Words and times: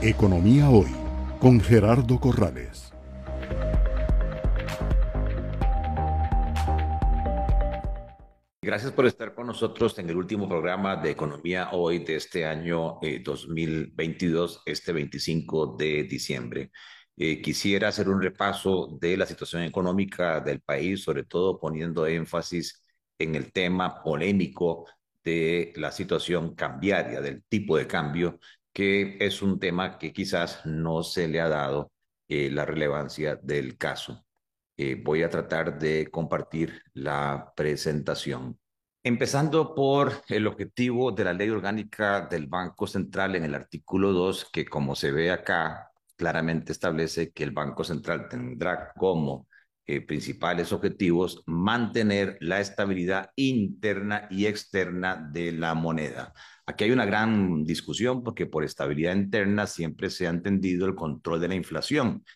Economía 0.00 0.70
Hoy 0.70 0.94
con 1.40 1.60
Gerardo 1.60 2.20
Corrales. 2.20 2.92
Gracias 8.62 8.92
por 8.92 9.06
estar 9.06 9.34
con 9.34 9.48
nosotros 9.48 9.98
en 9.98 10.08
el 10.08 10.16
último 10.16 10.48
programa 10.48 10.94
de 10.94 11.10
Economía 11.10 11.70
Hoy 11.72 12.04
de 12.04 12.14
este 12.14 12.46
año 12.46 13.00
2022, 13.24 14.58
eh, 14.58 14.60
este 14.70 14.92
25 14.92 15.74
de 15.76 16.04
diciembre. 16.04 16.70
Eh, 17.16 17.42
quisiera 17.42 17.88
hacer 17.88 18.08
un 18.08 18.22
repaso 18.22 18.96
de 19.00 19.16
la 19.16 19.26
situación 19.26 19.64
económica 19.64 20.38
del 20.38 20.60
país, 20.60 21.02
sobre 21.02 21.24
todo 21.24 21.58
poniendo 21.58 22.06
énfasis 22.06 22.84
en 23.18 23.34
el 23.34 23.50
tema 23.50 24.00
polémico 24.00 24.86
de 25.24 25.72
la 25.74 25.90
situación 25.90 26.54
cambiaria, 26.54 27.20
del 27.20 27.42
tipo 27.48 27.76
de 27.76 27.88
cambio, 27.88 28.38
que 28.72 29.16
es 29.20 29.42
un 29.42 29.58
tema 29.58 29.98
que 29.98 30.12
quizás 30.12 30.64
no 30.66 31.02
se 31.02 31.28
le 31.28 31.40
ha 31.40 31.48
dado 31.48 31.90
eh, 32.28 32.50
la 32.50 32.64
relevancia 32.64 33.36
del 33.36 33.76
caso. 33.76 34.24
Eh, 34.76 35.00
voy 35.02 35.22
a 35.22 35.30
tratar 35.30 35.78
de 35.78 36.08
compartir 36.10 36.82
la 36.94 37.52
presentación. 37.56 38.58
Empezando 39.02 39.74
por 39.74 40.12
el 40.28 40.46
objetivo 40.46 41.12
de 41.12 41.24
la 41.24 41.32
ley 41.32 41.48
orgánica 41.50 42.26
del 42.30 42.46
Banco 42.46 42.86
Central 42.86 43.34
en 43.36 43.44
el 43.44 43.54
artículo 43.54 44.12
2, 44.12 44.50
que 44.52 44.66
como 44.66 44.94
se 44.94 45.10
ve 45.10 45.30
acá, 45.30 45.90
claramente 46.16 46.72
establece 46.72 47.32
que 47.32 47.44
el 47.44 47.52
Banco 47.52 47.84
Central 47.84 48.28
tendrá 48.28 48.92
como 48.96 49.48
eh, 49.86 50.02
principales 50.02 50.72
objetivos 50.72 51.42
mantener 51.46 52.36
la 52.40 52.60
estabilidad 52.60 53.30
interna 53.36 54.26
y 54.30 54.44
externa 54.44 55.16
de 55.16 55.52
la 55.52 55.74
moneda. 55.74 56.34
Aquí 56.68 56.84
hay 56.84 56.90
una 56.90 57.06
gran 57.06 57.64
discusión 57.64 58.22
porque 58.22 58.44
por 58.44 58.62
estabilidad 58.62 59.16
interna 59.16 59.66
siempre 59.66 60.10
se 60.10 60.26
ha 60.26 60.30
entendido 60.30 60.86
el 60.86 60.94
control 60.94 61.40
de 61.40 61.48
la 61.48 61.54
inflación, 61.54 62.26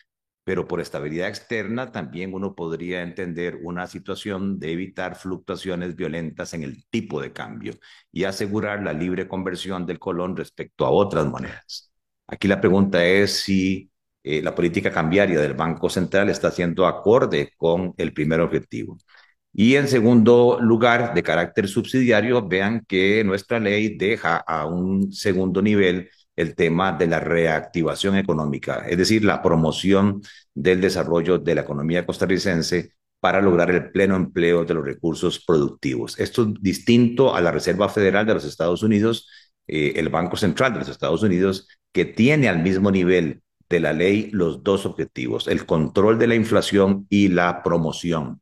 pero 0.43 0.67
por 0.67 0.81
estabilidad 0.81 1.29
externa 1.29 1.93
también 1.93 2.33
uno 2.33 2.55
podría 2.55 3.03
entender 3.03 3.59
una 3.63 3.87
situación 3.87 4.59
de 4.59 4.73
evitar 4.73 5.17
fluctuaciones 5.17 5.95
violentas 5.97 6.55
en 6.55 6.63
el 6.63 6.87
tipo 6.89 7.21
de 7.21 7.35
cambio 7.35 7.75
y 8.11 8.25
asegurar 8.25 8.83
la 8.83 8.95
libre 8.95 9.29
conversión 9.29 9.85
del 9.85 9.99
colón 9.99 10.35
respecto 10.35 10.87
a 10.87 10.91
otras 10.91 11.27
monedas. 11.27 11.93
Aquí 12.27 12.49
la 12.49 12.59
pregunta 12.59 13.05
es 13.05 13.33
si 13.41 13.91
eh, 14.23 14.41
la 14.41 14.55
política 14.55 14.91
cambiaria 14.91 15.41
del 15.43 15.53
Banco 15.53 15.91
Central 15.91 16.31
está 16.31 16.51
siendo 16.51 16.87
acorde 16.87 17.53
con 17.59 17.93
el 17.99 18.15
primer 18.15 18.41
objetivo. 18.41 18.97
Y 19.55 19.77
en 19.77 19.89
segundo 19.89 20.59
lugar, 20.61 21.13
de 21.15 21.23
carácter 21.23 21.69
subsidiario, 21.69 22.47
vean 22.49 22.85
que 22.87 23.23
nuestra 23.25 23.61
ley 23.61 23.97
deja 23.99 24.37
a 24.39 24.67
un 24.67 25.13
segundo 25.13 25.61
nivel 25.61 26.09
el 26.37 26.55
tema 26.55 26.93
de 26.93 27.07
la 27.07 27.21
reactivación 27.21 28.17
económica, 28.17 28.87
es 28.89 28.97
decir, 28.97 29.25
la 29.25 29.43
promoción 29.43 30.23
del 30.55 30.81
desarrollo 30.81 31.39
de 31.39 31.55
la 31.55 31.61
economía 31.63 32.07
costarricense 32.07 32.95
para 33.21 33.43
lograr 33.43 33.71
el 33.71 33.91
pleno 33.91 34.17
empleo 34.17 34.65
de 34.65 34.75
los 34.75 34.85
recursos 34.85 35.45
productivos. 35.45 36.19
Esto 36.19 36.43
es 36.43 36.49
distinto 36.61 37.35
a 37.35 37.41
la 37.41 37.53
Reserva 37.53 37.89
Federal 37.89 38.27
de 38.27 38.35
los 38.35 38.45
Estados 38.45 38.83
Unidos, 38.83 39.29
eh, 39.67 39.93
el 39.97 40.09
Banco 40.09 40.37
Central 40.37 40.73
de 40.73 40.81
los 40.81 40.89
Estados 40.89 41.23
Unidos, 41.23 41.69
que 41.93 42.07
tiene 42.07 42.49
al 42.49 42.63
mismo 42.63 42.91
nivel 42.91 43.43
de 43.69 43.81
la 43.81 43.93
ley 43.93 44.31
los 44.33 44.63
dos 44.65 44.87
objetivos, 44.87 45.47
el 45.47 45.67
control 45.67 46.19
de 46.19 46.27
la 46.27 46.35
inflación 46.35 47.07
y 47.11 47.29
la 47.29 47.63
promoción 47.63 48.41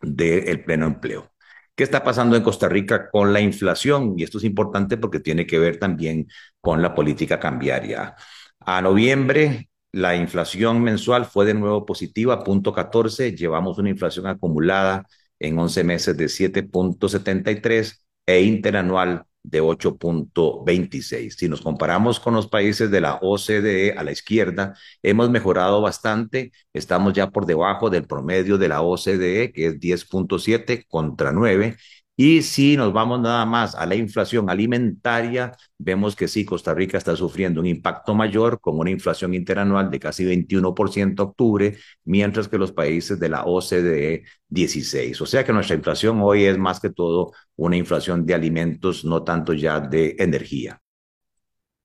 del 0.00 0.64
pleno 0.64 0.86
empleo. 0.86 1.32
¿Qué 1.74 1.84
está 1.84 2.02
pasando 2.02 2.36
en 2.36 2.42
Costa 2.42 2.68
Rica 2.68 3.08
con 3.10 3.32
la 3.32 3.40
inflación? 3.40 4.14
Y 4.16 4.24
esto 4.24 4.38
es 4.38 4.44
importante 4.44 4.96
porque 4.96 5.20
tiene 5.20 5.46
que 5.46 5.58
ver 5.58 5.78
también 5.78 6.26
con 6.60 6.82
la 6.82 6.94
política 6.94 7.38
cambiaria. 7.38 8.16
A 8.60 8.82
noviembre, 8.82 9.68
la 9.92 10.16
inflación 10.16 10.82
mensual 10.82 11.24
fue 11.24 11.46
de 11.46 11.54
nuevo 11.54 11.86
positiva, 11.86 12.42
punto 12.42 12.72
14. 12.72 13.34
Llevamos 13.36 13.78
una 13.78 13.90
inflación 13.90 14.26
acumulada 14.26 15.06
en 15.38 15.58
11 15.58 15.84
meses 15.84 16.16
de 16.16 16.28
7.73 16.28 18.04
e 18.26 18.42
interanual 18.42 19.24
de 19.50 19.62
8.26. 19.62 21.30
Si 21.36 21.48
nos 21.48 21.60
comparamos 21.62 22.20
con 22.20 22.34
los 22.34 22.48
países 22.48 22.90
de 22.90 23.00
la 23.00 23.18
OCDE 23.20 23.94
a 23.96 24.04
la 24.04 24.12
izquierda, 24.12 24.74
hemos 25.02 25.30
mejorado 25.30 25.80
bastante. 25.80 26.52
Estamos 26.72 27.12
ya 27.14 27.30
por 27.30 27.46
debajo 27.46 27.90
del 27.90 28.06
promedio 28.06 28.58
de 28.58 28.68
la 28.68 28.82
OCDE, 28.82 29.52
que 29.52 29.66
es 29.66 29.80
10.7 29.80 30.84
contra 30.88 31.32
9, 31.32 31.76
y 32.20 32.42
si 32.42 32.76
nos 32.76 32.92
vamos 32.92 33.20
nada 33.20 33.46
más 33.46 33.76
a 33.76 33.86
la 33.86 33.94
inflación 33.94 34.50
alimentaria, 34.50 35.56
vemos 35.78 36.16
que 36.16 36.26
sí, 36.26 36.44
Costa 36.44 36.74
Rica 36.74 36.98
está 36.98 37.14
sufriendo 37.14 37.60
un 37.60 37.66
impacto 37.66 38.12
mayor 38.12 38.60
con 38.60 38.76
una 38.76 38.90
inflación 38.90 39.34
interanual 39.34 39.88
de 39.88 40.00
casi 40.00 40.24
21% 40.24 41.20
octubre, 41.20 41.78
mientras 42.04 42.48
que 42.48 42.58
los 42.58 42.72
países 42.72 43.20
de 43.20 43.28
la 43.28 43.44
OCDE 43.44 44.24
16. 44.48 45.20
O 45.20 45.26
sea 45.26 45.44
que 45.44 45.52
nuestra 45.52 45.76
inflación 45.76 46.18
hoy 46.20 46.42
es 46.46 46.58
más 46.58 46.80
que 46.80 46.90
todo 46.90 47.30
una 47.54 47.76
inflación 47.76 48.26
de 48.26 48.34
alimentos, 48.34 49.04
no 49.04 49.22
tanto 49.22 49.52
ya 49.52 49.78
de 49.78 50.16
energía. 50.18 50.80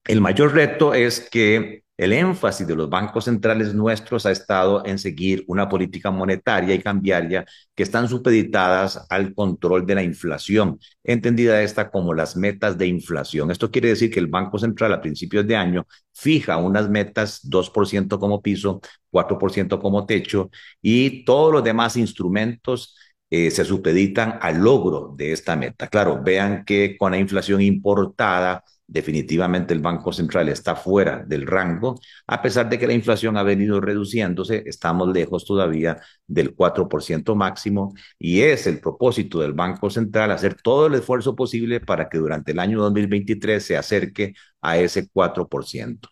El 0.04 0.20
mayor 0.20 0.56
reto 0.56 0.96
es 0.96 1.30
que 1.30 1.83
el 2.04 2.14
énfasis 2.14 2.68
de 2.68 2.76
los 2.76 2.90
bancos 2.90 3.26
centrales 3.26 3.74
nuestros 3.74 4.26
ha 4.26 4.32
estado 4.32 4.86
en 4.86 5.00
seguir 5.00 5.44
una 5.48 5.70
política 5.70 6.12
monetaria 6.12 6.76
y 6.76 6.80
cambiaria 6.80 7.46
que 7.76 7.84
están 7.84 8.08
supeditadas 8.10 9.06
al 9.10 9.34
control 9.34 9.86
de 9.86 9.96
la 9.96 10.04
inflación, 10.04 10.80
entendida 11.04 11.62
esta 11.62 11.90
como 11.90 12.14
las 12.14 12.36
metas 12.36 12.78
de 12.78 12.88
inflación. 12.88 13.52
Esto 13.52 13.72
quiere 13.72 13.90
decir 13.90 14.12
que 14.12 14.20
el 14.20 14.28
Banco 14.28 14.60
Central 14.60 14.94
a 14.94 15.02
principios 15.02 15.48
de 15.48 15.56
año 15.56 15.88
fija 16.14 16.58
unas 16.58 16.90
metas 16.90 17.42
2% 17.50 18.20
como 18.20 18.42
piso, 18.42 18.82
4% 19.10 19.80
como 19.80 20.06
techo 20.06 20.50
y 20.82 21.24
todos 21.26 21.54
los 21.54 21.64
demás 21.64 21.98
instrumentos 21.98 22.96
eh, 23.30 23.50
se 23.50 23.66
supeditan 23.66 24.38
al 24.42 24.58
logro 24.60 25.14
de 25.18 25.32
esta 25.32 25.56
meta. 25.56 25.88
Claro, 25.88 26.22
vean 26.24 26.64
que 26.66 26.96
con 26.98 27.12
la 27.14 27.18
inflación 27.18 27.62
importada, 27.62 28.64
definitivamente 28.88 29.74
el 29.74 29.80
Banco 29.82 30.12
Central 30.14 30.50
está 30.50 30.76
fuera 30.76 31.24
del 31.26 31.48
rango, 31.48 32.00
a 32.28 32.42
pesar 32.42 32.70
de 32.70 32.78
que 32.78 32.88
la 32.88 32.94
inflación 32.94 33.38
ha 33.38 33.44
venido 33.44 33.82
reduciéndose, 33.82 34.64
estamos 34.66 35.10
lejos 35.14 35.46
todavía 35.46 36.00
del 36.28 36.56
4% 36.56 37.36
máximo 37.36 37.94
y 38.20 38.42
es 38.42 38.68
el 38.68 38.80
propósito 38.80 39.42
del 39.42 39.54
Banco 39.54 39.90
Central 39.90 40.32
hacer 40.32 40.56
todo 40.62 40.88
el 40.88 40.96
esfuerzo 40.96 41.36
posible 41.36 41.80
para 41.80 42.10
que 42.10 42.18
durante 42.18 42.52
el 42.52 42.60
año 42.60 42.80
2023 42.82 43.64
se 43.66 43.78
acerque 43.78 44.34
a 44.62 44.78
ese 44.78 45.10
4%. 45.10 46.10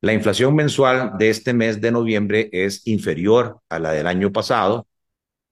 La 0.00 0.12
inflación 0.12 0.54
mensual 0.54 1.12
de 1.18 1.30
este 1.30 1.54
mes 1.54 1.80
de 1.80 1.90
noviembre 1.90 2.50
es 2.52 2.86
inferior 2.86 3.60
a 3.70 3.78
la 3.78 3.92
del 3.92 4.06
año 4.06 4.32
pasado, 4.32 4.86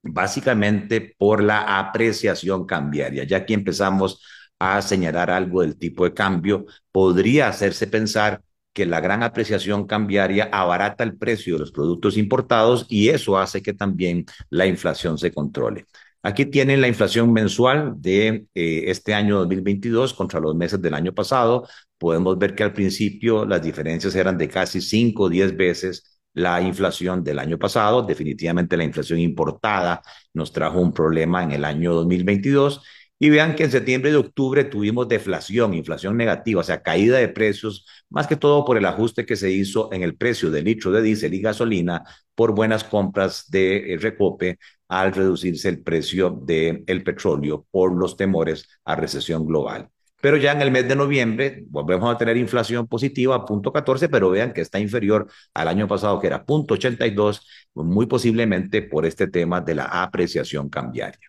básicamente 0.02 1.14
por 1.19 1.42
la 1.42 1.78
apreciación 1.78 2.66
cambiaria. 2.66 3.24
Ya 3.24 3.38
aquí 3.38 3.54
empezamos 3.54 4.22
a 4.62 4.81
señalar 4.81 5.28
algo 5.31 5.62
del 5.62 5.77
tipo 5.77 6.05
de 6.05 6.15
cambio, 6.15 6.67
podría 6.93 7.49
hacerse 7.49 7.89
pensar 7.89 8.43
que 8.73 8.87
la 8.87 9.00
gran 9.00 9.25
apreciación 9.25 9.89
cambiaria 9.89 10.49
abarata 10.53 11.03
el 11.03 11.19
precio 11.19 11.55
de 11.55 11.61
los 11.61 11.73
productos 11.73 12.17
importados 12.17 12.87
y 12.89 13.09
eso 13.09 13.37
hace 13.39 13.61
que 13.61 13.75
también 13.75 14.25
la 14.50 14.67
inflación 14.67 15.19
se 15.19 15.33
controle. 15.33 15.87
Aquí 16.23 16.47
tienen 16.47 16.81
la 16.81 16.87
inflación 16.87 17.33
mensual 17.33 17.95
de 17.97 18.47
eh, 18.55 18.84
este 18.87 19.15
año 19.15 19.39
2022 19.39 20.15
contra 20.15 20.39
los 20.39 20.55
meses 20.55 20.81
del 20.81 20.94
año 20.94 21.12
pasado. 21.12 21.67
Podemos 21.99 22.39
ver 22.39 22.55
que 22.55 22.62
al 22.62 22.73
principio 22.73 23.44
las 23.44 23.62
diferencias 23.62 24.15
eran 24.15 24.39
de 24.39 24.49
casi 24.49 24.81
5 24.81 25.25
o 25.25 25.29
10 25.29 25.56
veces 25.56 26.21
la 26.34 26.62
inflación 26.62 27.25
del 27.25 27.41
año 27.41 27.59
pasado. 27.59 28.03
Definitivamente 28.03 28.77
la 28.77 28.84
inflación 28.84 29.19
importada 29.19 30.03
nos 30.33 30.53
trajo 30.53 30.79
un 30.81 30.93
problema 30.93 31.43
en 31.43 31.50
el 31.50 31.65
año 31.65 31.93
2022 31.94 32.81
y 33.22 33.31
vean 33.31 33.55
que 33.55 33.62
en 33.62 33.71
septiembre 33.71 34.10
y 34.10 34.15
octubre 34.15 34.65
tuvimos 34.65 35.06
deflación, 35.06 35.75
inflación 35.75 36.16
negativa, 36.16 36.60
o 36.60 36.65
sea, 36.65 36.83
caída 36.83 37.19
de 37.19 37.28
precios, 37.28 37.87
más 38.10 38.27
que 38.27 38.34
todo 38.34 38.65
por 38.65 38.77
el 38.77 38.84
ajuste 38.84 39.25
que 39.25 39.37
se 39.37 39.53
hizo 39.53 39.93
en 39.93 40.02
el 40.02 40.17
precio 40.17 40.50
del 40.50 40.64
litro 40.64 40.91
de 40.91 41.02
diésel 41.02 41.32
y 41.35 41.41
gasolina 41.41 42.02
por 42.35 42.52
buenas 42.52 42.82
compras 42.82 43.49
de 43.49 43.94
eh, 43.94 43.96
recope 43.96 44.58
al 44.88 45.12
reducirse 45.12 45.69
el 45.69 45.85
precio 45.85 46.31
del 46.31 46.82
el 46.88 47.05
petróleo 47.05 47.64
por 47.70 47.94
los 47.94 48.17
temores 48.17 48.67
a 48.85 48.96
recesión 48.96 49.46
global. 49.46 49.88
Pero 50.20 50.37
ya 50.37 50.50
en 50.50 50.62
el 50.62 50.73
mes 50.73 50.88
de 50.88 50.96
noviembre 50.96 51.62
volvemos 51.69 52.12
a 52.12 52.19
tener 52.19 52.37
inflación 52.37 52.88
positiva, 52.88 53.46
punto 53.46 53.73
14, 53.73 54.08
pero 54.08 54.31
vean 54.31 54.52
que 54.52 54.62
está 54.62 54.81
inferior 54.81 55.29
al 55.55 55.69
año 55.69 55.87
pasado, 55.87 56.19
que 56.19 56.26
era 56.26 56.44
punto 56.44 56.75
82, 56.75 57.46
muy 57.75 58.06
posiblemente 58.06 58.82
por 58.82 59.06
este 59.06 59.29
tema 59.29 59.61
de 59.61 59.76
la 59.76 59.85
apreciación 59.85 60.69
cambiaria. 60.69 61.29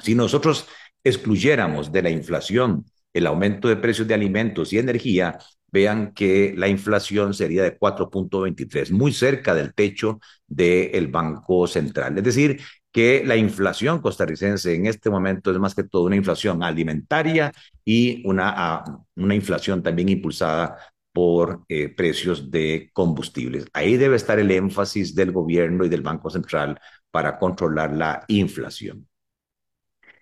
Si 0.00 0.14
nosotros 0.14 0.68
excluyéramos 1.04 1.92
de 1.92 2.02
la 2.02 2.10
inflación 2.10 2.84
el 3.12 3.26
aumento 3.26 3.68
de 3.68 3.76
precios 3.76 4.06
de 4.06 4.14
alimentos 4.14 4.72
y 4.72 4.78
energía, 4.78 5.38
vean 5.70 6.12
que 6.12 6.54
la 6.56 6.68
inflación 6.68 7.34
sería 7.34 7.62
de 7.62 7.78
4.23, 7.78 8.90
muy 8.92 9.12
cerca 9.12 9.54
del 9.54 9.74
techo 9.74 10.20
del 10.46 11.08
Banco 11.08 11.66
Central. 11.66 12.16
Es 12.18 12.24
decir, 12.24 12.60
que 12.92 13.22
la 13.24 13.36
inflación 13.36 14.00
costarricense 14.00 14.74
en 14.74 14.86
este 14.86 15.10
momento 15.10 15.50
es 15.50 15.58
más 15.58 15.74
que 15.74 15.84
todo 15.84 16.04
una 16.04 16.16
inflación 16.16 16.62
alimentaria 16.62 17.52
y 17.84 18.26
una, 18.26 18.52
ah, 18.56 18.98
una 19.16 19.34
inflación 19.34 19.82
también 19.82 20.08
impulsada 20.08 20.78
por 21.12 21.64
eh, 21.68 21.88
precios 21.88 22.50
de 22.50 22.90
combustibles. 22.92 23.66
Ahí 23.72 23.96
debe 23.96 24.16
estar 24.16 24.38
el 24.38 24.50
énfasis 24.50 25.14
del 25.14 25.32
gobierno 25.32 25.84
y 25.84 25.88
del 25.88 26.02
Banco 26.02 26.30
Central 26.30 26.80
para 27.10 27.38
controlar 27.38 27.92
la 27.94 28.24
inflación. 28.28 29.06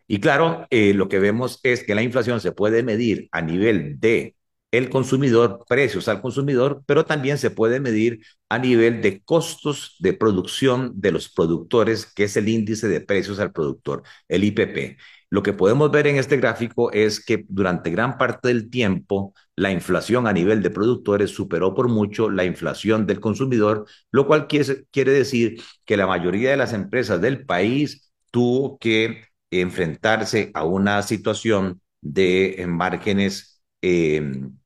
Y 0.08 0.20
claro, 0.20 0.66
eh, 0.70 0.94
lo 0.94 1.08
que 1.08 1.18
vemos 1.18 1.60
es 1.62 1.82
que 1.84 1.94
la 1.94 2.02
inflación 2.02 2.40
se 2.40 2.52
puede 2.52 2.82
medir 2.82 3.28
a 3.32 3.42
nivel 3.42 3.98
de 4.00 4.36
el 4.72 4.90
consumidor, 4.90 5.64
precios 5.68 6.08
al 6.08 6.20
consumidor, 6.20 6.82
pero 6.86 7.04
también 7.04 7.38
se 7.38 7.50
puede 7.50 7.80
medir 7.80 8.20
a 8.48 8.58
nivel 8.58 9.00
de 9.00 9.22
costos 9.22 9.96
de 10.00 10.12
producción 10.12 10.92
de 11.00 11.12
los 11.12 11.28
productores, 11.30 12.06
que 12.06 12.24
es 12.24 12.36
el 12.36 12.48
índice 12.48 12.88
de 12.88 13.00
precios 13.00 13.38
al 13.38 13.52
productor, 13.52 14.02
el 14.28 14.44
IPP. 14.44 14.98
Lo 15.30 15.42
que 15.42 15.52
podemos 15.52 15.90
ver 15.90 16.06
en 16.06 16.16
este 16.16 16.36
gráfico 16.36 16.92
es 16.92 17.24
que 17.24 17.44
durante 17.48 17.90
gran 17.90 18.16
parte 18.18 18.48
del 18.48 18.70
tiempo 18.70 19.34
la 19.56 19.72
inflación 19.72 20.26
a 20.26 20.32
nivel 20.32 20.62
de 20.62 20.70
productores 20.70 21.30
superó 21.30 21.74
por 21.74 21.88
mucho 21.88 22.30
la 22.30 22.44
inflación 22.44 23.06
del 23.06 23.20
consumidor, 23.20 23.86
lo 24.12 24.26
cual 24.26 24.46
quiere, 24.46 25.10
decir 25.12 25.62
que 25.84 25.96
la 25.96 26.06
mayoría 26.06 26.50
de 26.50 26.56
las 26.56 26.72
empresas 26.72 27.20
del 27.20 27.44
país 27.44 28.12
tuvo 28.30 28.78
que 28.78 29.24
enfrentarse 29.60 30.50
a 30.54 30.64
una 30.64 31.02
situación 31.02 31.80
de 32.00 32.64
márgenes 32.68 33.62
eh, 33.82 34.22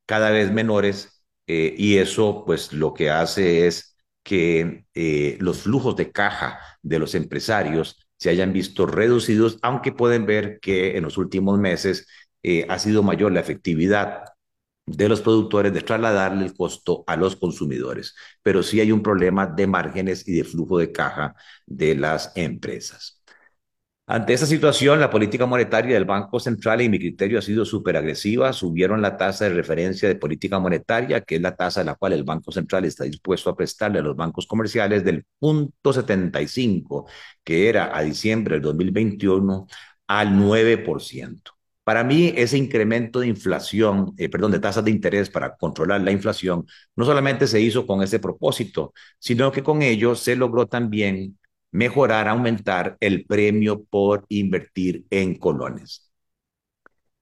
cada 0.06 0.31
vez 0.31 0.52
menores 0.52 1.25
eh, 1.46 1.75
y 1.76 1.98
eso 1.98 2.44
pues 2.46 2.72
lo 2.72 2.94
que 2.94 3.10
hace 3.10 3.66
es 3.66 3.96
que 4.22 4.84
eh, 4.94 5.37
los 5.40 5.62
flujos 5.62 5.96
de 5.96 6.12
caja 6.12 6.60
de 6.82 6.98
los 6.98 7.14
empresarios 7.14 8.06
se 8.16 8.31
hayan 8.31 8.52
visto 8.52 8.87
reducidos, 8.87 9.58
aunque 9.62 9.92
pueden 9.92 10.26
ver 10.26 10.60
que 10.60 10.96
en 10.96 11.04
los 11.04 11.16
últimos 11.19 11.58
meses 11.58 12.06
ha 12.69 12.78
sido 12.78 13.02
mayor 13.02 13.32
la 13.32 13.40
efectividad 13.40 14.25
de 14.87 15.08
los 15.08 15.20
productores 15.20 15.72
de 15.72 15.82
trasladarle 15.82 16.44
el 16.44 16.54
costo 16.54 17.04
a 17.06 17.16
los 17.16 17.37
consumidores, 17.37 18.14
pero 18.42 18.62
sí 18.62 18.81
hay 18.81 18.92
un 18.92 19.02
problema 19.02 19.46
de 19.46 19.66
márgenes 19.66 20.26
y 20.26 20.32
de 20.32 20.44
flujo 20.44 20.78
de 20.78 20.92
caja 20.92 21.34
de 21.66 21.94
las 21.94 22.32
empresas. 22.34 23.19
Ante 24.12 24.32
esta 24.32 24.46
situación, 24.46 24.98
la 24.98 25.08
política 25.08 25.46
monetaria 25.46 25.94
del 25.94 26.04
Banco 26.04 26.40
Central, 26.40 26.80
y 26.80 26.88
mi 26.88 26.98
criterio, 26.98 27.38
ha 27.38 27.42
sido 27.42 27.64
súper 27.64 27.96
agresiva. 27.96 28.52
Subieron 28.52 29.00
la 29.00 29.16
tasa 29.16 29.44
de 29.44 29.54
referencia 29.54 30.08
de 30.08 30.16
política 30.16 30.58
monetaria, 30.58 31.20
que 31.20 31.36
es 31.36 31.40
la 31.40 31.54
tasa 31.54 31.82
a 31.82 31.84
la 31.84 31.94
cual 31.94 32.14
el 32.14 32.24
Banco 32.24 32.50
Central 32.50 32.84
está 32.86 33.04
dispuesto 33.04 33.50
a 33.50 33.56
prestarle 33.56 34.00
a 34.00 34.02
los 34.02 34.16
bancos 34.16 34.48
comerciales, 34.48 35.04
del 35.04 35.24
punto 35.38 35.92
75, 35.92 37.06
que 37.44 37.68
era 37.68 37.96
a 37.96 38.02
diciembre 38.02 38.56
del 38.56 38.62
2021, 38.62 39.68
al 40.08 40.36
9%. 40.36 41.52
Para 41.84 42.02
mí, 42.02 42.32
ese 42.36 42.58
incremento 42.58 43.20
de 43.20 43.28
inflación, 43.28 44.12
eh, 44.18 44.28
perdón, 44.28 44.50
de 44.50 44.58
tasas 44.58 44.84
de 44.84 44.90
interés 44.90 45.30
para 45.30 45.56
controlar 45.56 46.00
la 46.00 46.10
inflación, 46.10 46.66
no 46.96 47.04
solamente 47.04 47.46
se 47.46 47.60
hizo 47.60 47.86
con 47.86 48.02
ese 48.02 48.18
propósito, 48.18 48.92
sino 49.20 49.52
que 49.52 49.62
con 49.62 49.82
ello 49.82 50.16
se 50.16 50.34
logró 50.34 50.66
también 50.66 51.38
mejorar, 51.72 52.28
aumentar 52.28 52.96
el 53.00 53.25
premio 53.26 53.84
por 53.84 54.25
invertir 54.28 55.06
en 55.11 55.37
colones. 55.37 56.11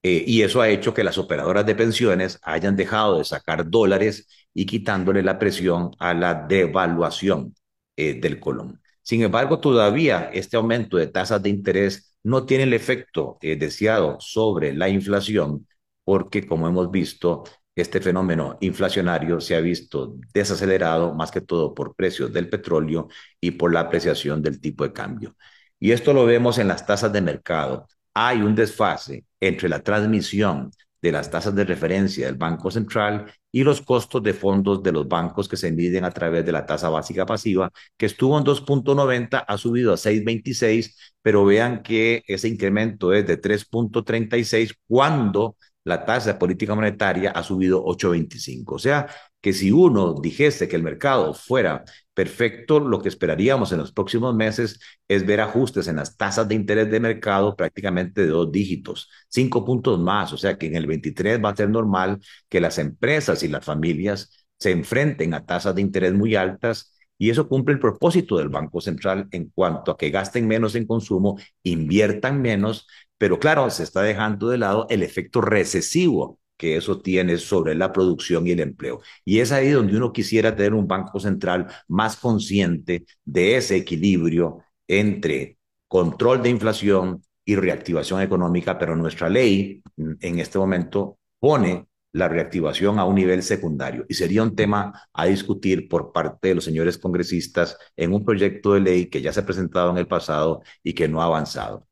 Eh, 0.02 0.24
y 0.26 0.42
eso 0.42 0.60
ha 0.60 0.68
hecho 0.68 0.94
que 0.94 1.04
las 1.04 1.18
operadoras 1.18 1.66
de 1.66 1.74
pensiones 1.74 2.38
hayan 2.42 2.76
dejado 2.76 3.18
de 3.18 3.24
sacar 3.24 3.68
dólares 3.68 4.28
y 4.54 4.66
quitándole 4.66 5.22
la 5.22 5.38
presión 5.38 5.90
a 5.98 6.14
la 6.14 6.34
devaluación 6.34 7.54
eh, 7.96 8.14
del 8.20 8.38
colón. 8.40 8.80
Sin 9.02 9.22
embargo, 9.22 9.58
todavía 9.60 10.30
este 10.32 10.56
aumento 10.56 10.96
de 10.96 11.08
tasas 11.08 11.42
de 11.42 11.50
interés 11.50 12.14
no 12.22 12.44
tiene 12.46 12.64
el 12.64 12.74
efecto 12.74 13.38
eh, 13.40 13.56
deseado 13.56 14.18
sobre 14.20 14.72
la 14.74 14.88
inflación, 14.88 15.66
porque 16.04 16.46
como 16.46 16.68
hemos 16.68 16.90
visto, 16.90 17.44
este 17.80 18.00
fenómeno 18.00 18.58
inflacionario 18.60 19.40
se 19.40 19.54
ha 19.56 19.60
visto 19.60 20.16
desacelerado 20.32 21.14
más 21.14 21.30
que 21.30 21.40
todo 21.40 21.74
por 21.74 21.94
precios 21.94 22.32
del 22.32 22.48
petróleo 22.48 23.08
y 23.40 23.52
por 23.52 23.72
la 23.72 23.80
apreciación 23.80 24.42
del 24.42 24.60
tipo 24.60 24.84
de 24.84 24.92
cambio. 24.92 25.36
Y 25.78 25.92
esto 25.92 26.12
lo 26.12 26.26
vemos 26.26 26.58
en 26.58 26.68
las 26.68 26.86
tasas 26.86 27.12
de 27.12 27.20
mercado. 27.20 27.86
Hay 28.14 28.42
un 28.42 28.54
desfase 28.54 29.24
entre 29.40 29.68
la 29.68 29.82
transmisión 29.82 30.70
de 31.00 31.12
las 31.12 31.30
tasas 31.30 31.54
de 31.54 31.64
referencia 31.64 32.26
del 32.26 32.34
Banco 32.36 32.70
Central 32.70 33.32
y 33.52 33.62
los 33.62 33.80
costos 33.80 34.22
de 34.22 34.34
fondos 34.34 34.82
de 34.82 34.92
los 34.92 35.06
bancos 35.08 35.48
que 35.48 35.56
se 35.56 35.72
miden 35.72 36.04
a 36.04 36.10
través 36.10 36.44
de 36.44 36.52
la 36.52 36.66
tasa 36.66 36.88
básica 36.88 37.24
pasiva, 37.24 37.70
que 37.96 38.06
estuvo 38.06 38.36
en 38.36 38.44
2.90, 38.44 39.44
ha 39.46 39.58
subido 39.58 39.92
a 39.92 39.96
6.26, 39.96 40.94
pero 41.22 41.44
vean 41.44 41.82
que 41.82 42.22
ese 42.26 42.48
incremento 42.48 43.12
es 43.12 43.26
de 43.26 43.40
3.36 43.40 44.74
cuando 44.86 45.56
la 45.84 46.04
tasa 46.04 46.32
de 46.32 46.38
política 46.38 46.74
monetaria 46.74 47.30
ha 47.30 47.42
subido 47.42 47.82
8.25. 47.84 48.74
O 48.76 48.78
sea, 48.78 49.08
que 49.40 49.52
si 49.52 49.70
uno 49.70 50.14
dijese 50.20 50.68
que 50.68 50.76
el 50.76 50.82
mercado 50.82 51.32
fuera 51.34 51.84
perfecto, 52.12 52.80
lo 52.80 53.00
que 53.00 53.08
esperaríamos 53.08 53.72
en 53.72 53.78
los 53.78 53.92
próximos 53.92 54.34
meses 54.34 54.80
es 55.06 55.24
ver 55.24 55.40
ajustes 55.40 55.86
en 55.88 55.96
las 55.96 56.16
tasas 56.16 56.48
de 56.48 56.54
interés 56.56 56.90
de 56.90 57.00
mercado 57.00 57.56
prácticamente 57.56 58.22
de 58.22 58.28
dos 58.28 58.50
dígitos, 58.50 59.08
cinco 59.28 59.64
puntos 59.64 59.98
más. 59.98 60.32
O 60.32 60.36
sea, 60.36 60.58
que 60.58 60.66
en 60.66 60.76
el 60.76 60.86
23 60.86 61.42
va 61.42 61.50
a 61.50 61.56
ser 61.56 61.70
normal 61.70 62.18
que 62.48 62.60
las 62.60 62.78
empresas 62.78 63.42
y 63.42 63.48
las 63.48 63.64
familias 63.64 64.46
se 64.58 64.72
enfrenten 64.72 65.34
a 65.34 65.46
tasas 65.46 65.74
de 65.74 65.82
interés 65.82 66.12
muy 66.12 66.34
altas 66.34 66.92
y 67.16 67.30
eso 67.30 67.48
cumple 67.48 67.74
el 67.74 67.80
propósito 67.80 68.38
del 68.38 68.48
Banco 68.48 68.80
Central 68.80 69.28
en 69.32 69.50
cuanto 69.50 69.90
a 69.92 69.96
que 69.96 70.10
gasten 70.10 70.46
menos 70.46 70.74
en 70.76 70.86
consumo, 70.86 71.38
inviertan 71.64 72.40
menos, 72.40 72.86
pero 73.18 73.38
claro, 73.38 73.68
se 73.70 73.82
está 73.82 74.02
dejando 74.02 74.48
de 74.48 74.58
lado 74.58 74.86
el 74.90 75.02
efecto 75.02 75.40
recesivo 75.40 76.38
que 76.58 76.76
eso 76.76 77.00
tiene 77.00 77.38
sobre 77.38 77.74
la 77.74 77.92
producción 77.92 78.46
y 78.46 78.50
el 78.50 78.60
empleo. 78.60 79.00
Y 79.24 79.38
es 79.38 79.52
ahí 79.52 79.70
donde 79.70 79.96
uno 79.96 80.12
quisiera 80.12 80.56
tener 80.56 80.74
un 80.74 80.88
Banco 80.88 81.20
Central 81.20 81.68
más 81.86 82.16
consciente 82.16 83.06
de 83.24 83.56
ese 83.56 83.76
equilibrio 83.76 84.58
entre 84.88 85.58
control 85.86 86.42
de 86.42 86.50
inflación 86.50 87.22
y 87.44 87.56
reactivación 87.56 88.20
económica, 88.20 88.78
pero 88.78 88.96
nuestra 88.96 89.28
ley 89.28 89.82
en 89.96 90.38
este 90.38 90.58
momento 90.58 91.18
pone 91.38 91.86
la 92.12 92.28
reactivación 92.28 92.98
a 92.98 93.04
un 93.04 93.14
nivel 93.14 93.42
secundario 93.42 94.04
y 94.08 94.14
sería 94.14 94.42
un 94.42 94.56
tema 94.56 95.08
a 95.12 95.26
discutir 95.26 95.88
por 95.88 96.12
parte 96.12 96.48
de 96.48 96.54
los 96.56 96.64
señores 96.64 96.98
congresistas 96.98 97.76
en 97.96 98.12
un 98.12 98.24
proyecto 98.24 98.74
de 98.74 98.80
ley 98.80 99.06
que 99.06 99.22
ya 99.22 99.32
se 99.32 99.40
ha 99.40 99.46
presentado 99.46 99.90
en 99.90 99.98
el 99.98 100.08
pasado 100.08 100.62
y 100.82 100.94
que 100.94 101.08
no 101.08 101.22
ha 101.22 101.26
avanzado. 101.26 101.87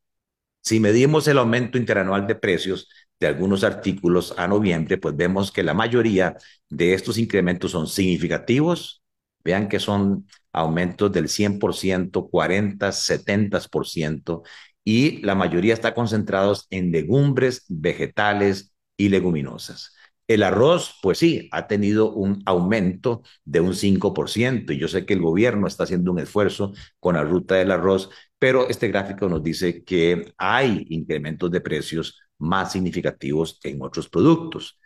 Si 0.67 0.81
medimos 0.81 1.29
el 1.29 1.39
aumento 1.39 1.79
interanual 1.79 2.27
de 2.27 2.35
precios 2.35 2.89
de 3.21 3.29
algunos 3.29 3.63
artículos 3.63 4.35
a 4.37 4.49
noviembre, 4.49 4.99
pues 4.99 5.17
vemos 5.17 5.53
que 5.53 5.63
la 5.63 5.75
mayoría 5.75 6.37
de 6.69 6.93
estos 6.93 7.19
incrementos 7.19 7.71
son 7.71 7.87
significativos. 7.87 9.01
Vean 9.45 9.69
que 9.69 9.79
son 9.79 10.27
aumentos 10.53 11.13
del 11.13 11.29
100%, 11.29 12.29
40, 12.29 12.91
70%, 12.91 14.43
y 14.85 15.23
la 15.23 15.37
mayoría 15.37 15.73
está 15.73 15.95
concentrados 15.95 16.67
en 16.71 16.91
legumbres, 16.91 17.65
vegetales 17.69 18.73
y 18.97 19.09
leguminosas. 19.09 19.95
El 20.27 20.43
arroz, 20.43 20.99
pues 21.03 21.19
sí, 21.19 21.49
ha 21.53 21.69
tenido 21.69 22.13
un 22.13 22.43
aumento 22.47 23.23
de 23.45 23.61
un 23.61 23.75
5% 23.75 24.73
y 24.73 24.79
yo 24.79 24.89
sé 24.89 25.07
que 25.07 25.15
el 25.15 25.23
gobierno 25.23 25.69
está 25.69 25.85
haciendo 25.85 26.11
un 26.11 26.19
esfuerzo 26.19 26.73
con 26.99 27.15
la 27.15 27.23
ruta 27.23 27.55
del 27.55 27.71
arroz, 27.71 28.11
pero 28.39 28.69
este 28.69 28.89
gráfico 28.89 29.29
nos 29.29 29.43
dice 29.43 29.85
que 29.85 30.33
hay 30.37 30.87
incrementos 30.91 31.51
de 31.51 31.61
precios 31.61 32.21
más 32.39 32.73
significativos 32.73 33.59
en 33.63 33.81
otros 33.83 34.09
productos. 34.09 34.79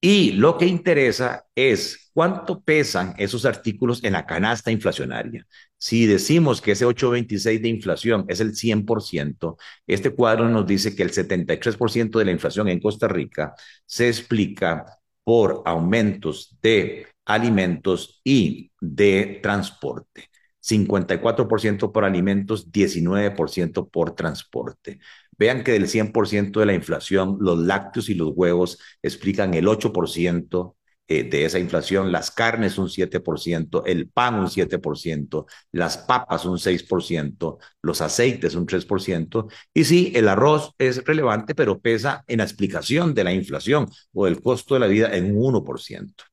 Y 0.00 0.32
lo 0.32 0.56
que 0.58 0.66
interesa 0.66 1.46
es 1.56 2.10
cuánto 2.12 2.60
pesan 2.60 3.14
esos 3.18 3.44
artículos 3.44 4.02
en 4.04 4.12
la 4.12 4.26
canasta 4.26 4.70
inflacionaria. 4.70 5.44
Si 5.76 6.06
decimos 6.06 6.60
que 6.60 6.72
ese 6.72 6.86
8.26 6.86 7.60
de 7.60 7.68
inflación 7.68 8.24
es 8.28 8.40
el 8.40 8.54
100%, 8.54 9.56
este 9.86 10.10
cuadro 10.10 10.48
nos 10.48 10.66
dice 10.66 10.94
que 10.94 11.02
el 11.02 11.10
73% 11.10 12.18
de 12.18 12.24
la 12.24 12.30
inflación 12.30 12.68
en 12.68 12.80
Costa 12.80 13.08
Rica 13.08 13.54
se 13.86 14.08
explica 14.08 14.98
por 15.24 15.62
aumentos 15.66 16.56
de 16.62 17.06
alimentos 17.24 18.20
y 18.24 18.70
de 18.80 19.40
transporte. 19.42 20.30
54% 20.68 21.92
por 21.92 22.04
alimentos, 22.04 22.70
19% 22.70 23.88
por 23.90 24.14
transporte. 24.14 24.98
Vean 25.38 25.64
que 25.64 25.72
del 25.72 25.88
100% 25.88 26.60
de 26.60 26.66
la 26.66 26.74
inflación, 26.74 27.38
los 27.40 27.58
lácteos 27.58 28.08
y 28.08 28.14
los 28.14 28.32
huevos 28.34 28.78
explican 29.02 29.54
el 29.54 29.66
8% 29.66 30.74
eh, 31.10 31.24
de 31.24 31.46
esa 31.46 31.58
inflación, 31.58 32.12
las 32.12 32.30
carnes 32.30 32.76
un 32.76 32.88
7%, 32.88 33.82
el 33.86 34.10
pan 34.10 34.34
un 34.34 34.48
7%, 34.48 35.46
las 35.72 35.96
papas 35.96 36.44
un 36.44 36.58
6%, 36.58 37.58
los 37.80 38.00
aceites 38.02 38.54
un 38.54 38.66
3%. 38.66 39.48
Y 39.72 39.84
sí, 39.84 40.12
el 40.14 40.28
arroz 40.28 40.74
es 40.76 41.02
relevante, 41.04 41.54
pero 41.54 41.80
pesa 41.80 42.24
en 42.26 42.38
la 42.38 42.44
explicación 42.44 43.14
de 43.14 43.24
la 43.24 43.32
inflación 43.32 43.88
o 44.12 44.26
el 44.26 44.42
costo 44.42 44.74
de 44.74 44.80
la 44.80 44.86
vida 44.86 45.16
en 45.16 45.34
un 45.34 45.54
1%. 45.54 46.24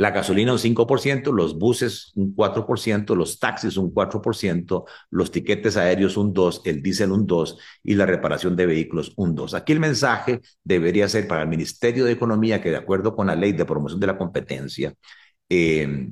La 0.00 0.12
gasolina 0.12 0.52
un 0.52 0.58
5%, 0.58 1.30
los 1.30 1.58
buses 1.58 2.10
un 2.14 2.34
4%, 2.34 3.14
los 3.14 3.38
taxis 3.38 3.76
un 3.76 3.92
4%, 3.92 4.84
los 5.10 5.30
tiquetes 5.30 5.76
aéreos 5.76 6.16
un 6.16 6.32
2%, 6.32 6.62
el 6.64 6.82
diésel 6.82 7.12
un 7.12 7.26
2% 7.26 7.58
y 7.84 7.96
la 7.96 8.06
reparación 8.06 8.56
de 8.56 8.64
vehículos 8.64 9.12
un 9.16 9.36
2%. 9.36 9.58
Aquí 9.58 9.72
el 9.74 9.80
mensaje 9.80 10.40
debería 10.64 11.06
ser 11.06 11.28
para 11.28 11.42
el 11.42 11.48
Ministerio 11.48 12.06
de 12.06 12.12
Economía 12.12 12.62
que 12.62 12.70
de 12.70 12.78
acuerdo 12.78 13.14
con 13.14 13.26
la 13.26 13.36
ley 13.36 13.52
de 13.52 13.66
promoción 13.66 14.00
de 14.00 14.06
la 14.06 14.16
competencia, 14.16 14.94
eh, 15.50 16.08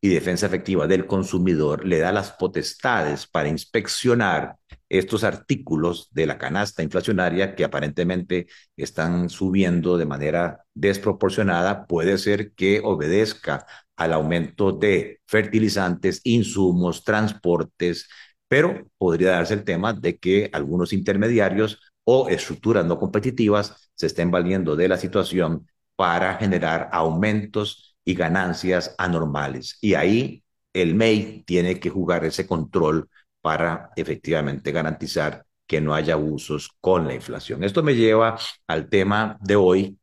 y 0.00 0.08
defensa 0.08 0.46
efectiva 0.46 0.86
del 0.86 1.06
consumidor 1.06 1.84
le 1.86 1.98
da 1.98 2.12
las 2.12 2.32
potestades 2.32 3.26
para 3.26 3.48
inspeccionar 3.48 4.56
estos 4.88 5.24
artículos 5.24 6.08
de 6.12 6.26
la 6.26 6.38
canasta 6.38 6.82
inflacionaria 6.82 7.54
que 7.54 7.64
aparentemente 7.64 8.48
están 8.76 9.28
subiendo 9.28 9.98
de 9.98 10.06
manera 10.06 10.64
desproporcionada, 10.74 11.86
puede 11.86 12.18
ser 12.18 12.52
que 12.54 12.80
obedezca 12.82 13.66
al 13.96 14.12
aumento 14.14 14.72
de 14.72 15.20
fertilizantes, 15.26 16.20
insumos, 16.24 17.04
transportes, 17.04 18.08
pero 18.48 18.88
podría 18.98 19.32
darse 19.32 19.54
el 19.54 19.64
tema 19.64 19.92
de 19.92 20.18
que 20.18 20.50
algunos 20.52 20.92
intermediarios 20.92 21.80
o 22.04 22.28
estructuras 22.28 22.84
no 22.86 22.98
competitivas 22.98 23.90
se 23.94 24.06
estén 24.06 24.30
valiendo 24.30 24.74
de 24.74 24.88
la 24.88 24.96
situación 24.96 25.68
para 25.94 26.34
generar 26.36 26.88
aumentos 26.92 27.89
y 28.04 28.14
ganancias 28.14 28.94
anormales. 28.98 29.78
Y 29.80 29.94
ahí 29.94 30.44
el 30.72 30.94
MEI 30.94 31.44
tiene 31.46 31.80
que 31.80 31.90
jugar 31.90 32.24
ese 32.24 32.46
control 32.46 33.08
para 33.40 33.90
efectivamente 33.96 34.72
garantizar 34.72 35.44
que 35.66 35.80
no 35.80 35.94
haya 35.94 36.14
abusos 36.14 36.70
con 36.80 37.06
la 37.06 37.14
inflación. 37.14 37.64
Esto 37.64 37.82
me 37.82 37.94
lleva 37.94 38.38
al 38.66 38.88
tema 38.88 39.38
de 39.40 39.56
hoy. 39.56 39.98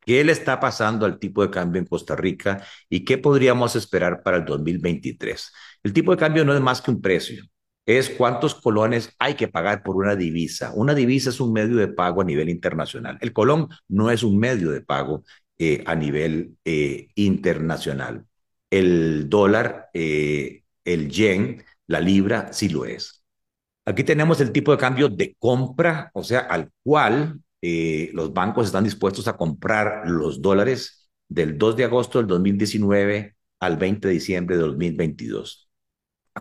¿Qué 0.00 0.24
le 0.24 0.32
está 0.32 0.58
pasando 0.58 1.04
al 1.04 1.18
tipo 1.18 1.42
de 1.42 1.50
cambio 1.50 1.80
en 1.80 1.86
Costa 1.86 2.16
Rica 2.16 2.64
y 2.88 3.04
qué 3.04 3.18
podríamos 3.18 3.76
esperar 3.76 4.22
para 4.22 4.38
el 4.38 4.44
2023? 4.46 5.52
El 5.82 5.92
tipo 5.92 6.12
de 6.12 6.16
cambio 6.18 6.44
no 6.44 6.54
es 6.54 6.60
más 6.60 6.80
que 6.80 6.90
un 6.90 7.02
precio, 7.02 7.44
es 7.88 8.10
cuántos 8.10 8.54
colones 8.54 9.14
hay 9.18 9.34
que 9.34 9.48
pagar 9.48 9.82
por 9.82 9.96
una 9.96 10.14
divisa. 10.14 10.72
Una 10.74 10.94
divisa 10.94 11.30
es 11.30 11.40
un 11.40 11.52
medio 11.54 11.76
de 11.76 11.88
pago 11.88 12.20
a 12.20 12.24
nivel 12.24 12.50
internacional. 12.50 13.16
El 13.22 13.32
colón 13.32 13.68
no 13.88 14.10
es 14.10 14.22
un 14.22 14.38
medio 14.38 14.70
de 14.70 14.82
pago 14.82 15.24
eh, 15.58 15.82
a 15.86 15.94
nivel 15.94 16.56
eh, 16.64 17.08
internacional. 17.16 18.26
El 18.70 19.28
dólar, 19.28 19.88
eh, 19.94 20.62
el 20.84 21.08
yen, 21.10 21.64
la 21.86 22.00
libra, 22.00 22.52
sí 22.52 22.68
lo 22.68 22.84
es. 22.84 23.24
Aquí 23.84 24.04
tenemos 24.04 24.40
el 24.40 24.52
tipo 24.52 24.72
de 24.72 24.78
cambio 24.78 25.08
de 25.08 25.34
compra, 25.38 26.10
o 26.14 26.22
sea, 26.22 26.40
al 26.40 26.70
cual 26.82 27.40
los 27.60 28.32
bancos 28.32 28.66
están 28.66 28.84
dispuestos 28.84 29.26
a 29.26 29.36
comprar 29.36 30.08
los 30.08 30.40
dólares 30.40 31.10
del 31.28 31.58
2 31.58 31.76
de 31.76 31.84
agosto 31.84 32.18
del 32.18 32.28
2019 32.28 33.36
al 33.60 33.76
20 33.76 34.08
de 34.08 34.14
diciembre 34.14 34.56
de 34.56 34.62
2022. 34.62 35.68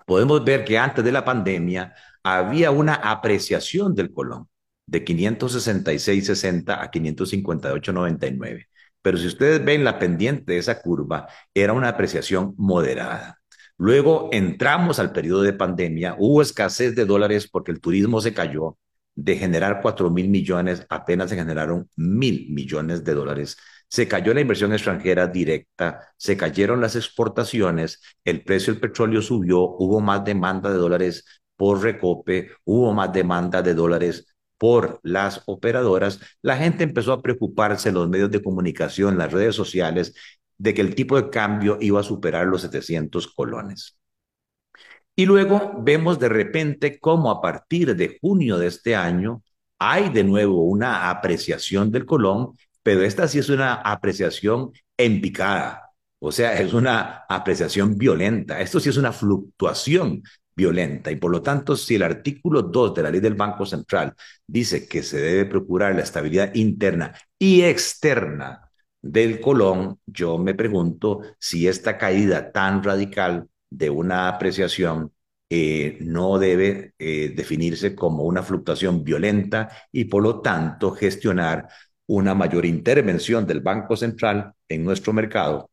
Podemos 0.05 0.43
ver 0.45 0.63
que 0.63 0.77
antes 0.77 1.03
de 1.03 1.11
la 1.11 1.25
pandemia 1.25 1.95
había 2.23 2.71
una 2.71 2.95
apreciación 2.95 3.95
del 3.95 4.13
colón 4.13 4.47
de 4.85 5.03
566.60 5.03 6.81
a 6.81 6.91
558.99. 6.91 8.67
Pero 9.07 9.19
si 9.19 9.27
ustedes 9.27 9.63
ven 9.63 9.85
la 9.85 9.99
pendiente 9.99 10.51
de 10.51 10.57
esa 10.57 10.81
curva, 10.81 11.29
era 11.53 11.71
una 11.71 11.87
apreciación 11.87 12.53
moderada. 12.57 13.39
Luego 13.77 14.27
entramos 14.33 14.99
al 14.99 15.13
periodo 15.13 15.43
de 15.43 15.53
pandemia, 15.53 16.17
hubo 16.19 16.41
escasez 16.41 16.93
de 16.93 17.05
dólares 17.05 17.47
porque 17.49 17.71
el 17.71 17.79
turismo 17.79 18.19
se 18.19 18.33
cayó, 18.33 18.77
de 19.15 19.37
generar 19.37 19.79
4 19.81 20.09
mil 20.09 20.27
millones, 20.27 20.85
apenas 20.89 21.29
se 21.29 21.37
generaron 21.37 21.89
mil 21.95 22.47
millones 22.49 23.05
de 23.05 23.13
dólares. 23.13 23.55
Se 23.87 24.09
cayó 24.09 24.33
la 24.33 24.41
inversión 24.41 24.73
extranjera 24.73 25.27
directa, 25.27 26.01
se 26.17 26.35
cayeron 26.35 26.81
las 26.81 26.97
exportaciones, 26.97 28.01
el 28.25 28.43
precio 28.43 28.73
del 28.73 28.81
petróleo 28.81 29.21
subió, 29.21 29.61
hubo 29.61 30.01
más 30.01 30.25
demanda 30.25 30.69
de 30.69 30.79
dólares 30.79 31.23
por 31.55 31.81
recope, 31.81 32.51
hubo 32.65 32.91
más 32.93 33.13
demanda 33.13 33.61
de 33.61 33.73
dólares 33.73 34.25
por 34.57 34.99
las 35.03 35.43
operadoras, 35.45 36.19
la 36.41 36.57
gente 36.57 36.83
empezó 36.83 37.13
a 37.13 37.21
preocuparse 37.21 37.89
en 37.89 37.95
los 37.95 38.09
medios 38.09 38.31
de 38.31 38.41
comunicación, 38.41 39.17
las 39.17 39.31
redes 39.31 39.55
sociales, 39.55 40.13
de 40.57 40.73
que 40.73 40.81
el 40.81 40.95
tipo 40.95 41.15
de 41.21 41.29
cambio 41.29 41.77
iba 41.81 41.99
a 41.99 42.03
superar 42.03 42.47
los 42.47 42.61
700 42.61 43.27
colones. 43.27 43.97
Y 45.15 45.25
luego 45.25 45.73
vemos 45.79 46.19
de 46.19 46.29
repente 46.29 46.99
cómo 46.99 47.31
a 47.31 47.41
partir 47.41 47.95
de 47.95 48.17
junio 48.21 48.57
de 48.57 48.67
este 48.67 48.95
año 48.95 49.41
hay 49.79 50.09
de 50.09 50.23
nuevo 50.23 50.63
una 50.63 51.09
apreciación 51.09 51.91
del 51.91 52.05
colón, 52.05 52.55
pero 52.83 53.01
esta 53.01 53.27
sí 53.27 53.39
es 53.39 53.49
una 53.49 53.75
apreciación 53.75 54.71
en 54.97 55.21
picada, 55.21 55.91
o 56.19 56.31
sea, 56.31 56.59
es 56.59 56.73
una 56.73 57.25
apreciación 57.29 57.97
violenta. 57.97 58.59
Esto 58.61 58.79
sí 58.79 58.89
es 58.89 58.97
una 58.97 59.11
fluctuación 59.11 60.23
violenta. 60.57 61.11
Y 61.11 61.17
por 61.17 61.31
lo 61.31 61.41
tanto, 61.41 61.77
si 61.77 61.95
el 61.95 62.03
artículo 62.03 62.63
2 62.63 62.95
de 62.95 63.03
la 63.03 63.11
ley 63.11 63.21
del 63.21 63.35
Banco 63.35 63.65
Central 63.65 64.13
dice 64.45 64.87
que 64.87 65.03
se 65.03 65.19
debe 65.19 65.45
procurar 65.45 65.95
la 65.95 66.01
estabilidad 66.01 66.53
interna 66.55 67.13
y 67.39 67.61
externa 67.61 68.69
del 69.01 69.39
colón, 69.39 69.99
yo 70.05 70.37
me 70.39 70.55
pregunto 70.55 71.21
si 71.39 71.67
esta 71.67 71.97
caída 71.97 72.51
tan 72.51 72.83
radical 72.83 73.47
de 73.69 73.89
una 73.89 74.27
apreciación 74.29 75.13
eh, 75.49 75.97
no 76.01 76.39
debe 76.39 76.93
eh, 76.99 77.33
definirse 77.35 77.95
como 77.95 78.23
una 78.23 78.43
fluctuación 78.43 79.03
violenta 79.03 79.69
y 79.91 80.05
por 80.05 80.23
lo 80.23 80.41
tanto 80.41 80.91
gestionar 80.91 81.67
una 82.07 82.33
mayor 82.33 82.65
intervención 82.65 83.45
del 83.45 83.61
Banco 83.61 83.95
Central 83.95 84.53
en 84.67 84.83
nuestro 84.83 85.13
mercado 85.13 85.69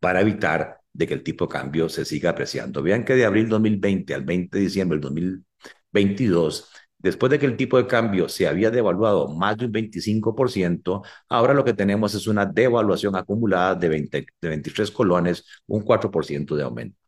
para 0.00 0.20
evitar 0.20 0.81
de 0.92 1.06
que 1.06 1.14
el 1.14 1.22
tipo 1.22 1.46
de 1.46 1.52
cambio 1.52 1.88
se 1.88 2.04
siga 2.04 2.30
apreciando. 2.30 2.82
Vean 2.82 3.04
que 3.04 3.14
de 3.14 3.24
abril 3.24 3.48
2020 3.48 4.14
al 4.14 4.24
20 4.24 4.58
de 4.58 4.64
diciembre 4.64 4.98
del 4.98 5.02
2022, 5.02 6.70
después 6.98 7.30
de 7.30 7.38
que 7.38 7.46
el 7.46 7.56
tipo 7.56 7.76
de 7.78 7.86
cambio 7.86 8.28
se 8.28 8.46
había 8.46 8.70
devaluado 8.70 9.28
más 9.28 9.56
de 9.56 9.66
un 9.66 9.72
25%, 9.72 11.02
ahora 11.28 11.54
lo 11.54 11.64
que 11.64 11.74
tenemos 11.74 12.14
es 12.14 12.26
una 12.26 12.46
devaluación 12.46 13.16
acumulada 13.16 13.74
de, 13.74 13.88
20, 13.88 14.26
de 14.40 14.48
23 14.48 14.90
colones, 14.90 15.44
un 15.66 15.82
4% 15.84 16.56
de 16.56 16.62
aumento. 16.62 16.98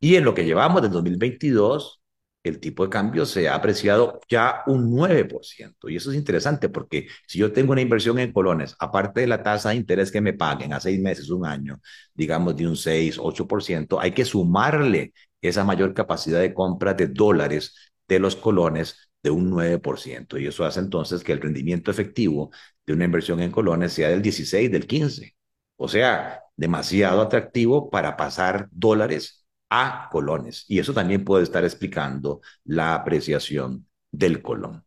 Y 0.00 0.16
en 0.16 0.24
lo 0.24 0.34
que 0.34 0.44
llevamos 0.44 0.82
del 0.82 0.90
2022, 0.92 2.01
el 2.42 2.58
tipo 2.60 2.84
de 2.84 2.90
cambio 2.90 3.24
se 3.26 3.48
ha 3.48 3.54
apreciado 3.54 4.20
ya 4.28 4.62
un 4.66 4.90
9%. 4.90 5.88
Y 5.88 5.96
eso 5.96 6.10
es 6.10 6.16
interesante 6.16 6.68
porque 6.68 7.06
si 7.26 7.38
yo 7.38 7.52
tengo 7.52 7.72
una 7.72 7.80
inversión 7.80 8.18
en 8.18 8.32
colones, 8.32 8.74
aparte 8.78 9.20
de 9.20 9.26
la 9.28 9.42
tasa 9.42 9.70
de 9.70 9.76
interés 9.76 10.10
que 10.10 10.20
me 10.20 10.32
paguen 10.32 10.72
a 10.72 10.80
seis 10.80 11.00
meses, 11.00 11.30
un 11.30 11.46
año, 11.46 11.80
digamos 12.14 12.56
de 12.56 12.66
un 12.66 12.76
6, 12.76 13.18
8%, 13.18 14.00
hay 14.00 14.12
que 14.12 14.24
sumarle 14.24 15.12
esa 15.40 15.64
mayor 15.64 15.94
capacidad 15.94 16.40
de 16.40 16.54
compra 16.54 16.94
de 16.94 17.08
dólares 17.08 17.74
de 18.08 18.18
los 18.18 18.36
colones 18.36 19.10
de 19.22 19.30
un 19.30 19.50
9%. 19.50 20.38
Y 20.38 20.46
eso 20.46 20.64
hace 20.64 20.80
entonces 20.80 21.22
que 21.24 21.32
el 21.32 21.40
rendimiento 21.40 21.90
efectivo 21.90 22.50
de 22.86 22.92
una 22.94 23.04
inversión 23.04 23.40
en 23.40 23.50
colones 23.52 23.92
sea 23.92 24.08
del 24.08 24.22
16, 24.22 24.70
del 24.70 24.86
15. 24.86 25.36
O 25.76 25.88
sea, 25.88 26.42
demasiado 26.56 27.20
atractivo 27.20 27.90
para 27.90 28.16
pasar 28.16 28.68
dólares 28.70 29.41
a 29.72 30.08
colones. 30.10 30.66
Y 30.68 30.78
eso 30.78 30.92
también 30.92 31.24
puede 31.24 31.44
estar 31.44 31.64
explicando 31.64 32.42
la 32.64 32.94
apreciación 32.94 33.86
del 34.10 34.42
colón. 34.42 34.84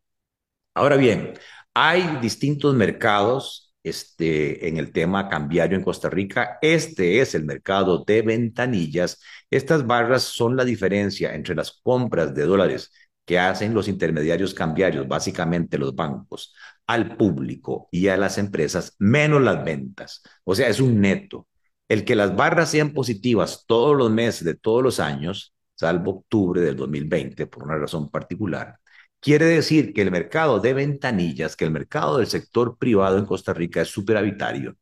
Ahora 0.75 0.95
bien, 0.97 1.33
hay 1.73 2.19
distintos 2.21 2.75
mercados 2.75 3.73
este, 3.83 4.67
en 4.67 4.77
el 4.77 4.91
tema 4.91 5.27
cambiario 5.27 5.75
en 5.77 5.83
Costa 5.83 6.09
Rica. 6.09 6.59
Este 6.61 7.19
es 7.19 7.33
el 7.33 7.45
mercado 7.45 8.03
de 8.05 8.21
ventanillas. 8.21 9.19
Estas 9.49 9.87
barras 9.87 10.23
son 10.23 10.55
la 10.55 10.63
diferencia 10.65 11.33
entre 11.33 11.55
las 11.55 11.71
compras 11.83 12.35
de 12.35 12.45
dólares 12.45 12.91
que 13.25 13.39
hacen 13.39 13.73
los 13.73 13.87
intermediarios 13.87 14.53
cambiarios, 14.53 15.07
básicamente 15.07 15.79
los 15.79 15.95
bancos, 15.95 16.53
al 16.85 17.17
público 17.17 17.89
y 17.91 18.07
a 18.09 18.17
las 18.17 18.37
empresas, 18.37 18.95
menos 18.99 19.41
las 19.41 19.63
ventas. 19.65 20.21
O 20.43 20.53
sea, 20.53 20.69
es 20.69 20.79
un 20.79 21.01
neto. 21.01 21.47
El 21.87 22.05
que 22.05 22.15
las 22.15 22.35
barras 22.35 22.71
sean 22.71 22.93
positivas 22.93 23.65
todos 23.67 23.95
los 23.95 24.11
meses 24.11 24.43
de 24.43 24.55
todos 24.55 24.83
los 24.83 24.99
años, 24.99 25.53
salvo 25.75 26.11
octubre 26.19 26.61
del 26.61 26.75
2020, 26.75 27.47
por 27.47 27.63
una 27.63 27.77
razón 27.77 28.09
particular, 28.09 28.79
quiere 29.19 29.45
decir 29.45 29.93
que 29.93 30.01
el 30.01 30.11
mercado 30.11 30.59
de 30.59 30.73
ventanillas, 30.73 31.55
que 31.55 31.65
el 31.65 31.71
mercado 31.71 32.17
del 32.17 32.27
sector 32.27 32.77
privado 32.77 33.17
en 33.17 33.25
Costa 33.25 33.53
Rica 33.53 33.81
es 33.81 33.89
superavitario. 33.89 34.75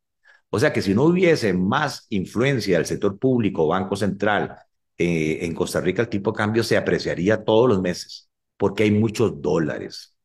O 0.49 0.59
sea 0.59 0.73
que 0.73 0.81
si 0.81 0.93
no 0.95 1.03
hubiese 1.05 1.53
más 1.53 2.05
influencia 2.09 2.77
del 2.77 2.85
sector 2.85 3.19
público, 3.19 3.67
Banco 3.67 3.95
Central, 3.95 4.55
eh, 4.97 5.39
en 5.41 5.55
Costa 5.55 5.81
Rica 5.81 6.03
el 6.03 6.09
tipo 6.09 6.31
de 6.31 6.37
cambio 6.37 6.63
se 6.63 6.77
apreciaría 6.77 7.43
todos 7.43 7.69
los 7.69 7.81
meses, 7.81 8.29
porque 8.57 8.83
hay 8.83 8.91
muchos 8.91 9.41
dólares. 9.41 10.15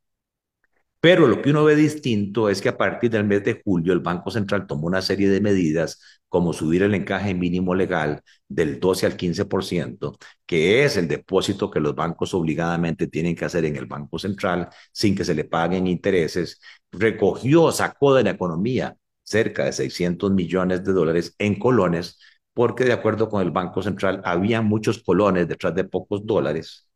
Pero 1.01 1.27
lo 1.27 1.41
que 1.41 1.49
uno 1.51 1.63
ve 1.63 1.75
distinto 1.75 2.49
es 2.49 2.61
que 2.61 2.69
a 2.69 2.77
partir 2.77 3.09
del 3.09 3.23
mes 3.23 3.43
de 3.43 3.61
julio 3.63 3.93
el 3.93 3.99
Banco 4.01 4.31
Central 4.31 4.67
tomó 4.67 4.87
una 4.87 5.01
serie 5.01 5.29
de 5.29 5.39
medidas 5.41 6.18
como 6.29 6.53
subir 6.53 6.83
el 6.83 6.93
encaje 6.95 7.33
mínimo 7.33 7.75
legal 7.75 8.21
del 8.47 8.79
12 8.79 9.05
al 9.07 9.17
15%, 9.17 10.17
que 10.45 10.85
es 10.85 10.97
el 10.97 11.07
depósito 11.07 11.69
que 11.71 11.79
los 11.79 11.95
bancos 11.95 12.33
obligadamente 12.33 13.07
tienen 13.07 13.35
que 13.35 13.45
hacer 13.45 13.65
en 13.65 13.75
el 13.75 13.87
Banco 13.87 14.19
Central 14.19 14.69
sin 14.91 15.15
que 15.15 15.25
se 15.25 15.35
le 15.35 15.45
paguen 15.45 15.87
intereses, 15.87 16.61
recogió, 16.91 17.71
sacó 17.71 18.13
de 18.15 18.23
la 18.23 18.31
economía 18.31 18.95
cerca 19.23 19.65
de 19.65 19.73
600 19.73 20.31
millones 20.31 20.83
de 20.83 20.93
dólares 20.93 21.35
en 21.37 21.59
colones, 21.59 22.19
porque 22.53 22.83
de 22.83 22.93
acuerdo 22.93 23.29
con 23.29 23.41
el 23.41 23.51
Banco 23.51 23.81
Central 23.81 24.21
había 24.25 24.61
muchos 24.61 25.03
colones 25.03 25.47
detrás 25.47 25.75
de 25.75 25.83
pocos 25.83 26.25
dólares, 26.25 26.87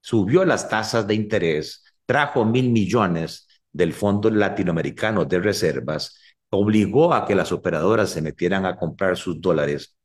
subió 0.00 0.44
las 0.44 0.68
tasas 0.68 1.06
de 1.06 1.14
interés, 1.14 1.84
trajo 2.06 2.44
mil 2.44 2.70
millones 2.70 3.46
del 3.72 3.92
Fondo 3.92 4.30
Latinoamericano 4.30 5.24
de 5.24 5.40
Reservas, 5.40 6.18
obligó 6.52 7.14
a 7.14 7.26
que 7.26 7.34
las 7.34 7.52
operadoras 7.52 8.10
se 8.10 8.22
metieran 8.22 8.66
a 8.66 8.76
comprar 8.76 9.16
sus 9.16 9.40
dólares 9.40 9.96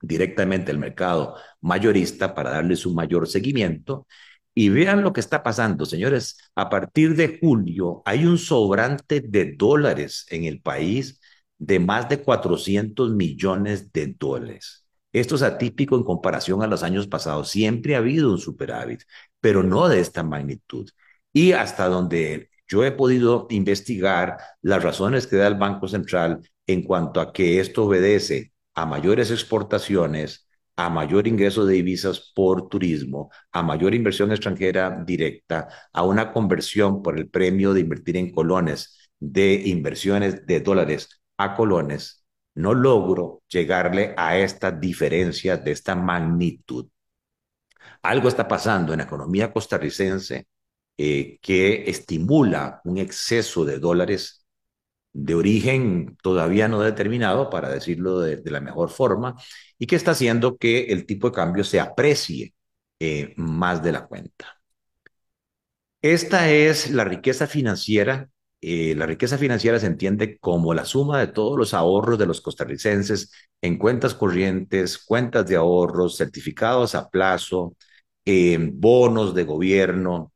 directamente 0.00 0.70
al 0.70 0.78
mercado 0.78 1.36
mayorista 1.60 2.34
para 2.34 2.50
darles 2.50 2.86
un 2.86 2.94
mayor 2.94 3.26
seguimiento. 3.28 4.06
Y 4.54 4.70
vean 4.70 5.02
lo 5.02 5.12
que 5.12 5.20
está 5.20 5.42
pasando, 5.42 5.86
señores. 5.86 6.38
A 6.54 6.68
partir 6.68 7.16
de 7.16 7.38
julio 7.40 8.02
hay 8.04 8.26
un 8.26 8.38
sobrante 8.38 9.20
de 9.20 9.54
dólares 9.56 10.26
en 10.30 10.44
el 10.44 10.60
país 10.60 11.20
de 11.58 11.80
más 11.80 12.08
de 12.08 12.22
400 12.22 13.12
millones 13.12 13.92
de 13.92 14.14
dólares. 14.18 14.84
Esto 15.12 15.36
es 15.36 15.42
atípico 15.42 15.96
en 15.96 16.04
comparación 16.04 16.62
a 16.62 16.66
los 16.66 16.82
años 16.82 17.06
pasados. 17.06 17.50
Siempre 17.50 17.94
ha 17.94 17.98
habido 17.98 18.30
un 18.30 18.38
superávit, 18.38 19.02
pero 19.40 19.62
no 19.62 19.88
de 19.88 20.00
esta 20.00 20.22
magnitud. 20.22 20.90
Y 21.32 21.52
hasta 21.52 21.88
donde 21.88 22.50
yo 22.68 22.84
he 22.84 22.92
podido 22.92 23.46
investigar 23.50 24.38
las 24.62 24.82
razones 24.82 25.26
que 25.26 25.36
da 25.36 25.46
el 25.46 25.56
Banco 25.56 25.88
Central 25.88 26.42
en 26.66 26.82
cuanto 26.82 27.20
a 27.20 27.32
que 27.32 27.60
esto 27.60 27.86
obedece 27.86 28.52
a 28.74 28.86
mayores 28.86 29.30
exportaciones, 29.30 30.46
a 30.76 30.90
mayor 30.90 31.26
ingreso 31.26 31.66
de 31.66 31.74
divisas 31.74 32.32
por 32.34 32.68
turismo, 32.68 33.30
a 33.50 33.62
mayor 33.62 33.94
inversión 33.94 34.30
extranjera 34.30 35.02
directa, 35.04 35.68
a 35.92 36.04
una 36.04 36.32
conversión 36.32 37.02
por 37.02 37.18
el 37.18 37.28
premio 37.28 37.72
de 37.74 37.80
invertir 37.80 38.16
en 38.16 38.30
colones 38.30 39.10
de 39.18 39.54
inversiones 39.66 40.46
de 40.46 40.60
dólares 40.60 41.20
a 41.36 41.54
colones, 41.56 42.24
no 42.54 42.74
logro 42.74 43.42
llegarle 43.48 44.14
a 44.16 44.38
esta 44.38 44.70
diferencia 44.70 45.56
de 45.56 45.72
esta 45.72 45.94
magnitud. 45.96 46.88
Algo 48.02 48.28
está 48.28 48.46
pasando 48.46 48.92
en 48.92 48.98
la 48.98 49.04
economía 49.04 49.52
costarricense 49.52 50.46
eh, 51.00 51.38
que 51.42 51.88
estimula 51.90 52.80
un 52.84 52.98
exceso 52.98 53.64
de 53.64 53.78
dólares 53.78 54.44
de 55.12 55.34
origen 55.36 56.16
todavía 56.22 56.68
no 56.68 56.80
determinado, 56.80 57.50
para 57.50 57.70
decirlo 57.70 58.20
de, 58.20 58.42
la 58.50 58.60
mejor 58.60 58.90
forma, 58.90 59.36
y 59.78 59.86
que 59.86 59.96
está 59.96 60.12
haciendo 60.12 60.58
que 60.58 60.86
el 60.86 61.06
tipo 61.06 61.30
de 61.30 61.36
cambio 61.36 61.64
se 61.64 61.80
aprecie 61.80 62.54
eh, 63.00 63.34
más 63.36 63.82
de 63.82 63.92
la 63.92 64.06
cuenta. 64.06 64.60
Esta 66.02 66.50
es 66.50 66.90
la 66.90 67.04
riqueza 67.04 67.46
financiera. 67.46 68.28
Eh, 68.60 68.94
la 68.96 69.06
riqueza 69.06 69.38
financiera 69.38 69.78
se 69.78 69.86
entiende 69.86 70.38
como 70.38 70.74
la 70.74 70.84
suma 70.84 71.20
de 71.20 71.28
todos 71.28 71.56
los 71.56 71.74
ahorros 71.74 72.18
de 72.18 72.26
los 72.26 72.40
costarricenses 72.40 73.30
en 73.60 73.78
cuentas 73.78 74.14
corrientes, 74.14 74.98
cuentas 74.98 75.46
de 75.46 75.56
ahorros, 75.56 76.16
certificados 76.16 76.94
a 76.94 77.08
plazo, 77.08 77.76
bonos 78.72 79.34
de 79.34 79.44
gobierno, 79.44 80.32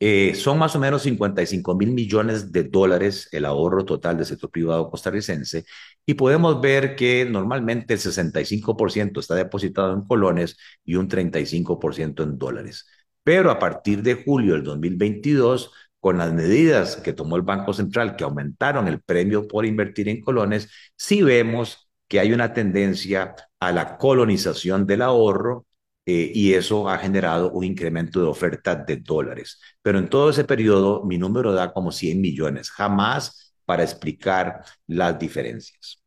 eh, 0.00 0.34
son 0.36 0.58
más 0.58 0.76
o 0.76 0.78
menos 0.78 1.02
55 1.02 1.74
mil 1.74 1.90
millones 1.92 2.52
de 2.52 2.64
dólares 2.64 3.28
el 3.32 3.44
ahorro 3.44 3.84
total 3.84 4.16
del 4.16 4.26
sector 4.26 4.50
privado 4.50 4.90
costarricense 4.90 5.64
y 6.06 6.14
podemos 6.14 6.60
ver 6.60 6.94
que 6.94 7.24
normalmente 7.24 7.94
el 7.94 8.00
65% 8.00 9.18
está 9.20 9.34
depositado 9.34 9.92
en 9.94 10.02
colones 10.02 10.56
y 10.84 10.94
un 10.94 11.08
35% 11.08 12.22
en 12.22 12.38
dólares. 12.38 12.86
Pero 13.24 13.50
a 13.50 13.58
partir 13.58 14.02
de 14.02 14.14
julio 14.14 14.54
del 14.54 14.62
2022, 14.64 15.72
con 16.00 16.18
las 16.18 16.32
medidas 16.32 16.96
que 16.96 17.12
tomó 17.12 17.36
el 17.36 17.42
Banco 17.42 17.72
Central 17.72 18.16
que 18.16 18.24
aumentaron 18.24 18.88
el 18.88 19.02
premio 19.02 19.46
por 19.48 19.66
invertir 19.66 20.08
en 20.08 20.20
colones, 20.22 20.70
sí 20.96 21.22
vemos 21.22 21.90
que 22.08 22.20
hay 22.20 22.32
una 22.32 22.54
tendencia 22.54 23.34
a 23.60 23.72
la 23.72 23.98
colonización 23.98 24.86
del 24.86 25.02
ahorro 25.02 25.66
eh, 26.10 26.32
y 26.34 26.54
eso 26.54 26.88
ha 26.88 26.96
generado 26.96 27.50
un 27.52 27.64
incremento 27.64 28.18
de 28.22 28.26
oferta 28.28 28.74
de 28.74 28.96
dólares. 28.96 29.60
Pero 29.82 29.98
en 29.98 30.08
todo 30.08 30.30
ese 30.30 30.44
periodo 30.44 31.04
mi 31.04 31.18
número 31.18 31.52
da 31.52 31.70
como 31.70 31.92
100 31.92 32.18
millones, 32.18 32.70
jamás 32.70 33.54
para 33.66 33.82
explicar 33.82 34.64
las 34.86 35.18
diferencias. 35.18 36.02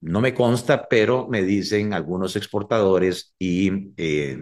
No 0.00 0.22
me 0.22 0.32
consta, 0.32 0.88
pero 0.88 1.28
me 1.28 1.42
dicen 1.42 1.92
algunos 1.92 2.36
exportadores 2.36 3.34
y 3.38 3.92
eh, 3.98 4.38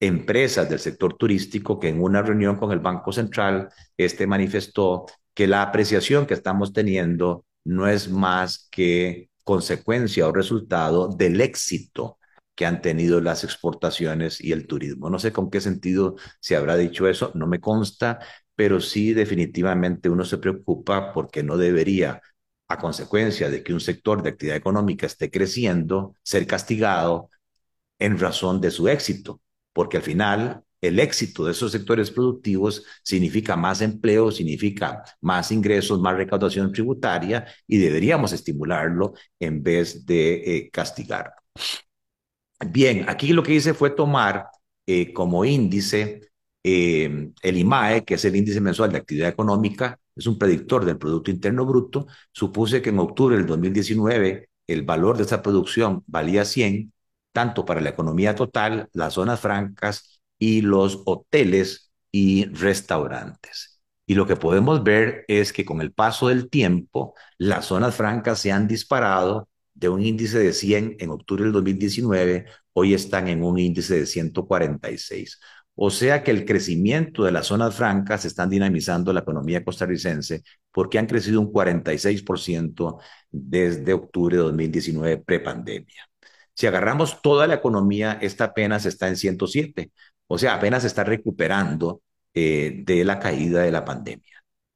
empresas 0.00 0.68
del 0.68 0.78
sector 0.78 1.16
turístico 1.16 1.80
que 1.80 1.88
en 1.88 2.02
una 2.02 2.20
reunión 2.20 2.56
con 2.56 2.72
el 2.72 2.80
Banco 2.80 3.10
Central, 3.10 3.70
este 3.96 4.26
manifestó 4.26 5.06
que 5.32 5.46
la 5.46 5.62
apreciación 5.62 6.26
que 6.26 6.34
estamos 6.34 6.74
teniendo 6.74 7.46
no 7.64 7.88
es 7.88 8.10
más 8.10 8.68
que 8.70 9.30
consecuencia 9.44 10.28
o 10.28 10.32
resultado 10.32 11.08
del 11.08 11.40
éxito 11.40 12.18
que 12.62 12.66
han 12.66 12.80
tenido 12.80 13.20
las 13.20 13.42
exportaciones 13.42 14.40
y 14.40 14.52
el 14.52 14.68
turismo. 14.68 15.10
No 15.10 15.18
sé 15.18 15.32
con 15.32 15.50
qué 15.50 15.60
sentido 15.60 16.14
se 16.38 16.54
habrá 16.54 16.76
dicho 16.76 17.08
eso, 17.08 17.32
no 17.34 17.48
me 17.48 17.60
consta, 17.60 18.20
pero 18.54 18.80
sí 18.80 19.14
definitivamente 19.14 20.08
uno 20.08 20.24
se 20.24 20.38
preocupa 20.38 21.12
porque 21.12 21.42
no 21.42 21.56
debería, 21.56 22.22
a 22.68 22.78
consecuencia 22.78 23.50
de 23.50 23.64
que 23.64 23.74
un 23.74 23.80
sector 23.80 24.22
de 24.22 24.30
actividad 24.30 24.56
económica 24.56 25.06
esté 25.06 25.28
creciendo, 25.28 26.14
ser 26.22 26.46
castigado 26.46 27.30
en 27.98 28.16
razón 28.16 28.60
de 28.60 28.70
su 28.70 28.86
éxito, 28.86 29.40
porque 29.72 29.96
al 29.96 30.04
final 30.04 30.62
el 30.80 31.00
éxito 31.00 31.44
de 31.44 31.50
esos 31.50 31.72
sectores 31.72 32.12
productivos 32.12 32.84
significa 33.02 33.56
más 33.56 33.80
empleo, 33.80 34.30
significa 34.30 35.02
más 35.20 35.50
ingresos, 35.50 36.00
más 36.00 36.16
recaudación 36.16 36.70
tributaria 36.72 37.44
y 37.66 37.78
deberíamos 37.78 38.32
estimularlo 38.32 39.14
en 39.40 39.64
vez 39.64 40.06
de 40.06 40.34
eh, 40.58 40.70
castigarlo. 40.70 41.32
Bien, 42.68 43.08
aquí 43.08 43.32
lo 43.32 43.42
que 43.42 43.54
hice 43.54 43.74
fue 43.74 43.90
tomar 43.90 44.48
eh, 44.86 45.12
como 45.12 45.44
índice 45.44 46.30
eh, 46.62 47.30
el 47.42 47.56
IMAE, 47.56 48.04
que 48.04 48.14
es 48.14 48.24
el 48.24 48.36
índice 48.36 48.60
mensual 48.60 48.92
de 48.92 48.98
actividad 48.98 49.28
económica, 49.28 49.98
es 50.14 50.26
un 50.26 50.38
predictor 50.38 50.84
del 50.84 50.98
Producto 50.98 51.30
Interno 51.30 51.64
Bruto. 51.66 52.06
Supuse 52.32 52.82
que 52.82 52.90
en 52.90 52.98
octubre 52.98 53.36
del 53.36 53.46
2019 53.46 54.48
el 54.66 54.82
valor 54.82 55.16
de 55.16 55.24
esa 55.24 55.42
producción 55.42 56.04
valía 56.06 56.44
100, 56.44 56.92
tanto 57.32 57.64
para 57.64 57.80
la 57.80 57.90
economía 57.90 58.34
total, 58.34 58.88
las 58.92 59.14
zonas 59.14 59.40
francas 59.40 60.20
y 60.38 60.60
los 60.60 61.02
hoteles 61.06 61.92
y 62.12 62.44
restaurantes. 62.46 63.80
Y 64.06 64.14
lo 64.14 64.26
que 64.26 64.36
podemos 64.36 64.82
ver 64.84 65.24
es 65.28 65.52
que 65.52 65.64
con 65.64 65.80
el 65.80 65.92
paso 65.92 66.28
del 66.28 66.50
tiempo, 66.50 67.14
las 67.38 67.66
zonas 67.66 67.94
francas 67.96 68.38
se 68.40 68.52
han 68.52 68.68
disparado 68.68 69.48
de 69.82 69.88
un 69.88 70.02
índice 70.02 70.38
de 70.38 70.52
100 70.52 70.96
en 71.00 71.10
octubre 71.10 71.42
del 71.44 71.52
2019, 71.52 72.46
hoy 72.72 72.94
están 72.94 73.28
en 73.28 73.42
un 73.42 73.58
índice 73.58 73.98
de 73.98 74.06
146. 74.06 75.40
O 75.74 75.90
sea 75.90 76.22
que 76.22 76.30
el 76.30 76.44
crecimiento 76.44 77.24
de 77.24 77.32
las 77.32 77.48
zonas 77.48 77.74
francas 77.74 78.24
están 78.24 78.48
dinamizando 78.48 79.12
la 79.12 79.20
economía 79.20 79.64
costarricense 79.64 80.44
porque 80.70 80.98
han 80.98 81.06
crecido 81.06 81.40
un 81.40 81.52
46% 81.52 82.98
desde 83.30 83.92
octubre 83.92 84.36
de 84.36 84.42
2019, 84.44 85.18
prepandemia. 85.18 86.08
Si 86.54 86.66
agarramos 86.66 87.20
toda 87.22 87.46
la 87.46 87.54
economía, 87.54 88.18
esta 88.22 88.44
apenas 88.44 88.86
está 88.86 89.08
en 89.08 89.16
107, 89.16 89.90
o 90.28 90.38
sea, 90.38 90.54
apenas 90.54 90.84
está 90.84 91.02
recuperando 91.04 92.02
eh, 92.34 92.82
de 92.84 93.04
la 93.04 93.18
caída 93.18 93.62
de 93.62 93.72
la 93.72 93.84
pandemia. 93.84 94.32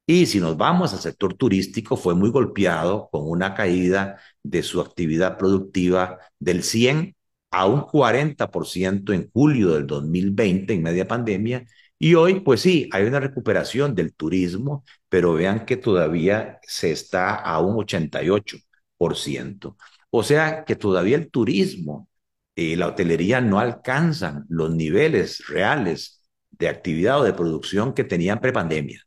Y 0.08 0.26
si 0.26 0.38
nos 0.40 0.56
vamos 0.56 0.92
al 0.92 1.00
sector 1.00 1.34
turístico, 1.34 1.96
fue 1.96 2.14
muy 2.14 2.30
golpeado 2.30 3.08
con 3.10 3.28
una 3.28 3.54
caída 3.54 4.20
de 4.50 4.62
su 4.62 4.80
actividad 4.80 5.38
productiva 5.38 6.18
del 6.38 6.62
100 6.62 7.16
a 7.50 7.66
un 7.66 7.82
40% 7.82 9.12
en 9.12 9.30
julio 9.32 9.74
del 9.74 9.86
2020, 9.86 10.74
en 10.74 10.82
media 10.82 11.08
pandemia. 11.08 11.66
Y 11.98 12.14
hoy, 12.14 12.40
pues 12.40 12.60
sí, 12.60 12.88
hay 12.92 13.04
una 13.04 13.20
recuperación 13.20 13.94
del 13.94 14.14
turismo, 14.14 14.84
pero 15.08 15.34
vean 15.34 15.64
que 15.64 15.76
todavía 15.76 16.58
se 16.62 16.92
está 16.92 17.34
a 17.36 17.60
un 17.60 17.76
88%. 17.76 19.76
O 20.10 20.22
sea 20.22 20.64
que 20.64 20.76
todavía 20.76 21.16
el 21.16 21.30
turismo 21.30 22.08
y 22.54 22.76
la 22.76 22.88
hotelería 22.88 23.40
no 23.40 23.60
alcanzan 23.60 24.44
los 24.48 24.74
niveles 24.74 25.46
reales 25.48 26.22
de 26.50 26.68
actividad 26.68 27.20
o 27.20 27.24
de 27.24 27.34
producción 27.34 27.94
que 27.94 28.04
tenían 28.04 28.40
prepandemia. 28.40 29.05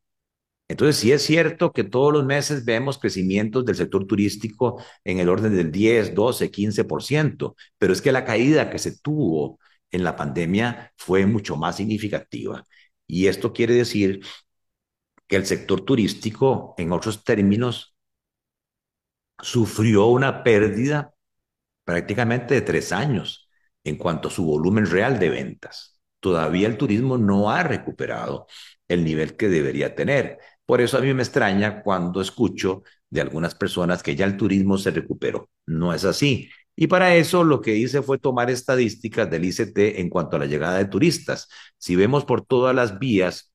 Entonces, 0.69 0.97
sí 0.97 1.11
es 1.11 1.23
cierto 1.23 1.73
que 1.73 1.83
todos 1.83 2.13
los 2.13 2.25
meses 2.25 2.63
vemos 2.65 2.99
crecimientos 2.99 3.65
del 3.65 3.75
sector 3.75 4.05
turístico 4.07 4.81
en 5.03 5.19
el 5.19 5.29
orden 5.29 5.55
del 5.55 5.71
10, 5.71 6.15
12, 6.15 6.51
15%, 6.51 7.55
pero 7.77 7.93
es 7.93 8.01
que 8.01 8.11
la 8.13 8.23
caída 8.25 8.69
que 8.69 8.79
se 8.79 8.99
tuvo 8.99 9.59
en 9.91 10.03
la 10.03 10.15
pandemia 10.15 10.93
fue 10.97 11.25
mucho 11.25 11.57
más 11.57 11.77
significativa. 11.77 12.63
Y 13.07 13.27
esto 13.27 13.51
quiere 13.53 13.73
decir 13.73 14.21
que 15.27 15.35
el 15.37 15.45
sector 15.45 15.81
turístico, 15.81 16.75
en 16.77 16.91
otros 16.91 17.23
términos, 17.23 17.95
sufrió 19.41 20.07
una 20.07 20.43
pérdida 20.43 21.13
prácticamente 21.83 22.55
de 22.55 22.61
tres 22.61 22.91
años 22.91 23.49
en 23.83 23.97
cuanto 23.97 24.27
a 24.29 24.31
su 24.31 24.45
volumen 24.45 24.85
real 24.85 25.19
de 25.19 25.29
ventas. 25.29 25.99
Todavía 26.19 26.67
el 26.67 26.77
turismo 26.77 27.17
no 27.17 27.49
ha 27.51 27.63
recuperado 27.63 28.47
el 28.87 29.03
nivel 29.03 29.37
que 29.37 29.49
debería 29.49 29.95
tener. 29.95 30.39
Por 30.69 30.81
eso 30.81 30.99
a 30.99 31.01
mí 31.01 31.11
me 31.15 31.23
extraña 31.23 31.81
cuando 31.81 32.21
escucho 32.21 32.83
de 33.09 33.21
algunas 33.21 33.55
personas 33.55 34.03
que 34.03 34.15
ya 34.15 34.25
el 34.25 34.37
turismo 34.37 34.77
se 34.77 34.91
recuperó. 34.91 35.49
No 35.65 35.95
es 35.95 36.05
así. 36.05 36.47
Y 36.75 36.85
para 36.85 37.15
eso 37.15 37.43
lo 37.43 37.59
que 37.59 37.75
hice 37.75 38.03
fue 38.03 38.19
tomar 38.19 38.51
estadísticas 38.51 39.27
del 39.31 39.45
ICT 39.45 39.99
en 39.99 40.09
cuanto 40.09 40.35
a 40.35 40.39
la 40.39 40.45
llegada 40.45 40.77
de 40.77 40.85
turistas. 40.85 41.47
Si 41.79 41.95
vemos 41.95 42.23
por 42.23 42.45
todas 42.45 42.75
las 42.75 42.99
vías 42.99 43.51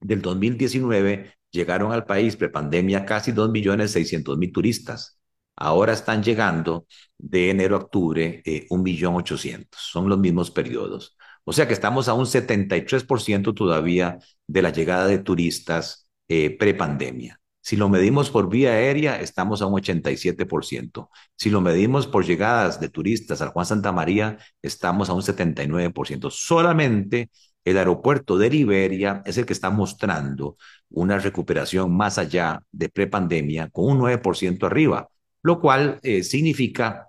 del 0.00 0.22
2019, 0.22 1.34
llegaron 1.50 1.92
al 1.92 2.06
país 2.06 2.36
prepandemia 2.36 3.04
casi 3.04 3.32
2.600.000 3.32 4.50
turistas. 4.50 5.18
Ahora 5.56 5.92
están 5.92 6.22
llegando 6.22 6.86
de 7.18 7.50
enero 7.50 7.76
a 7.76 7.80
octubre 7.80 8.40
eh, 8.46 8.66
1.800.000. 8.70 9.68
Son 9.72 10.08
los 10.08 10.18
mismos 10.18 10.50
periodos. 10.50 11.18
O 11.44 11.52
sea 11.52 11.68
que 11.68 11.74
estamos 11.74 12.08
a 12.08 12.14
un 12.14 12.24
73% 12.24 13.52
todavía 13.52 14.18
de 14.46 14.62
la 14.62 14.70
llegada 14.70 15.06
de 15.06 15.18
turistas 15.18 16.05
eh, 16.28 16.56
prepandemia. 16.56 17.40
Si 17.60 17.76
lo 17.76 17.88
medimos 17.88 18.30
por 18.30 18.48
vía 18.48 18.70
aérea, 18.70 19.20
estamos 19.20 19.60
a 19.60 19.66
un 19.66 19.74
87%. 19.74 21.10
Si 21.34 21.50
lo 21.50 21.60
medimos 21.60 22.06
por 22.06 22.24
llegadas 22.24 22.78
de 22.78 22.88
turistas 22.88 23.42
al 23.42 23.48
Juan 23.48 23.66
Santa 23.66 23.90
María, 23.90 24.38
estamos 24.62 25.10
a 25.10 25.14
un 25.14 25.22
79%. 25.22 26.30
Solamente 26.30 27.30
el 27.66 27.76
aeropuerto 27.78 28.38
de 28.38 28.50
Liberia 28.50 29.22
es 29.26 29.36
el 29.38 29.46
que 29.46 29.52
está 29.52 29.70
mostrando 29.70 30.56
una 30.90 31.18
recuperación 31.18 31.96
más 31.96 32.18
allá 32.18 32.62
de 32.70 32.88
prepandemia 32.88 33.68
con 33.70 33.86
un 33.86 33.98
9% 33.98 34.66
arriba, 34.66 35.08
lo 35.42 35.60
cual 35.60 35.98
eh, 36.04 36.22
significa 36.22 37.08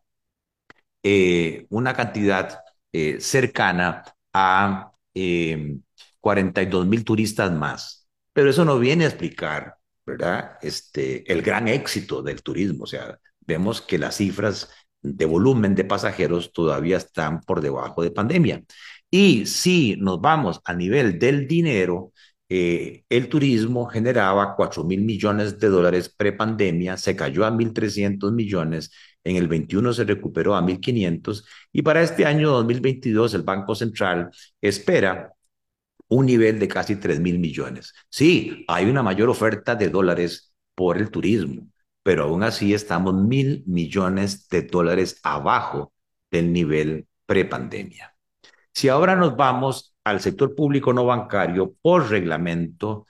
eh, 1.03 1.67
una 1.69 1.93
cantidad 1.93 2.61
eh, 2.91 3.17
cercana 3.19 4.03
a 4.33 4.91
42 6.19 6.87
mil 6.87 7.03
turistas 7.03 7.51
más. 7.51 7.96
Pero 8.37 8.51
eso 8.51 8.63
no 8.65 8.77
viene 8.77 9.05
a 9.05 9.07
explicar 9.07 9.77
¿verdad? 10.05 10.57
Este, 10.61 11.31
el 11.31 11.41
gran 11.41 11.67
éxito 11.67 12.21
del 12.21 12.43
turismo. 12.43 12.83
O 12.83 12.87
sea, 12.87 13.19
vemos 13.41 13.81
que 13.81 13.97
las 13.97 14.17
cifras 14.17 14.69
de 15.01 15.25
volumen 15.25 15.73
de 15.73 15.85
pasajeros 15.85 16.53
todavía 16.53 16.97
están 16.97 17.41
por 17.41 17.61
debajo 17.61 18.03
de 18.03 18.11
pandemia. 18.11 18.63
Y 19.09 19.47
si 19.47 19.95
nos 19.97 20.21
vamos 20.21 20.61
a 20.65 20.75
nivel 20.75 21.17
del 21.17 21.47
dinero, 21.47 22.13
eh, 22.47 23.05
el 23.09 23.27
turismo 23.27 23.87
generaba 23.87 24.55
4 24.55 24.83
mil 24.83 25.01
millones 25.01 25.59
de 25.59 25.69
dólares 25.69 26.13
prepandemia, 26.15 26.95
se 26.95 27.15
cayó 27.15 27.43
a 27.43 27.51
1.300 27.51 28.31
millones, 28.33 28.91
en 29.23 29.35
el 29.35 29.47
21 29.47 29.93
se 29.93 30.03
recuperó 30.05 30.55
a 30.55 30.61
1.500 30.61 31.43
y 31.73 31.81
para 31.81 32.03
este 32.03 32.25
año 32.25 32.51
2022 32.51 33.33
el 33.33 33.41
Banco 33.41 33.75
Central 33.75 34.29
espera 34.61 35.33
un 36.09 36.25
nivel 36.25 36.59
de 36.59 36.67
casi 36.67 36.95
3 36.95 37.19
mil 37.19 37.39
millones. 37.39 37.93
Sí, 38.09 38.65
hay 38.67 38.85
una 38.89 39.03
mayor 39.03 39.29
oferta 39.29 39.75
de 39.75 39.89
dólares 39.89 40.53
por 40.75 40.97
el 40.97 41.09
turismo, 41.11 41.67
pero 42.03 42.23
aún 42.25 42.43
así 42.43 42.73
estamos 42.73 43.13
mil 43.13 43.63
millones 43.67 44.47
de 44.49 44.63
dólares 44.63 45.19
abajo 45.23 45.93
del 46.31 46.53
nivel 46.53 47.07
prepandemia. 47.25 48.15
Si 48.73 48.89
ahora 48.89 49.15
nos 49.15 49.35
vamos 49.35 49.95
al 50.03 50.21
sector 50.21 50.55
público 50.55 50.93
no 50.93 51.05
bancario 51.05 51.75
por 51.81 52.09
reglamento, 52.09 53.07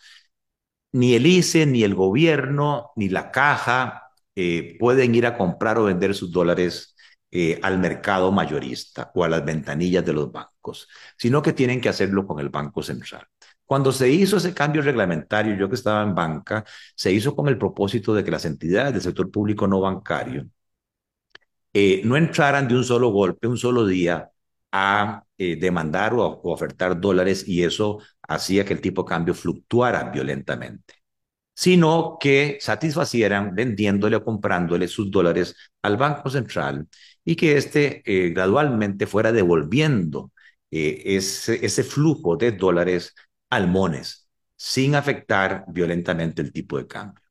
ni 0.93 1.13
el 1.15 1.25
ICE, 1.27 1.65
ni 1.65 1.83
el 1.83 1.95
gobierno, 1.95 2.91
ni 2.95 3.09
la 3.09 3.31
caja 3.31 4.03
eh, 4.35 4.77
pueden 4.79 5.15
ir 5.15 5.25
a 5.25 5.37
comprar 5.37 5.77
o 5.77 5.85
vender 5.85 6.15
sus 6.15 6.31
dólares 6.31 6.95
eh, 7.31 7.59
al 7.63 7.77
mercado 7.79 8.31
mayorista 8.31 9.11
o 9.15 9.23
a 9.23 9.29
las 9.29 9.43
ventanillas 9.45 10.05
de 10.05 10.13
los 10.13 10.31
bancos, 10.31 10.87
sino 11.17 11.41
que 11.41 11.53
tienen 11.53 11.81
que 11.81 11.89
hacerlo 11.89 12.25
con 12.25 12.39
el 12.39 12.49
Banco 12.49 12.81
Central. 12.83 13.27
Cuando 13.65 13.91
se 13.91 14.09
hizo 14.09 14.37
ese 14.37 14.53
cambio 14.53 14.81
reglamentario, 14.81 15.55
yo 15.55 15.67
que 15.69 15.75
estaba 15.75 16.03
en 16.03 16.15
banca, 16.15 16.63
se 16.95 17.11
hizo 17.11 17.35
con 17.35 17.47
el 17.49 17.57
propósito 17.57 18.13
de 18.13 18.23
que 18.23 18.31
las 18.31 18.45
entidades 18.45 18.93
del 18.93 19.01
sector 19.01 19.29
público 19.29 19.67
no 19.67 19.81
bancario 19.81 20.47
eh, 21.73 22.01
no 22.05 22.17
entraran 22.17 22.67
de 22.67 22.75
un 22.75 22.83
solo 22.83 23.09
golpe, 23.11 23.47
un 23.47 23.57
solo 23.57 23.85
día, 23.85 24.31
a 24.71 25.23
eh, 25.37 25.55
demandar 25.57 26.13
o, 26.13 26.25
o 26.25 26.51
ofertar 26.53 26.99
dólares 26.99 27.47
y 27.47 27.63
eso 27.63 27.99
hacía 28.27 28.65
que 28.65 28.73
el 28.73 28.81
tipo 28.81 29.03
de 29.03 29.09
cambio 29.09 29.33
fluctuara 29.33 30.03
violentamente 30.11 30.95
sino 31.57 32.17
que 32.19 32.59
satisfacieran 32.61 33.55
vendiéndole 33.55 34.17
o 34.17 34.23
comprándole 34.23 34.87
sus 34.87 35.09
dólares 35.09 35.55
al 35.81 35.97
Banco 35.97 36.29
Central 36.29 36.87
y 37.25 37.35
que 37.35 37.57
éste 37.57 38.03
eh, 38.05 38.29
gradualmente 38.29 39.07
fuera 39.07 39.31
devolviendo 39.31 40.31
eh, 40.69 41.01
ese, 41.17 41.65
ese 41.65 41.83
flujo 41.83 42.37
de 42.37 42.51
dólares 42.51 43.15
al 43.49 43.67
MONES 43.69 44.27
sin 44.55 44.93
afectar 44.93 45.65
violentamente 45.69 46.43
el 46.43 46.51
tipo 46.53 46.77
de 46.77 46.85
cambio. 46.85 47.23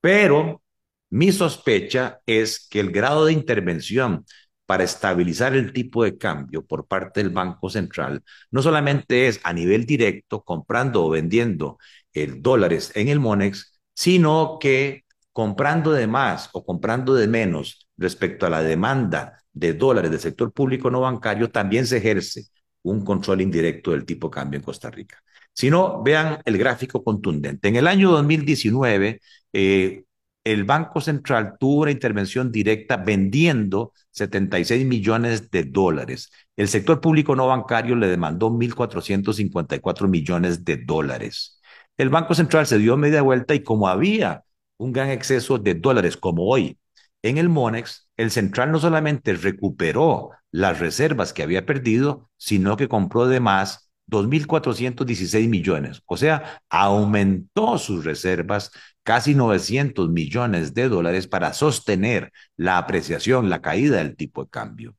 Pero 0.00 0.62
mi 1.10 1.32
sospecha 1.32 2.20
es 2.26 2.68
que 2.68 2.80
el 2.80 2.92
grado 2.92 3.24
de 3.26 3.32
intervención 3.32 4.26
para 4.66 4.84
estabilizar 4.84 5.54
el 5.54 5.72
tipo 5.72 6.04
de 6.04 6.18
cambio 6.18 6.66
por 6.66 6.86
parte 6.86 7.22
del 7.22 7.30
Banco 7.30 7.70
Central 7.70 8.22
no 8.50 8.62
solamente 8.62 9.28
es 9.28 9.40
a 9.44 9.52
nivel 9.52 9.86
directo 9.86 10.42
comprando 10.42 11.04
o 11.04 11.10
vendiendo 11.10 11.78
el 12.14 12.42
dólares 12.42 12.92
en 12.94 13.08
el 13.08 13.20
MONEX, 13.20 13.80
sino 13.94 14.58
que 14.60 15.04
comprando 15.32 15.92
de 15.92 16.06
más 16.06 16.48
o 16.52 16.64
comprando 16.64 17.14
de 17.14 17.26
menos 17.28 17.88
respecto 17.96 18.46
a 18.46 18.50
la 18.50 18.62
demanda 18.62 19.42
de 19.52 19.74
dólares 19.74 20.10
del 20.10 20.20
sector 20.20 20.52
público 20.52 20.90
no 20.90 21.00
bancario, 21.00 21.50
también 21.50 21.86
se 21.86 21.98
ejerce 21.98 22.46
un 22.82 23.04
control 23.04 23.40
indirecto 23.40 23.92
del 23.92 24.04
tipo 24.04 24.28
de 24.28 24.34
cambio 24.34 24.58
en 24.58 24.64
Costa 24.64 24.90
Rica. 24.90 25.22
Si 25.52 25.70
no, 25.70 26.02
vean 26.02 26.40
el 26.44 26.58
gráfico 26.58 27.02
contundente. 27.04 27.68
En 27.68 27.76
el 27.76 27.86
año 27.86 28.10
2019, 28.10 29.20
eh, 29.52 30.04
el 30.44 30.64
Banco 30.64 31.00
Central 31.00 31.56
tuvo 31.58 31.82
una 31.82 31.90
intervención 31.90 32.52
directa 32.52 32.96
vendiendo 32.98 33.92
76 34.10 34.84
millones 34.84 35.50
de 35.50 35.64
dólares. 35.64 36.30
El 36.56 36.68
sector 36.68 37.00
público 37.00 37.34
no 37.34 37.46
bancario 37.46 37.96
le 37.96 38.08
demandó 38.08 38.50
1.454 38.50 40.08
millones 40.08 40.64
de 40.64 40.76
dólares. 40.76 41.60
El 41.96 42.08
Banco 42.08 42.34
Central 42.34 42.66
se 42.66 42.78
dio 42.78 42.96
media 42.96 43.22
vuelta 43.22 43.54
y 43.54 43.62
como 43.62 43.88
había 43.88 44.44
un 44.78 44.92
gran 44.92 45.10
exceso 45.10 45.58
de 45.58 45.74
dólares 45.74 46.16
como 46.16 46.44
hoy 46.46 46.78
en 47.24 47.38
el 47.38 47.48
MONEX, 47.48 48.06
el 48.18 48.30
central 48.30 48.70
no 48.70 48.78
solamente 48.78 49.32
recuperó 49.32 50.32
las 50.50 50.78
reservas 50.78 51.32
que 51.32 51.42
había 51.42 51.64
perdido, 51.64 52.28
sino 52.36 52.76
que 52.76 52.86
compró 52.86 53.26
de 53.26 53.40
más 53.40 53.90
2.416 54.08 55.48
millones. 55.48 56.02
O 56.04 56.18
sea, 56.18 56.62
aumentó 56.68 57.78
sus 57.78 58.04
reservas 58.04 58.72
casi 59.02 59.34
900 59.34 60.10
millones 60.10 60.74
de 60.74 60.90
dólares 60.90 61.26
para 61.26 61.54
sostener 61.54 62.30
la 62.58 62.76
apreciación, 62.76 63.48
la 63.48 63.62
caída 63.62 63.96
del 63.98 64.16
tipo 64.16 64.44
de 64.44 64.50
cambio. 64.50 64.94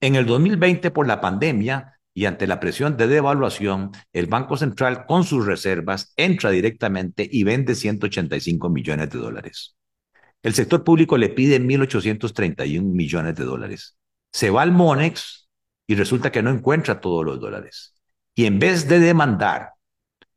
En 0.00 0.16
el 0.16 0.26
2020, 0.26 0.90
por 0.90 1.06
la 1.06 1.20
pandemia 1.20 2.00
y 2.14 2.26
ante 2.26 2.46
la 2.46 2.60
presión 2.60 2.96
de 2.96 3.06
devaluación, 3.06 3.92
el 4.12 4.26
Banco 4.26 4.56
Central 4.56 5.06
con 5.06 5.24
sus 5.24 5.46
reservas 5.46 6.12
entra 6.16 6.50
directamente 6.50 7.28
y 7.30 7.44
vende 7.44 7.74
185 7.74 8.68
millones 8.68 9.10
de 9.10 9.18
dólares. 9.18 9.76
El 10.42 10.54
sector 10.54 10.84
público 10.84 11.16
le 11.16 11.30
pide 11.30 11.60
1.831 11.60 12.82
millones 12.82 13.34
de 13.36 13.44
dólares. 13.44 13.96
Se 14.32 14.50
va 14.50 14.62
al 14.62 14.72
Monex 14.72 15.48
y 15.86 15.94
resulta 15.94 16.32
que 16.32 16.42
no 16.42 16.50
encuentra 16.50 17.00
todos 17.00 17.24
los 17.24 17.40
dólares. 17.40 17.94
Y 18.34 18.46
en 18.46 18.58
vez 18.58 18.88
de 18.88 18.98
demandar 18.98 19.72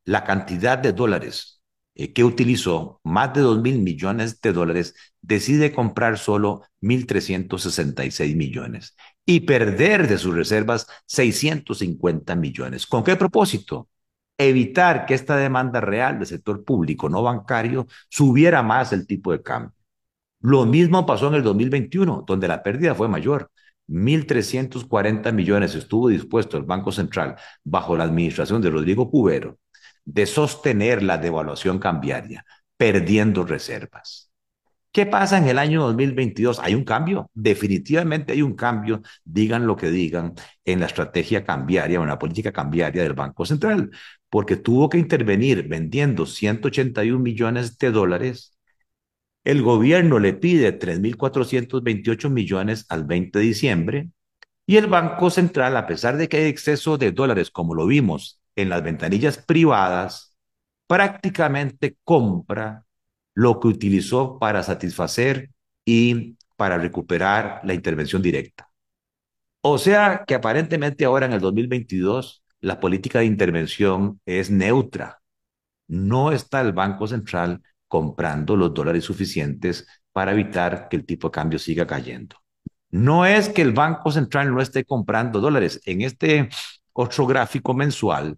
la 0.04 0.24
cantidad 0.24 0.78
de 0.78 0.94
dólares 0.94 1.62
eh, 1.96 2.14
que 2.14 2.24
utilizó, 2.24 3.00
más 3.04 3.34
de 3.34 3.42
2 3.42 3.62
mil 3.62 3.80
millones 3.80 4.40
de 4.42 4.54
dólares, 4.54 4.96
decide 5.22 5.74
comprar 5.74 6.18
solo 6.18 6.64
1.366 6.82 8.36
millones 8.36 8.96
y 9.26 9.42
perder 9.42 10.08
de 10.08 10.18
sus 10.18 10.36
reservas 10.36 10.88
650 11.08 12.36
millones. 12.36 12.86
¿Con 12.86 13.04
qué 13.04 13.16
propósito? 13.16 13.90
Evitar 14.38 15.06
que 15.06 15.14
esta 15.14 15.38
demanda 15.38 15.82
real 15.82 16.20
del 16.20 16.28
sector 16.28 16.64
público 16.64 17.10
no 17.10 17.24
bancario 17.24 17.88
subiera 18.10 18.62
más 18.62 18.94
el 18.94 19.08
tipo 19.08 19.32
de 19.32 19.42
cambio. 19.42 19.74
Lo 20.42 20.66
mismo 20.66 21.06
pasó 21.06 21.28
en 21.30 21.36
el 21.36 21.44
2021, 21.44 22.24
donde 22.28 22.48
la 22.48 22.62
pérdida 22.62 22.94
fue 22.94 23.08
mayor. 23.08 23.50
1.340 23.88 25.32
millones 25.32 25.76
estuvo 25.76 26.10
dispuesto 26.10 26.58
el 26.58 26.64
Banco 26.64 26.92
Central, 26.92 27.36
bajo 27.64 27.96
la 27.96 28.04
administración 28.04 28.62
de 28.62 28.70
Rodrigo 28.70 29.10
Cubero, 29.10 29.60
de 30.04 30.26
sostener 30.26 31.02
la 31.02 31.18
devaluación 31.18 31.80
cambiaria, 31.80 32.46
perdiendo 32.78 33.44
reservas. 33.44 34.30
¿Qué 34.96 35.06
pasa 35.06 35.38
en 35.38 35.48
el 35.50 35.60
año 35.60 35.82
2022? 35.82 36.60
¿Hay 36.60 36.74
un 36.74 36.86
cambio? 36.86 37.30
Definitivamente 37.34 38.32
hay 38.32 38.42
un 38.42 38.56
cambio, 38.56 39.02
digan 39.26 39.68
lo 39.68 39.76
que 39.76 39.92
digan, 39.92 40.36
en 40.64 40.80
la 40.80 40.86
estrategia 40.86 41.44
cambiaria 41.44 42.00
o 42.00 42.04
en 42.04 42.10
la 42.10 42.18
política 42.18 42.54
cambiaria 42.54 43.04
del 43.04 43.14
Banco 43.14 43.46
Central, 43.46 43.92
porque 44.30 44.56
tuvo 44.56 44.88
que 44.88 44.98
intervenir 44.98 45.68
vendiendo 45.68 46.26
181 46.26 47.20
millones 47.20 47.78
de 47.78 47.92
dólares 47.92 48.56
el 49.46 49.62
gobierno 49.62 50.20
le 50.20 50.34
pide 50.34 50.78
3.428 50.78 52.30
millones 52.30 52.86
al 52.90 53.06
20 53.06 53.40
de 53.40 53.46
diciembre 53.46 54.10
y 54.66 54.78
el 54.78 54.88
Banco 54.88 55.30
Central, 55.30 55.78
a 55.78 55.86
pesar 55.88 56.18
de 56.18 56.28
que 56.28 56.38
hay 56.38 56.46
exceso 56.46 56.98
de 56.98 57.12
dólares, 57.12 57.52
como 57.52 57.76
lo 57.76 57.86
vimos 57.86 58.42
en 58.56 58.70
las 58.70 58.82
ventanillas 58.82 59.38
privadas, 59.38 60.36
prácticamente 60.88 61.98
compra 62.04 62.85
lo 63.36 63.60
que 63.60 63.68
utilizó 63.68 64.40
para 64.40 64.64
satisfacer 64.64 65.52
y 65.86 66.38
para 66.56 66.78
recuperar 66.78 67.62
la 67.64 67.74
intervención 67.74 68.22
directa. 68.22 68.70
O 69.62 69.78
sea 69.78 70.24
que 70.26 70.36
aparentemente 70.36 71.06
ahora 71.06 71.26
en 71.26 71.34
el 71.34 71.42
2022 71.42 72.44
la 72.62 72.80
política 72.80 73.20
de 73.20 73.26
intervención 73.26 74.20
es 74.26 74.50
neutra. 74.50 75.22
No 75.88 76.32
está 76.32 76.62
el 76.62 76.74
Banco 76.74 77.08
Central 77.08 77.62
comprando 77.88 78.56
los 78.56 78.74
dólares 78.74 79.04
suficientes 79.04 79.86
para 80.12 80.32
evitar 80.32 80.88
que 80.90 80.96
el 80.96 81.06
tipo 81.06 81.28
de 81.28 81.34
cambio 81.34 81.60
siga 81.60 81.86
cayendo. 81.86 82.38
No 82.90 83.26
es 83.26 83.50
que 83.50 83.62
el 83.62 83.74
Banco 83.74 84.12
Central 84.12 84.54
no 84.54 84.62
esté 84.62 84.86
comprando 84.86 85.42
dólares. 85.42 85.82
En 85.86 86.02
este 86.02 86.50
otro 86.94 87.28
gráfico 87.28 87.74
mensual 87.74 88.38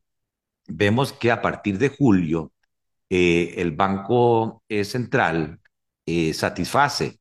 vemos 0.68 1.14
que 1.14 1.32
a 1.32 1.42
partir 1.42 1.78
de 1.78 1.90
julio 1.90 2.52
eh, 3.10 3.56
el 3.58 3.72
Banco 3.72 4.64
eh, 4.70 4.84
Central 4.84 5.60
eh, 6.06 6.34
satisface 6.34 7.20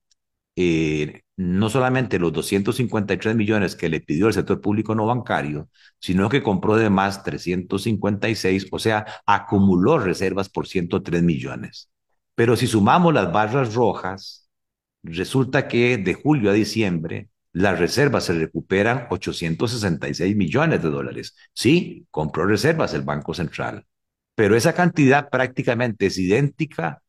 no 1.36 1.68
solamente 1.68 2.18
los 2.18 2.32
253 2.32 3.34
millones 3.36 3.76
que 3.76 3.88
le 3.88 4.00
pidió 4.00 4.28
el 4.28 4.32
sector 4.34 4.60
público 4.60 4.94
no 4.94 5.06
bancario, 5.06 5.68
sino 5.98 6.28
que 6.28 6.42
compró 6.42 6.76
de 6.76 6.90
más 6.90 7.22
356, 7.24 8.68
o 8.70 8.78
sea, 8.78 9.06
acumuló 9.26 9.98
reservas 9.98 10.48
por 10.48 10.66
103 10.66 11.22
millones. 11.22 11.90
Pero 12.34 12.56
si 12.56 12.66
sumamos 12.66 13.12
las 13.14 13.32
barras 13.32 13.74
rojas, 13.74 14.48
resulta 15.02 15.68
que 15.68 15.98
de 15.98 16.14
julio 16.14 16.50
a 16.50 16.54
diciembre 16.54 17.28
las 17.52 17.78
reservas 17.78 18.24
se 18.24 18.34
recuperan 18.34 19.06
866 19.10 20.36
millones 20.36 20.82
de 20.82 20.90
dólares. 20.90 21.34
Sí, 21.54 22.06
compró 22.10 22.46
reservas 22.46 22.92
el 22.94 23.02
Banco 23.02 23.32
Central, 23.34 23.86
pero 24.36 24.56
esa 24.56 24.74
cantidad 24.74 25.30
prácticamente 25.30 26.06
es 26.06 26.18
idéntica 26.18 27.02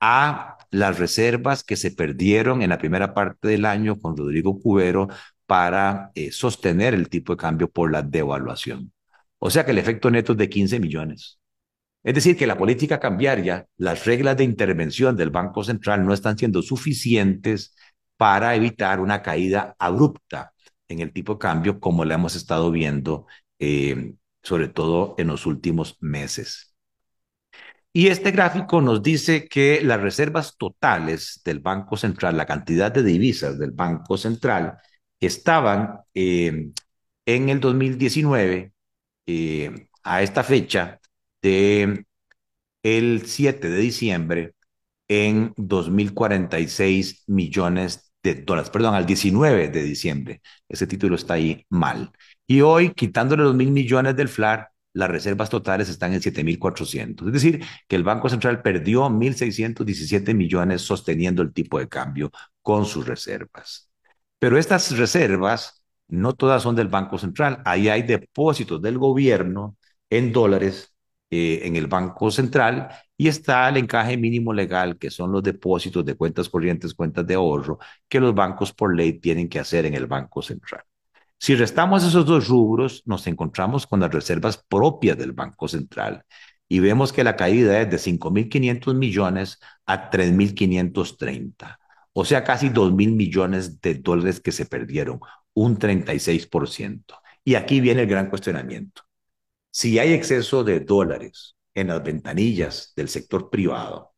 a 0.00 0.58
las 0.70 0.98
reservas 0.98 1.64
que 1.64 1.76
se 1.76 1.92
perdieron 1.92 2.62
en 2.62 2.70
la 2.70 2.78
primera 2.78 3.14
parte 3.14 3.48
del 3.48 3.66
año 3.66 4.00
con 4.00 4.16
Rodrigo 4.16 4.60
Cubero 4.60 5.08
para 5.46 6.10
eh, 6.14 6.32
sostener 6.32 6.94
el 6.94 7.08
tipo 7.08 7.34
de 7.34 7.38
cambio 7.38 7.70
por 7.70 7.92
la 7.92 8.02
devaluación. 8.02 8.92
O 9.38 9.50
sea 9.50 9.64
que 9.64 9.72
el 9.72 9.78
efecto 9.78 10.10
neto 10.10 10.32
es 10.32 10.38
de 10.38 10.48
15 10.48 10.80
millones. 10.80 11.38
Es 12.02 12.14
decir, 12.14 12.36
que 12.36 12.46
la 12.46 12.56
política 12.58 12.98
cambiaria, 13.00 13.66
las 13.76 14.06
reglas 14.06 14.36
de 14.36 14.44
intervención 14.44 15.16
del 15.16 15.30
Banco 15.30 15.64
Central 15.64 16.04
no 16.06 16.14
están 16.14 16.38
siendo 16.38 16.62
suficientes 16.62 17.74
para 18.16 18.54
evitar 18.54 19.00
una 19.00 19.22
caída 19.22 19.76
abrupta 19.78 20.52
en 20.88 21.00
el 21.00 21.12
tipo 21.12 21.34
de 21.34 21.38
cambio 21.40 21.80
como 21.80 22.04
la 22.04 22.14
hemos 22.14 22.36
estado 22.36 22.70
viendo, 22.70 23.26
eh, 23.58 24.14
sobre 24.42 24.68
todo 24.68 25.14
en 25.18 25.28
los 25.28 25.46
últimos 25.46 25.96
meses. 26.00 26.69
Y 27.92 28.08
este 28.08 28.30
gráfico 28.30 28.80
nos 28.80 29.02
dice 29.02 29.48
que 29.48 29.80
las 29.82 30.00
reservas 30.00 30.56
totales 30.56 31.40
del 31.44 31.58
Banco 31.60 31.96
Central, 31.96 32.36
la 32.36 32.46
cantidad 32.46 32.92
de 32.92 33.02
divisas 33.02 33.58
del 33.58 33.72
Banco 33.72 34.16
Central, 34.16 34.78
estaban 35.18 35.98
eh, 36.14 36.70
en 37.26 37.48
el 37.48 37.60
2019 37.60 38.72
eh, 39.26 39.88
a 40.04 40.22
esta 40.22 40.44
fecha 40.44 41.00
de 41.42 42.04
el 42.82 43.26
7 43.26 43.68
de 43.70 43.78
diciembre 43.78 44.54
en 45.08 45.54
2.046 45.56 47.24
millones 47.26 48.12
de 48.22 48.34
dólares, 48.36 48.70
perdón, 48.70 48.94
al 48.94 49.06
19 49.06 49.68
de 49.68 49.82
diciembre. 49.82 50.42
Ese 50.68 50.86
título 50.86 51.16
está 51.16 51.34
ahí 51.34 51.66
mal. 51.70 52.12
Y 52.46 52.60
hoy, 52.62 52.92
quitándole 52.94 53.42
los 53.44 53.54
mil 53.54 53.70
millones 53.72 54.16
del 54.16 54.28
FLAR, 54.28 54.69
las 54.92 55.08
reservas 55.10 55.50
totales 55.50 55.88
están 55.88 56.12
en 56.12 56.20
7.400. 56.20 57.26
Es 57.28 57.32
decir, 57.32 57.64
que 57.88 57.96
el 57.96 58.04
Banco 58.04 58.28
Central 58.28 58.62
perdió 58.62 59.08
1.617 59.08 60.34
millones 60.34 60.82
sosteniendo 60.82 61.42
el 61.42 61.52
tipo 61.52 61.78
de 61.78 61.88
cambio 61.88 62.30
con 62.62 62.84
sus 62.86 63.06
reservas. 63.06 63.90
Pero 64.38 64.58
estas 64.58 64.96
reservas 64.96 65.84
no 66.08 66.34
todas 66.34 66.62
son 66.62 66.76
del 66.76 66.88
Banco 66.88 67.18
Central. 67.18 67.62
Ahí 67.64 67.88
hay 67.88 68.02
depósitos 68.02 68.82
del 68.82 68.98
gobierno 68.98 69.76
en 70.08 70.32
dólares 70.32 70.92
eh, 71.30 71.60
en 71.64 71.76
el 71.76 71.86
Banco 71.86 72.30
Central 72.30 72.88
y 73.16 73.28
está 73.28 73.68
el 73.68 73.76
encaje 73.76 74.16
mínimo 74.16 74.52
legal, 74.52 74.98
que 74.98 75.10
son 75.10 75.30
los 75.30 75.42
depósitos 75.42 76.04
de 76.04 76.16
cuentas 76.16 76.48
corrientes, 76.48 76.94
cuentas 76.94 77.26
de 77.26 77.34
ahorro, 77.34 77.78
que 78.08 78.18
los 78.18 78.34
bancos 78.34 78.72
por 78.72 78.96
ley 78.96 79.20
tienen 79.20 79.48
que 79.48 79.60
hacer 79.60 79.86
en 79.86 79.94
el 79.94 80.06
Banco 80.06 80.42
Central. 80.42 80.82
Si 81.42 81.54
restamos 81.54 82.04
esos 82.04 82.26
dos 82.26 82.48
rubros, 82.48 83.02
nos 83.06 83.26
encontramos 83.26 83.86
con 83.86 84.00
las 84.00 84.12
reservas 84.12 84.62
propias 84.68 85.16
del 85.16 85.32
Banco 85.32 85.68
Central 85.68 86.22
y 86.68 86.80
vemos 86.80 87.14
que 87.14 87.24
la 87.24 87.34
caída 87.34 87.80
es 87.80 87.88
de 87.88 87.96
5.500 87.96 88.94
millones 88.94 89.58
a 89.86 90.10
3.530, 90.10 91.78
o 92.12 92.26
sea, 92.26 92.44
casi 92.44 92.68
2.000 92.68 93.16
millones 93.16 93.80
de 93.80 93.94
dólares 93.94 94.40
que 94.40 94.52
se 94.52 94.66
perdieron, 94.66 95.18
un 95.54 95.78
36%. 95.78 97.18
Y 97.42 97.54
aquí 97.54 97.80
viene 97.80 98.02
el 98.02 98.08
gran 98.08 98.28
cuestionamiento. 98.28 99.04
Si 99.70 99.98
hay 99.98 100.12
exceso 100.12 100.62
de 100.62 100.80
dólares 100.80 101.56
en 101.72 101.88
las 101.88 102.02
ventanillas 102.02 102.92
del 102.94 103.08
sector 103.08 103.48
privado, 103.48 104.12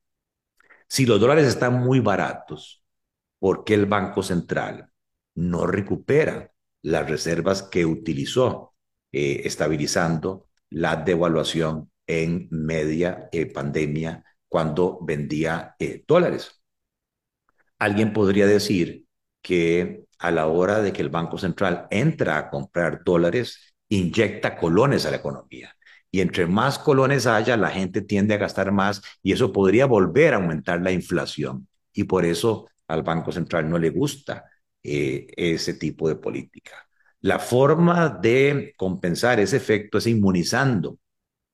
si 0.89 1.07
los 1.07 1.21
dólares 1.21 1.47
están 1.47 1.75
muy 1.85 2.01
baratos, 2.01 2.83
¿por 3.39 3.63
qué 3.63 3.75
el 3.75 3.87
Banco 3.87 4.25
Central 4.25 4.91
no 5.37 5.69
recupera 5.69 6.52
las 6.83 7.09
reservas 7.09 7.63
que 7.63 7.87
utilizó, 7.87 8.75
eh, 9.13 9.43
estabilizando 9.45 10.49
la 10.71 10.97
devaluación 10.97 11.91
en 12.07 12.49
media 12.51 13.29
eh, 13.33 13.47
pandemia 13.47 14.25
cuando 14.49 14.99
vendía 15.03 15.75
eh, 15.79 16.05
dólares. 16.07 16.63
Alguien 17.79 18.13
podría 18.13 18.47
decir 18.47 19.07
que 19.41 20.05
a 20.19 20.31
la 20.31 20.47
hora 20.47 20.81
de 20.81 20.93
que 20.93 21.03
el 21.03 21.09
Banco 21.09 21.39
Central 21.39 21.87
entra 21.91 22.39
a 22.39 22.51
comprar 22.51 23.03
dólares, 23.05 23.75
inyecta 23.89 24.57
colones 24.57 25.05
a 25.05 25.11
la 25.11 25.17
economía. 25.17 25.75
Y 26.11 26.21
entre 26.21 26.47
más 26.47 26.79
colones 26.79 27.27
haya, 27.27 27.57
la 27.57 27.71
gente 27.71 28.03
tiende 28.03 28.35
a 28.35 28.39
gastar 28.39 28.71
más 28.71 29.03
y 29.23 29.33
eso 29.33 29.53
podría 29.53 29.87
volver 29.87 30.35
a 30.35 30.37
aumentar 30.37 30.81
la 30.83 30.93
inflación. 30.93 31.67
Y 31.93 32.05
por 32.05 32.25
eso 32.25 32.69
al 32.87 33.03
Banco 33.03 33.33
Central 33.33 33.69
no 33.69 33.79
le 33.79 33.91
gusta 33.91 34.45
eh, 34.83 35.27
ese 35.37 35.75
tipo 35.75 36.09
de 36.09 36.17
política. 36.17 36.73
La 37.21 37.39
forma 37.39 38.09
de 38.09 38.75
compensar 38.77 39.39
ese 39.41 39.57
efecto 39.57 39.99
es 39.99 40.07
inmunizando 40.07 40.99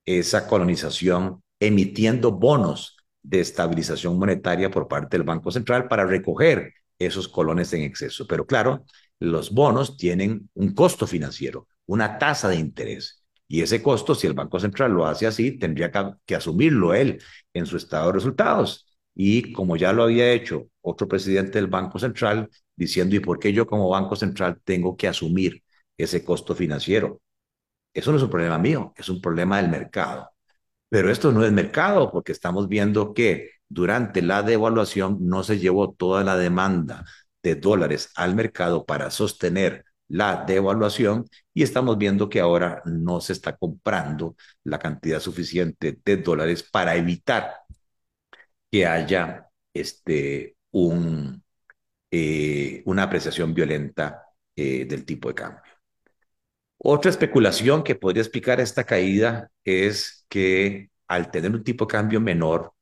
esa 0.06 0.46
colonización, 0.46 1.42
emitiendo 1.60 2.32
bonos 2.32 2.96
de 3.22 3.40
estabilización 3.40 4.18
monetaria 4.18 4.70
por 4.70 4.88
parte 4.88 5.16
del 5.18 5.26
Banco 5.26 5.50
Central 5.50 5.86
para 5.88 6.06
recoger 6.06 6.72
esos 6.98 7.28
colones 7.28 7.72
en 7.74 7.82
exceso. 7.82 8.26
Pero 8.26 8.46
claro, 8.46 8.84
los 9.20 9.52
bonos 9.52 9.96
tienen 9.96 10.48
un 10.54 10.74
costo 10.74 11.06
financiero, 11.06 11.68
una 11.86 12.18
tasa 12.18 12.48
de 12.48 12.56
interés. 12.56 13.24
Y 13.46 13.62
ese 13.62 13.82
costo, 13.82 14.14
si 14.14 14.26
el 14.26 14.34
Banco 14.34 14.60
Central 14.60 14.92
lo 14.92 15.06
hace 15.06 15.26
así, 15.26 15.52
tendría 15.58 15.90
que, 16.26 16.34
asumirlo 16.34 16.94
él 16.94 17.22
en 17.54 17.66
su 17.66 17.76
estado 17.76 18.08
de 18.08 18.12
resultados. 18.14 18.86
Y 19.20 19.52
como 19.52 19.76
ya 19.76 19.92
lo 19.92 20.04
había 20.04 20.32
hecho 20.32 20.68
otro 20.80 21.08
presidente 21.08 21.58
del 21.58 21.66
Banco 21.66 21.98
Central, 21.98 22.48
diciendo, 22.76 23.16
¿y 23.16 23.20
por 23.20 23.40
qué 23.40 23.52
yo 23.52 23.66
como 23.66 23.88
Banco 23.88 24.14
Central 24.14 24.60
tengo 24.64 24.96
que 24.96 25.08
asumir 25.08 25.64
ese 25.96 26.24
costo 26.24 26.54
financiero? 26.54 27.20
Eso 27.92 28.12
no 28.12 28.18
es 28.18 28.22
un 28.22 28.30
problema 28.30 28.58
mío, 28.58 28.94
es 28.96 29.08
un 29.08 29.20
problema 29.20 29.60
del 29.60 29.70
mercado. 29.70 30.30
Pero 30.88 31.10
esto 31.10 31.32
no 31.32 31.44
es 31.44 31.52
mercado 31.52 32.12
porque 32.12 32.32
estamos 32.32 32.68
viendo 32.68 33.12
que 33.14 33.50
durante 33.68 34.22
la 34.22 34.42
devaluación 34.44 35.18
no 35.20 35.42
se 35.42 35.58
llevó 35.58 35.92
toda 35.92 36.24
la 36.24 36.36
demanda 36.36 37.04
de 37.42 37.56
dólares 37.56 38.10
al 38.14 38.36
mercado 38.36 38.86
para 38.86 39.10
sostener 39.10 39.84
la 40.08 40.44
devaluación 40.46 41.26
y 41.52 41.64
estamos 41.64 41.98
viendo 41.98 42.28
que 42.28 42.40
ahora 42.40 42.82
no 42.84 43.20
se 43.20 43.32
está 43.32 43.56
comprando 43.56 44.36
la 44.64 44.78
cantidad 44.78 45.20
suficiente 45.20 45.98
de 46.04 46.16
dólares 46.18 46.62
para 46.62 46.96
evitar 46.96 47.52
que 48.70 48.86
haya 48.86 49.50
este, 49.74 50.56
eh, 52.10 52.82
una 52.86 53.04
apreciación 53.04 53.54
violenta 53.54 54.24
eh, 54.56 54.84
del 54.86 55.04
tipo 55.04 55.28
de 55.28 55.34
cambio. 55.34 55.62
Otra 56.78 57.10
especulación 57.10 57.82
que 57.82 57.94
podría 57.96 58.22
explicar 58.22 58.60
esta 58.60 58.84
caída 58.84 59.50
es 59.64 60.24
que 60.28 60.90
al 61.08 61.30
tener 61.30 61.50
un 61.52 61.64
tipo 61.64 61.86
de 61.86 61.92
cambio 61.92 62.20
menor, 62.20 62.72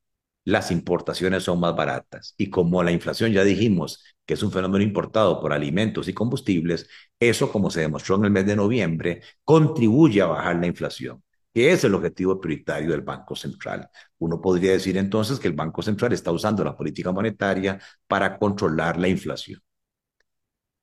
las 0.45 0.71
importaciones 0.71 1.45
son 1.45 1.61
más 1.61 1.75
baratas. 1.77 2.35
Y 2.39 2.51
como 2.51 2.83
la 2.83 2.93
inflación 2.93 3.33
ya 3.33 3.45
dijimos 3.45 4.05
que 4.27 4.35
es 4.35 4.43
un 4.43 4.53
fenómeno 4.53 4.85
importado 4.85 5.41
por 5.41 5.53
alimentos 5.53 6.09
y 6.09 6.15
combustibles, 6.15 6.89
eso, 7.21 7.51
como 7.53 7.71
se 7.71 7.81
demostró 7.83 8.17
en 8.17 8.27
el 8.27 8.31
mes 8.33 8.47
de 8.47 8.57
noviembre, 8.57 9.23
contribuye 9.45 10.21
a 10.23 10.27
bajar 10.27 10.57
la 10.57 10.67
inflación 10.67 11.23
que 11.57 11.73
es 11.73 11.85
el 11.85 11.95
objetivo 11.95 12.39
prioritario 12.39 12.91
del 12.91 13.01
Banco 13.01 13.35
Central. 13.35 13.89
Uno 14.19 14.43
podría 14.43 14.73
decir 14.73 14.99
entonces 14.99 15.41
que 15.41 15.49
el 15.49 15.55
Banco 15.55 15.81
Central 15.81 16.13
está 16.13 16.31
usando 16.31 16.63
la 16.63 16.77
política 16.77 17.13
monetaria 17.13 17.81
para 18.07 18.39
controlar 18.39 18.99
la 18.99 19.09
inflación. 19.09 19.63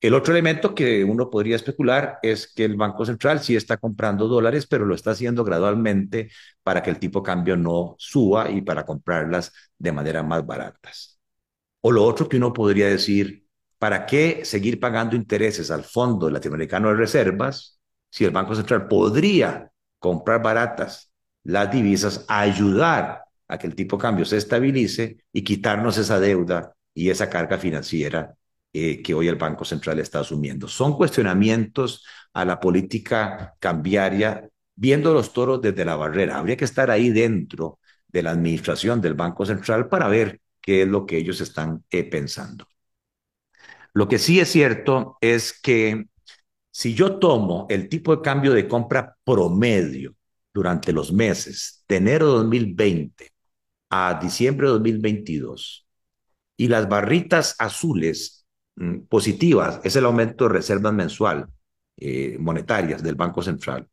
El 0.01 0.15
otro 0.15 0.33
elemento 0.33 0.73
que 0.73 1.03
uno 1.03 1.29
podría 1.29 1.57
especular 1.57 2.17
es 2.23 2.51
que 2.51 2.65
el 2.65 2.75
Banco 2.75 3.05
Central 3.05 3.39
sí 3.41 3.55
está 3.55 3.77
comprando 3.77 4.27
dólares, 4.27 4.65
pero 4.65 4.83
lo 4.83 4.95
está 4.95 5.12
haciendo 5.12 5.43
gradualmente 5.43 6.31
para 6.63 6.81
que 6.81 6.89
el 6.89 6.97
tipo 6.97 7.19
de 7.19 7.25
cambio 7.25 7.55
no 7.55 7.93
suba 7.99 8.49
y 8.49 8.63
para 8.63 8.83
comprarlas 8.83 9.53
de 9.77 9.91
manera 9.91 10.23
más 10.23 10.43
baratas. 10.43 11.19
O 11.81 11.91
lo 11.91 12.03
otro 12.03 12.27
que 12.27 12.38
uno 12.38 12.51
podría 12.51 12.88
decir, 12.88 13.45
¿para 13.77 14.07
qué 14.07 14.43
seguir 14.43 14.79
pagando 14.79 15.15
intereses 15.15 15.69
al 15.69 15.83
Fondo 15.83 16.31
Latinoamericano 16.31 16.89
de 16.89 16.95
Reservas 16.95 17.79
si 18.09 18.25
el 18.25 18.31
Banco 18.31 18.55
Central 18.55 18.88
podría 18.88 19.69
comprar 20.04 20.44
baratas 20.44 21.13
las 21.46 21.72
divisas, 21.72 22.26
ayudar 22.28 23.24
a 23.48 23.58
que 23.58 23.68
el 23.68 23.74
tipo 23.74 23.96
de 23.96 24.02
cambio 24.02 24.26
se 24.26 24.36
estabilice 24.36 25.24
y 25.32 25.46
quitarnos 25.46 25.98
esa 25.98 26.20
deuda 26.20 26.76
y 26.94 27.10
esa 27.10 27.30
carga 27.30 27.58
financiera 27.58 28.36
eh, 28.74 29.02
que 29.02 29.13
hoy 29.13 29.30
el 29.30 29.38
Banco 29.38 29.63
Central 29.63 30.00
está 30.00 30.20
asumiendo. 30.20 30.68
Son 30.68 30.98
cuestionamientos 30.98 32.06
a 32.34 32.44
la 32.44 32.60
política 32.60 33.56
cambiaria, 33.60 34.50
viendo 34.76 35.13
los 35.13 35.32
toros 35.32 35.62
desde 35.62 35.86
la 35.86 35.96
barrera. 35.96 36.38
Habría 36.38 36.58
que 36.58 36.66
estar 36.66 36.92
ahí 36.92 37.10
dentro 37.10 37.80
de 38.08 38.24
la 38.24 38.32
administración 38.32 39.00
del 39.00 39.13
Banco 39.13 39.46
Central 39.46 39.88
para 39.88 40.10
ver 40.10 40.42
qué 40.60 40.82
es 40.82 40.88
lo 40.89 41.06
que 41.06 41.16
ellos 41.16 41.39
están 41.39 41.86
eh, 41.92 42.04
pensando. 42.04 42.68
Lo 43.94 44.10
que 44.10 44.20
sí 44.20 44.42
es 44.42 44.50
cierto 44.50 45.18
es 45.22 45.58
que 45.62 46.08
si 46.73 46.95
yo 46.95 47.19
tomo 47.19 47.67
el 47.69 47.88
tipo 47.88 48.15
de 48.15 48.21
cambio 48.23 48.51
de 48.51 48.67
compra 48.67 49.15
promedio 49.23 50.15
durante 50.53 50.91
los 50.91 51.13
meses 51.13 51.83
de 51.88 51.97
enero 51.97 52.27
de 52.27 52.33
2020 52.39 53.31
a 53.91 54.19
diciembre 54.21 54.67
de 54.67 54.73
2022 54.73 55.88
y 56.57 56.67
las 56.67 56.89
barritas 56.89 57.55
azules 57.59 58.43
Mm, 58.75 59.01
positivas 59.07 59.79
es 59.83 59.95
el 59.95 60.05
aumento 60.05 60.45
de 60.45 60.53
reservas 60.53 60.93
mensual 60.93 61.47
eh, 61.97 62.38
monetarias 62.39 63.03
del 63.03 63.15
Banco 63.15 63.41
Central, 63.43 63.88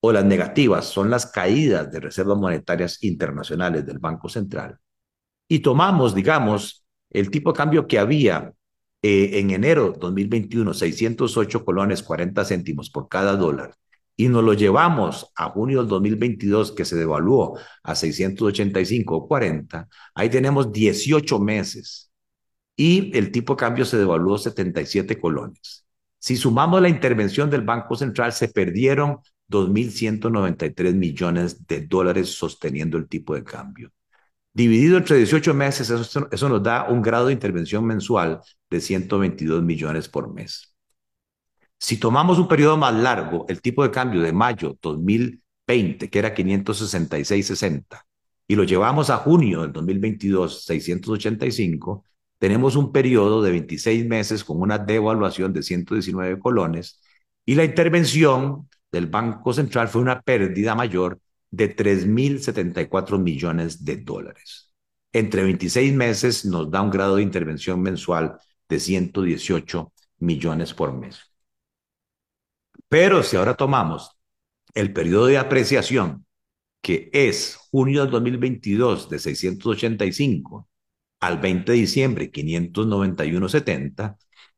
o 0.00 0.12
las 0.12 0.24
negativas 0.24 0.86
son 0.86 1.08
las 1.10 1.26
caídas 1.26 1.90
de 1.92 2.00
reservas 2.00 2.38
monetarias 2.38 3.02
internacionales 3.04 3.86
del 3.86 3.98
Banco 3.98 4.28
Central, 4.28 4.78
y 5.48 5.60
tomamos, 5.60 6.14
digamos, 6.14 6.84
el 7.10 7.30
tipo 7.30 7.52
de 7.52 7.56
cambio 7.56 7.86
que 7.86 7.98
había 7.98 8.52
eh, 9.06 9.38
en 9.38 9.50
enero 9.50 9.92
2021, 10.00 10.72
608 10.72 11.62
colones 11.62 12.02
40 12.02 12.42
céntimos 12.42 12.88
por 12.88 13.06
cada 13.06 13.36
dólar, 13.36 13.74
y 14.16 14.28
nos 14.28 14.42
lo 14.42 14.54
llevamos 14.54 15.30
a 15.36 15.50
junio 15.50 15.80
del 15.80 15.88
2022, 15.88 16.72
que 16.72 16.86
se 16.86 16.96
devaluó 16.96 17.58
a 17.82 17.94
685.40, 17.94 19.88
ahí 20.14 20.30
tenemos 20.30 20.72
18 20.72 21.38
meses 21.38 22.10
y 22.76 23.14
el 23.14 23.30
tipo 23.30 23.52
de 23.52 23.58
cambio 23.58 23.84
se 23.84 23.98
devaluó 23.98 24.38
77 24.38 25.20
colones. 25.20 25.84
Si 26.18 26.36
sumamos 26.36 26.80
la 26.80 26.88
intervención 26.88 27.50
del 27.50 27.60
Banco 27.60 27.96
Central, 27.96 28.32
se 28.32 28.48
perdieron 28.48 29.18
2.193 29.50 30.94
millones 30.94 31.66
de 31.66 31.82
dólares 31.82 32.30
sosteniendo 32.30 32.96
el 32.96 33.06
tipo 33.06 33.34
de 33.34 33.44
cambio. 33.44 33.92
Dividido 34.54 34.98
entre 34.98 35.16
18 35.18 35.52
meses, 35.52 35.90
eso, 35.90 36.28
eso 36.30 36.48
nos 36.48 36.62
da 36.62 36.88
un 36.88 37.02
grado 37.02 37.26
de 37.26 37.32
intervención 37.32 37.84
mensual 37.84 38.40
de 38.70 38.80
122 38.80 39.62
millones 39.62 40.08
por 40.08 40.32
mes. 40.32 40.74
Si 41.78 41.98
tomamos 41.98 42.38
un 42.38 42.48
periodo 42.48 42.76
más 42.76 42.94
largo, 42.94 43.46
el 43.48 43.60
tipo 43.60 43.82
de 43.82 43.90
cambio 43.90 44.22
de 44.22 44.32
mayo 44.32 44.78
2020, 44.80 46.08
que 46.08 46.18
era 46.18 46.34
566.60, 46.34 48.06
y 48.46 48.54
lo 48.54 48.64
llevamos 48.64 49.10
a 49.10 49.16
junio 49.18 49.62
del 49.62 49.72
2022, 49.72 50.64
685, 50.64 52.04
tenemos 52.38 52.76
un 52.76 52.92
periodo 52.92 53.42
de 53.42 53.50
26 53.50 54.06
meses 54.06 54.44
con 54.44 54.60
una 54.60 54.78
devaluación 54.78 55.52
de 55.52 55.62
119 55.62 56.38
colones 56.38 57.00
y 57.44 57.54
la 57.54 57.64
intervención 57.64 58.68
del 58.92 59.06
Banco 59.06 59.52
Central 59.52 59.88
fue 59.88 60.02
una 60.02 60.20
pérdida 60.22 60.74
mayor 60.74 61.18
de 61.56 61.68
3.074 61.76 63.18
millones 63.18 63.84
de 63.84 63.96
dólares. 63.98 64.72
Entre 65.12 65.44
26 65.44 65.94
meses 65.94 66.44
nos 66.44 66.70
da 66.70 66.82
un 66.82 66.90
grado 66.90 67.16
de 67.16 67.22
intervención 67.22 67.80
mensual 67.80 68.38
de 68.68 68.80
118 68.80 69.92
millones 70.18 70.74
por 70.74 70.92
mes. 70.92 71.20
Pero 72.88 73.22
si 73.22 73.36
ahora 73.36 73.54
tomamos 73.54 74.10
el 74.74 74.92
periodo 74.92 75.26
de 75.26 75.38
apreciación, 75.38 76.26
que 76.80 77.08
es 77.12 77.56
junio 77.70 78.02
del 78.02 78.10
2022 78.10 79.08
de 79.08 79.18
685 79.20 80.68
al 81.20 81.38
20 81.38 81.70
de 81.72 81.78
diciembre 81.78 82.32
591.70, 82.32 84.16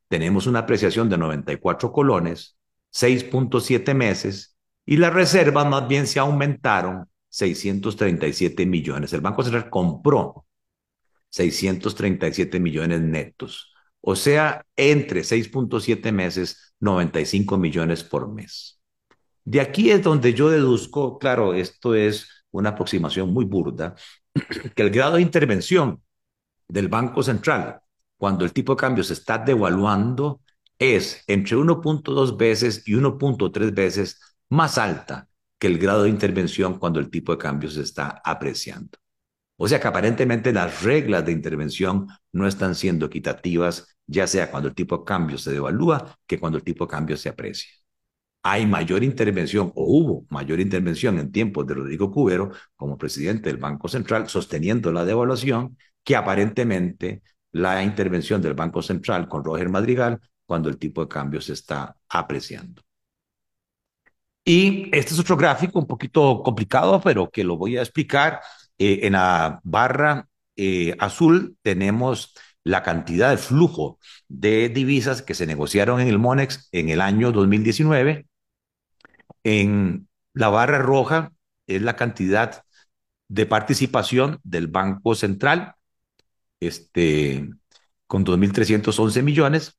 tenemos 0.08 0.46
una 0.46 0.60
apreciación 0.60 1.10
de 1.10 1.18
94 1.18 1.92
colones, 1.92 2.56
6.7 2.90 3.94
meses, 3.94 4.55
y 4.86 4.96
las 4.96 5.12
reservas 5.12 5.66
más 5.66 5.86
bien 5.88 6.06
se 6.06 6.20
aumentaron 6.20 7.08
637 7.28 8.64
millones. 8.64 9.12
El 9.12 9.20
Banco 9.20 9.42
Central 9.42 9.68
compró 9.68 10.46
637 11.28 12.60
millones 12.60 13.00
netos, 13.00 13.74
o 14.00 14.14
sea, 14.14 14.64
entre 14.76 15.22
6.7 15.22 16.12
meses, 16.12 16.74
95 16.80 17.58
millones 17.58 18.04
por 18.04 18.32
mes. 18.32 18.80
De 19.44 19.60
aquí 19.60 19.90
es 19.90 20.02
donde 20.02 20.32
yo 20.32 20.48
deduzco, 20.48 21.18
claro, 21.18 21.52
esto 21.52 21.94
es 21.94 22.28
una 22.52 22.70
aproximación 22.70 23.32
muy 23.32 23.44
burda, 23.44 23.96
que 24.74 24.82
el 24.82 24.90
grado 24.90 25.16
de 25.16 25.22
intervención 25.22 26.00
del 26.68 26.88
Banco 26.88 27.22
Central, 27.22 27.80
cuando 28.16 28.44
el 28.44 28.52
tipo 28.52 28.74
de 28.74 28.80
cambio 28.80 29.04
se 29.04 29.12
está 29.12 29.38
devaluando, 29.38 30.40
es 30.78 31.22
entre 31.26 31.56
1.2 31.56 32.36
veces 32.36 32.82
y 32.86 32.94
1.3 32.94 33.74
veces 33.74 34.20
más 34.50 34.78
alta 34.78 35.28
que 35.58 35.66
el 35.66 35.78
grado 35.78 36.04
de 36.04 36.10
intervención 36.10 36.78
cuando 36.78 37.00
el 37.00 37.10
tipo 37.10 37.32
de 37.32 37.38
cambio 37.38 37.70
se 37.70 37.82
está 37.82 38.20
apreciando. 38.24 38.98
O 39.58 39.68
sea 39.68 39.80
que 39.80 39.88
aparentemente 39.88 40.52
las 40.52 40.82
reglas 40.82 41.24
de 41.24 41.32
intervención 41.32 42.08
no 42.32 42.46
están 42.46 42.74
siendo 42.74 43.06
equitativas, 43.06 43.96
ya 44.06 44.26
sea 44.26 44.50
cuando 44.50 44.68
el 44.68 44.74
tipo 44.74 44.98
de 44.98 45.04
cambio 45.04 45.38
se 45.38 45.52
devalúa 45.52 46.18
que 46.26 46.38
cuando 46.38 46.58
el 46.58 46.64
tipo 46.64 46.84
de 46.84 46.90
cambio 46.90 47.16
se 47.16 47.30
aprecia. 47.30 47.70
Hay 48.42 48.66
mayor 48.66 49.02
intervención 49.02 49.72
o 49.74 49.84
hubo 49.84 50.26
mayor 50.30 50.60
intervención 50.60 51.18
en 51.18 51.32
tiempos 51.32 51.66
de 51.66 51.74
Rodrigo 51.74 52.10
Cubero 52.12 52.52
como 52.76 52.96
presidente 52.98 53.48
del 53.50 53.58
Banco 53.58 53.88
Central 53.88 54.28
sosteniendo 54.28 54.92
la 54.92 55.04
devaluación 55.04 55.76
que 56.04 56.14
aparentemente 56.14 57.22
la 57.52 57.82
intervención 57.82 58.40
del 58.42 58.54
Banco 58.54 58.82
Central 58.82 59.28
con 59.28 59.42
Roger 59.44 59.68
Madrigal 59.68 60.20
cuando 60.44 60.68
el 60.68 60.78
tipo 60.78 61.00
de 61.00 61.08
cambio 61.08 61.40
se 61.40 61.54
está 61.54 61.96
apreciando. 62.08 62.85
Y 64.48 64.88
este 64.96 65.12
es 65.12 65.18
otro 65.18 65.36
gráfico 65.36 65.80
un 65.80 65.88
poquito 65.88 66.40
complicado, 66.44 67.00
pero 67.02 67.28
que 67.30 67.42
lo 67.42 67.56
voy 67.56 67.76
a 67.76 67.82
explicar. 67.82 68.40
Eh, 68.78 69.00
en 69.02 69.14
la 69.14 69.60
barra 69.64 70.28
eh, 70.54 70.94
azul 71.00 71.56
tenemos 71.62 72.32
la 72.62 72.82
cantidad 72.82 73.30
de 73.30 73.38
flujo 73.38 73.98
de 74.28 74.68
divisas 74.68 75.22
que 75.22 75.34
se 75.34 75.46
negociaron 75.46 76.00
en 76.00 76.08
el 76.08 76.18
MONEX 76.18 76.68
en 76.72 76.90
el 76.90 77.00
año 77.00 77.32
2019. 77.32 78.26
En 79.42 80.08
la 80.32 80.48
barra 80.48 80.78
roja 80.78 81.32
es 81.66 81.82
la 81.82 81.96
cantidad 81.96 82.62
de 83.28 83.46
participación 83.46 84.38
del 84.44 84.68
Banco 84.68 85.16
Central 85.16 85.74
este, 86.60 87.50
con 88.06 88.24
2.311 88.24 89.22
millones 89.22 89.76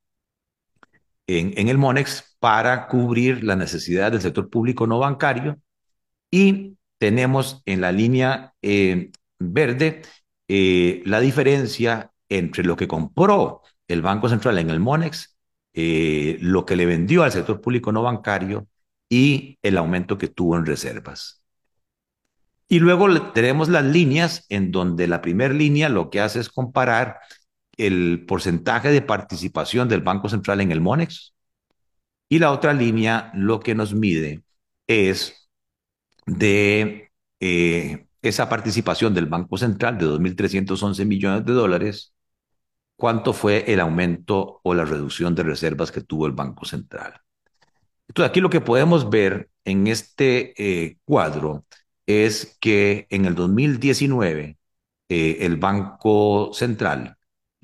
en, 1.28 1.68
el 1.68 1.78
MONEX 1.78 2.38
para 2.40 2.88
cubrir 2.88 3.44
la 3.44 3.56
necesidad 3.56 4.12
del 4.12 4.22
sector 4.22 4.50
público 4.50 4.88
no 4.88 5.00
bancario 5.00 5.60
y 6.32 6.78
tenemos 6.98 7.62
en 7.66 7.82
la 7.82 7.92
línea 7.92 8.54
eh, 8.62 9.12
verde 9.40 10.02
eh, 10.48 11.04
la 11.06 11.20
diferencia 11.20 12.12
entre 12.30 12.64
lo 12.64 12.76
que 12.76 12.88
compró 12.88 13.62
el 13.88 14.02
Banco 14.02 14.30
Central 14.30 14.58
en 14.58 14.70
el 14.70 14.80
MONEX, 14.80 15.38
eh, 15.74 16.38
lo 16.42 16.66
que 16.66 16.76
le 16.76 16.86
vendió 16.86 17.24
al 17.24 17.32
sector 17.32 17.62
público 17.62 17.92
no 17.92 18.02
bancario 18.04 18.68
y 19.10 19.58
el 19.62 19.78
aumento 19.78 20.18
que 20.18 20.28
tuvo 20.28 20.58
en 20.58 20.66
reservas. 20.66 21.44
Y 22.70 22.80
luego 22.80 23.32
tenemos 23.32 23.70
las 23.70 23.86
líneas 23.86 24.46
en 24.50 24.72
donde 24.72 25.08
la 25.08 25.22
primera 25.22 25.54
línea 25.54 25.88
lo 25.88 26.10
que 26.10 26.20
hace 26.20 26.42
es 26.42 26.50
comparar 26.50 27.20
el 27.78 28.26
porcentaje 28.28 28.92
de 28.92 29.02
participación 29.02 29.88
del 29.90 30.02
Banco 30.02 30.30
Central 30.30 30.62
en 30.62 30.72
el 30.72 30.82
MONEX 30.82 31.34
y 32.30 32.40
la 32.40 32.52
otra 32.52 32.74
línea 32.74 33.32
lo 33.36 33.60
que 33.60 33.76
nos 33.76 33.94
mide 33.94 34.44
es 34.88 35.50
de 36.26 37.12
eh, 37.40 38.08
esa 38.22 38.50
participación 38.50 39.14
del 39.14 39.28
Banco 39.28 39.58
Central 39.58 39.98
de 39.98 40.06
2.311 40.06 41.06
millones 41.06 41.46
de 41.46 41.54
dólares, 41.54 42.14
cuánto 42.98 43.34
fue 43.34 43.72
el 43.72 43.80
aumento 43.80 44.60
o 44.64 44.74
la 44.74 44.86
reducción 44.86 45.36
de 45.36 45.44
reservas 45.44 45.92
que 45.92 46.02
tuvo 46.02 46.26
el 46.28 46.34
Banco 46.34 46.66
Central. 46.66 47.22
Entonces 48.08 48.30
aquí 48.30 48.42
lo 48.42 48.50
que 48.50 48.62
podemos 48.62 49.10
ver 49.10 49.50
en 49.66 49.88
este 49.88 50.54
eh, 50.58 50.98
cuadro 51.06 51.66
es 52.06 52.58
que 52.60 53.08
en 53.10 53.26
el 53.26 53.36
2019 53.36 54.58
eh, 55.10 55.38
el 55.42 55.58
Banco 55.58 56.52
Central 56.54 57.17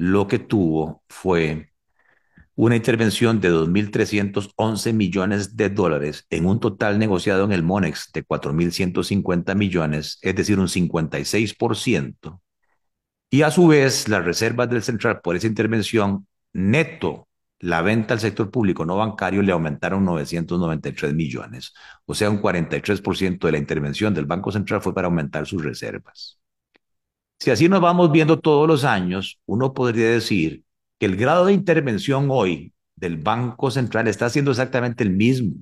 lo 0.03 0.27
que 0.27 0.37
tuvo 0.39 1.01
fue 1.07 1.71
una 2.55 2.75
intervención 2.75 3.39
de 3.39 3.49
2.311 3.51 4.93
millones 4.93 5.55
de 5.55 5.69
dólares 5.69 6.27
en 6.29 6.45
un 6.45 6.59
total 6.59 6.99
negociado 6.99 7.45
en 7.45 7.53
el 7.53 7.63
MONEX 7.63 8.11
de 8.13 8.25
4.150 8.25 9.55
millones, 9.55 10.19
es 10.21 10.35
decir, 10.35 10.59
un 10.59 10.67
56%. 10.67 12.41
Y 13.29 13.43
a 13.43 13.51
su 13.51 13.67
vez, 13.67 14.09
las 14.09 14.25
reservas 14.25 14.69
del 14.69 14.83
central 14.83 15.21
por 15.21 15.37
esa 15.37 15.47
intervención 15.47 16.27
neto, 16.51 17.29
la 17.59 17.81
venta 17.81 18.13
al 18.13 18.19
sector 18.19 18.51
público 18.51 18.85
no 18.85 18.97
bancario 18.97 19.41
le 19.41 19.53
aumentaron 19.53 20.03
993 20.03 21.13
millones, 21.13 21.73
o 22.05 22.13
sea, 22.13 22.29
un 22.29 22.41
43% 22.41 23.47
de 23.47 23.51
la 23.53 23.57
intervención 23.57 24.13
del 24.13 24.25
Banco 24.25 24.51
Central 24.51 24.81
fue 24.81 24.93
para 24.93 25.07
aumentar 25.07 25.47
sus 25.47 25.63
reservas. 25.63 26.42
Si 27.43 27.51
así 27.51 27.67
nos 27.67 27.81
vamos 27.81 28.09
viendo 28.09 28.39
todos 28.39 28.69
los 28.69 28.85
años, 28.85 29.37
uno 29.45 29.73
podría 29.73 30.11
decir 30.11 30.63
que 30.97 31.07
el 31.07 31.17
grado 31.17 31.47
de 31.47 31.51
intervención 31.51 32.27
hoy 32.29 32.71
del 32.95 33.17
Banco 33.17 33.69
Central 33.69 34.07
está 34.07 34.29
siendo 34.29 34.51
exactamente 34.51 35.03
el 35.03 35.09
mismo 35.09 35.55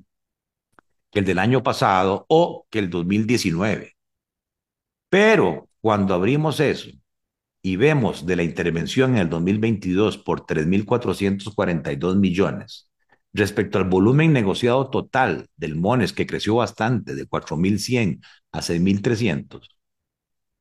que 1.10 1.18
el 1.18 1.24
del 1.24 1.40
año 1.40 1.64
pasado 1.64 2.24
o 2.28 2.68
que 2.70 2.78
el 2.78 2.88
2019. 2.88 3.96
Pero 5.08 5.70
cuando 5.80 6.14
abrimos 6.14 6.60
eso 6.60 6.88
y 7.62 7.74
vemos 7.74 8.26
de 8.26 8.36
la 8.36 8.44
intervención 8.44 9.16
en 9.16 9.22
el 9.22 9.28
2022 9.28 10.18
por 10.18 10.46
3.442 10.46 12.14
millones 12.14 12.88
respecto 13.32 13.78
al 13.78 13.88
volumen 13.88 14.32
negociado 14.32 14.88
total 14.88 15.48
del 15.56 15.74
MONES, 15.74 16.12
que 16.12 16.28
creció 16.28 16.54
bastante, 16.54 17.16
de 17.16 17.26
4.100 17.26 18.20
a 18.52 18.60
6.300, 18.60 19.71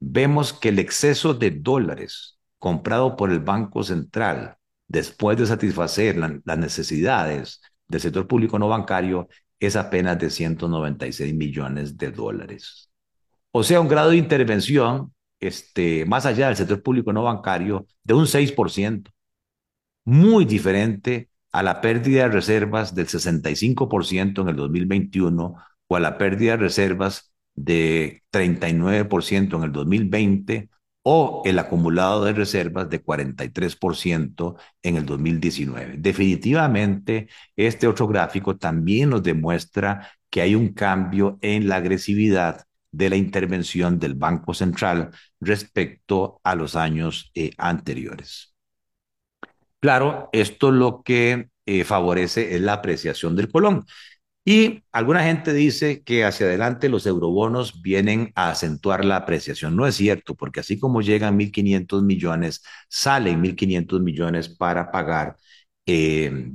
vemos 0.01 0.51
que 0.51 0.69
el 0.69 0.79
exceso 0.79 1.33
de 1.33 1.51
dólares 1.51 2.37
comprado 2.59 3.15
por 3.15 3.31
el 3.31 3.39
Banco 3.39 3.83
Central 3.83 4.57
después 4.87 5.37
de 5.37 5.45
satisfacer 5.45 6.17
la, 6.17 6.41
las 6.43 6.57
necesidades 6.57 7.61
del 7.87 8.01
sector 8.01 8.27
público 8.27 8.59
no 8.59 8.67
bancario 8.67 9.29
es 9.59 9.75
apenas 9.75 10.19
de 10.19 10.29
196 10.29 11.33
millones 11.33 11.97
de 11.97 12.11
dólares. 12.11 12.89
O 13.51 13.63
sea, 13.63 13.79
un 13.79 13.87
grado 13.87 14.09
de 14.09 14.17
intervención 14.17 15.13
este, 15.39 16.05
más 16.05 16.25
allá 16.25 16.47
del 16.47 16.55
sector 16.55 16.81
público 16.81 17.13
no 17.13 17.23
bancario 17.23 17.87
de 18.03 18.13
un 18.13 18.27
6%, 18.27 19.11
muy 20.05 20.45
diferente 20.45 21.29
a 21.51 21.63
la 21.63 21.81
pérdida 21.81 22.23
de 22.23 22.29
reservas 22.29 22.95
del 22.95 23.07
65% 23.07 24.41
en 24.41 24.49
el 24.49 24.55
2021 24.55 25.55
o 25.87 25.95
a 25.95 25.99
la 25.99 26.17
pérdida 26.17 26.51
de 26.51 26.57
reservas 26.57 27.30
de 27.55 28.23
39% 28.31 29.57
en 29.57 29.63
el 29.63 29.71
2020 29.71 30.69
o 31.03 31.41
el 31.45 31.59
acumulado 31.59 32.23
de 32.25 32.33
reservas 32.33 32.89
de 32.89 33.03
43% 33.03 34.55
en 34.83 34.97
el 34.97 35.05
2019. 35.05 35.95
Definitivamente, 35.97 37.27
este 37.55 37.87
otro 37.87 38.07
gráfico 38.07 38.57
también 38.57 39.09
nos 39.09 39.23
demuestra 39.23 40.11
que 40.29 40.41
hay 40.41 40.55
un 40.55 40.73
cambio 40.73 41.37
en 41.41 41.67
la 41.67 41.77
agresividad 41.77 42.65
de 42.91 43.09
la 43.09 43.15
intervención 43.15 43.99
del 43.99 44.15
Banco 44.15 44.53
Central 44.53 45.11
respecto 45.39 46.39
a 46.43 46.55
los 46.55 46.75
años 46.75 47.31
eh, 47.35 47.51
anteriores. 47.57 48.53
Claro, 49.79 50.29
esto 50.31 50.71
lo 50.71 51.01
que 51.03 51.49
eh, 51.65 51.83
favorece 51.83 52.55
es 52.55 52.61
la 52.61 52.73
apreciación 52.73 53.35
del 53.35 53.51
colón. 53.51 53.85
Y 54.43 54.83
alguna 54.91 55.23
gente 55.23 55.53
dice 55.53 56.03
que 56.03 56.25
hacia 56.25 56.47
adelante 56.47 56.89
los 56.89 57.05
eurobonos 57.05 57.81
vienen 57.83 58.31
a 58.35 58.49
acentuar 58.49 59.05
la 59.05 59.17
apreciación. 59.17 59.75
No 59.75 59.85
es 59.85 59.95
cierto, 59.95 60.35
porque 60.35 60.61
así 60.61 60.79
como 60.79 61.01
llegan 61.01 61.37
1.500 61.37 62.01
millones, 62.03 62.63
salen 62.89 63.39
1.500 63.41 64.01
millones 64.01 64.49
para 64.49 64.91
pagar 64.91 65.37
eh, 65.85 66.51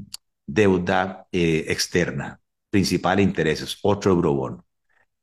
deuda 0.46 1.28
externa, 1.32 2.40
principal 2.70 3.20
intereses, 3.20 3.78
otro 3.82 4.12
eurobono. 4.12 4.65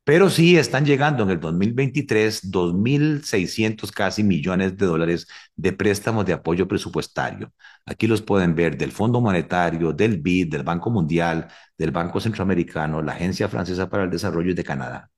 Pero 0.05 0.29
sí 0.29 0.57
están 0.57 0.85
llegando 0.85 1.23
en 1.23 1.29
el 1.29 1.39
2023 1.39 2.51
2.600 2.51 3.89
casi 3.91 4.23
millones 4.23 4.75
de 4.77 4.85
dólares 4.85 5.27
de 5.55 5.71
préstamos 5.71 6.25
de 6.25 6.33
apoyo 6.33 6.67
presupuestario. 6.67 7.53
Aquí 7.85 8.07
los 8.07 8.21
pueden 8.21 8.53
ver 8.53 8.77
del 8.77 8.91
Fondo 8.91 9.21
Monetario, 9.21 9.93
del 9.93 10.21
BID, 10.21 10.49
del 10.51 10.63
Banco 10.63 10.89
Mundial, 10.89 11.47
del 11.77 11.91
Banco 11.91 12.19
Centroamericano, 12.19 13.01
la 13.01 13.13
Agencia 13.13 13.47
Francesa 13.47 13.89
para 13.89 14.03
el 14.03 14.09
Desarrollo 14.09 14.53
de 14.53 14.63
Canadá. 14.63 15.09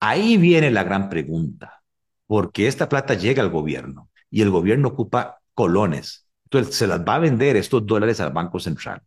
Ahí 0.00 0.36
viene 0.36 0.70
la 0.70 0.84
gran 0.84 1.08
pregunta, 1.08 1.82
porque 2.26 2.66
esta 2.66 2.88
plata 2.88 3.14
llega 3.14 3.42
al 3.42 3.50
gobierno 3.50 4.10
y 4.30 4.42
el 4.42 4.50
gobierno 4.50 4.88
ocupa 4.88 5.40
colones. 5.54 6.26
Entonces 6.44 6.74
se 6.74 6.86
las 6.86 7.00
va 7.00 7.16
a 7.16 7.18
vender 7.20 7.56
estos 7.56 7.86
dólares 7.86 8.20
al 8.20 8.32
Banco 8.32 8.60
Central. 8.60 9.02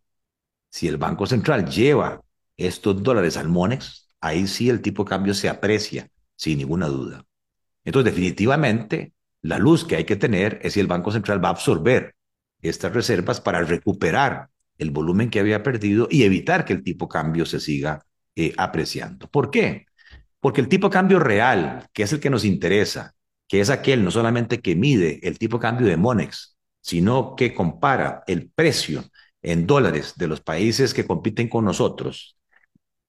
Si 0.69 0.87
el 0.87 0.97
Banco 0.97 1.25
Central 1.27 1.69
lleva 1.69 2.21
estos 2.57 3.01
dólares 3.03 3.37
al 3.37 3.49
MONEX, 3.49 4.02
ahí 4.23 4.47
sí 4.47 4.69
el 4.69 4.81
tipo 4.81 5.03
de 5.03 5.09
cambio 5.09 5.33
se 5.33 5.49
aprecia, 5.49 6.09
sin 6.37 6.57
ninguna 6.57 6.87
duda. 6.87 7.25
Entonces, 7.83 8.13
definitivamente, 8.13 9.13
la 9.41 9.59
luz 9.59 9.83
que 9.83 9.97
hay 9.97 10.05
que 10.05 10.15
tener 10.15 10.59
es 10.63 10.73
si 10.73 10.79
el 10.79 10.87
Banco 10.87 11.11
Central 11.11 11.43
va 11.43 11.49
a 11.49 11.51
absorber 11.51 12.15
estas 12.61 12.93
reservas 12.93 13.41
para 13.41 13.61
recuperar 13.63 14.47
el 14.77 14.91
volumen 14.91 15.29
que 15.29 15.41
había 15.41 15.61
perdido 15.61 16.07
y 16.09 16.23
evitar 16.23 16.63
que 16.63 16.71
el 16.71 16.83
tipo 16.83 17.05
de 17.05 17.11
cambio 17.11 17.45
se 17.45 17.59
siga 17.59 18.05
eh, 18.35 18.53
apreciando. 18.57 19.27
¿Por 19.29 19.51
qué? 19.51 19.87
Porque 20.39 20.61
el 20.61 20.69
tipo 20.69 20.87
de 20.87 20.93
cambio 20.93 21.19
real, 21.19 21.85
que 21.91 22.03
es 22.03 22.13
el 22.13 22.21
que 22.21 22.29
nos 22.29 22.45
interesa, 22.45 23.13
que 23.45 23.59
es 23.59 23.69
aquel 23.69 24.05
no 24.05 24.11
solamente 24.11 24.61
que 24.61 24.75
mide 24.75 25.19
el 25.23 25.37
tipo 25.37 25.57
de 25.57 25.61
cambio 25.63 25.87
de 25.87 25.97
Monex, 25.97 26.55
sino 26.79 27.35
que 27.35 27.53
compara 27.53 28.23
el 28.25 28.49
precio 28.49 29.03
en 29.41 29.67
dólares 29.67 30.13
de 30.15 30.27
los 30.27 30.39
países 30.39 30.93
que 30.93 31.05
compiten 31.05 31.49
con 31.49 31.65
nosotros 31.65 32.37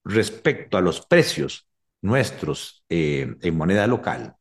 respecto 0.05 0.77
a 0.77 0.81
los 0.81 1.05
precios 1.05 1.67
nuestros 2.01 2.83
eh, 2.89 3.35
en 3.41 3.57
moneda 3.57 3.87
local, 3.87 4.35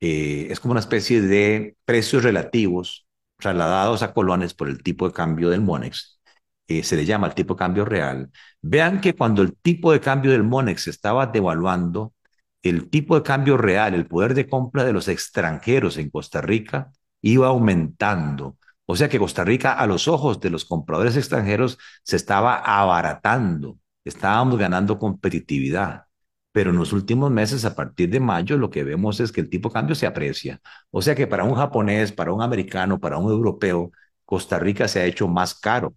eh, 0.00 0.48
es 0.50 0.60
como 0.60 0.72
una 0.72 0.80
especie 0.80 1.20
de 1.20 1.76
precios 1.84 2.22
relativos 2.24 3.06
trasladados 3.38 4.02
a 4.02 4.12
colones 4.14 4.54
por 4.54 4.68
el 4.68 4.82
tipo 4.82 5.06
de 5.08 5.14
cambio 5.14 5.50
del 5.50 5.60
Monex, 5.60 6.20
eh, 6.66 6.82
se 6.82 6.96
le 6.96 7.04
llama 7.04 7.26
el 7.26 7.34
tipo 7.34 7.54
de 7.54 7.58
cambio 7.58 7.84
real. 7.84 8.30
Vean 8.62 9.00
que 9.00 9.14
cuando 9.14 9.42
el 9.42 9.54
tipo 9.56 9.92
de 9.92 10.00
cambio 10.00 10.32
del 10.32 10.44
Monex 10.44 10.88
estaba 10.88 11.26
devaluando, 11.26 12.14
el 12.62 12.88
tipo 12.90 13.16
de 13.16 13.22
cambio 13.22 13.56
real, 13.58 13.94
el 13.94 14.06
poder 14.06 14.34
de 14.34 14.48
compra 14.48 14.84
de 14.84 14.92
los 14.94 15.08
extranjeros 15.08 15.98
en 15.98 16.10
Costa 16.10 16.40
Rica 16.40 16.90
iba 17.20 17.48
aumentando. 17.48 18.56
O 18.86 18.96
sea 18.96 19.08
que 19.08 19.18
Costa 19.18 19.44
Rica, 19.44 19.74
a 19.74 19.86
los 19.86 20.08
ojos 20.08 20.40
de 20.40 20.50
los 20.50 20.64
compradores 20.64 21.16
extranjeros, 21.16 21.78
se 22.02 22.16
estaba 22.16 22.56
abaratando 22.56 23.78
estábamos 24.04 24.58
ganando 24.58 24.98
competitividad. 24.98 26.04
Pero 26.52 26.70
en 26.70 26.76
los 26.76 26.92
últimos 26.92 27.30
meses, 27.30 27.64
a 27.64 27.74
partir 27.74 28.10
de 28.10 28.20
mayo, 28.20 28.56
lo 28.56 28.70
que 28.70 28.84
vemos 28.84 29.20
es 29.20 29.32
que 29.32 29.40
el 29.40 29.50
tipo 29.50 29.68
de 29.68 29.74
cambio 29.74 29.94
se 29.96 30.06
aprecia. 30.06 30.60
O 30.90 31.02
sea 31.02 31.14
que 31.14 31.26
para 31.26 31.44
un 31.44 31.54
japonés, 31.54 32.12
para 32.12 32.32
un 32.32 32.42
americano, 32.42 33.00
para 33.00 33.18
un 33.18 33.30
europeo, 33.30 33.90
Costa 34.24 34.58
Rica 34.58 34.86
se 34.88 35.00
ha 35.00 35.04
hecho 35.06 35.28
más 35.28 35.54
caro. 35.54 35.94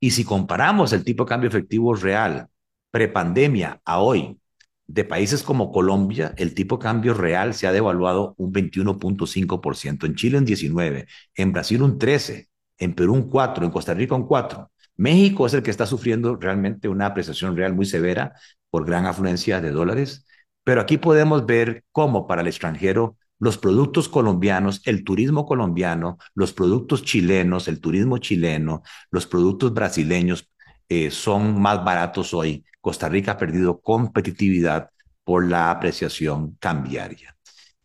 Y 0.00 0.10
si 0.12 0.24
comparamos 0.24 0.92
el 0.92 1.04
tipo 1.04 1.24
de 1.24 1.28
cambio 1.28 1.48
efectivo 1.48 1.94
real 1.94 2.48
prepandemia 2.90 3.80
a 3.84 4.00
hoy, 4.00 4.38
de 4.86 5.04
países 5.04 5.42
como 5.42 5.70
Colombia, 5.70 6.34
el 6.38 6.54
tipo 6.54 6.76
de 6.78 6.82
cambio 6.82 7.14
real 7.14 7.52
se 7.54 7.66
ha 7.66 7.72
devaluado 7.72 8.34
un 8.38 8.52
21.5%, 8.52 10.06
en 10.06 10.14
Chile 10.14 10.38
un 10.38 10.46
19%, 10.46 11.06
en 11.34 11.52
Brasil 11.52 11.82
un 11.82 11.98
13%, 11.98 12.48
en 12.78 12.94
Perú 12.94 13.14
un 13.14 13.30
4%, 13.30 13.66
en 13.66 13.70
Costa 13.70 13.94
Rica 13.94 14.14
un 14.14 14.26
4%. 14.26 14.70
México 14.98 15.46
es 15.46 15.54
el 15.54 15.62
que 15.62 15.70
está 15.70 15.86
sufriendo 15.86 16.36
realmente 16.36 16.88
una 16.88 17.06
apreciación 17.06 17.56
real 17.56 17.72
muy 17.72 17.86
severa 17.86 18.34
por 18.68 18.84
gran 18.84 19.06
afluencia 19.06 19.60
de 19.60 19.70
dólares, 19.70 20.26
pero 20.64 20.80
aquí 20.80 20.98
podemos 20.98 21.46
ver 21.46 21.84
cómo 21.92 22.26
para 22.26 22.42
el 22.42 22.48
extranjero 22.48 23.16
los 23.38 23.56
productos 23.56 24.08
colombianos, 24.08 24.82
el 24.84 25.04
turismo 25.04 25.46
colombiano, 25.46 26.18
los 26.34 26.52
productos 26.52 27.04
chilenos, 27.04 27.68
el 27.68 27.80
turismo 27.80 28.18
chileno, 28.18 28.82
los 29.10 29.26
productos 29.26 29.72
brasileños 29.72 30.50
eh, 30.88 31.10
son 31.12 31.60
más 31.60 31.84
baratos 31.84 32.34
hoy. 32.34 32.64
Costa 32.80 33.08
Rica 33.08 33.32
ha 33.32 33.38
perdido 33.38 33.80
competitividad 33.80 34.90
por 35.22 35.48
la 35.48 35.70
apreciación 35.70 36.56
cambiaria. 36.58 37.36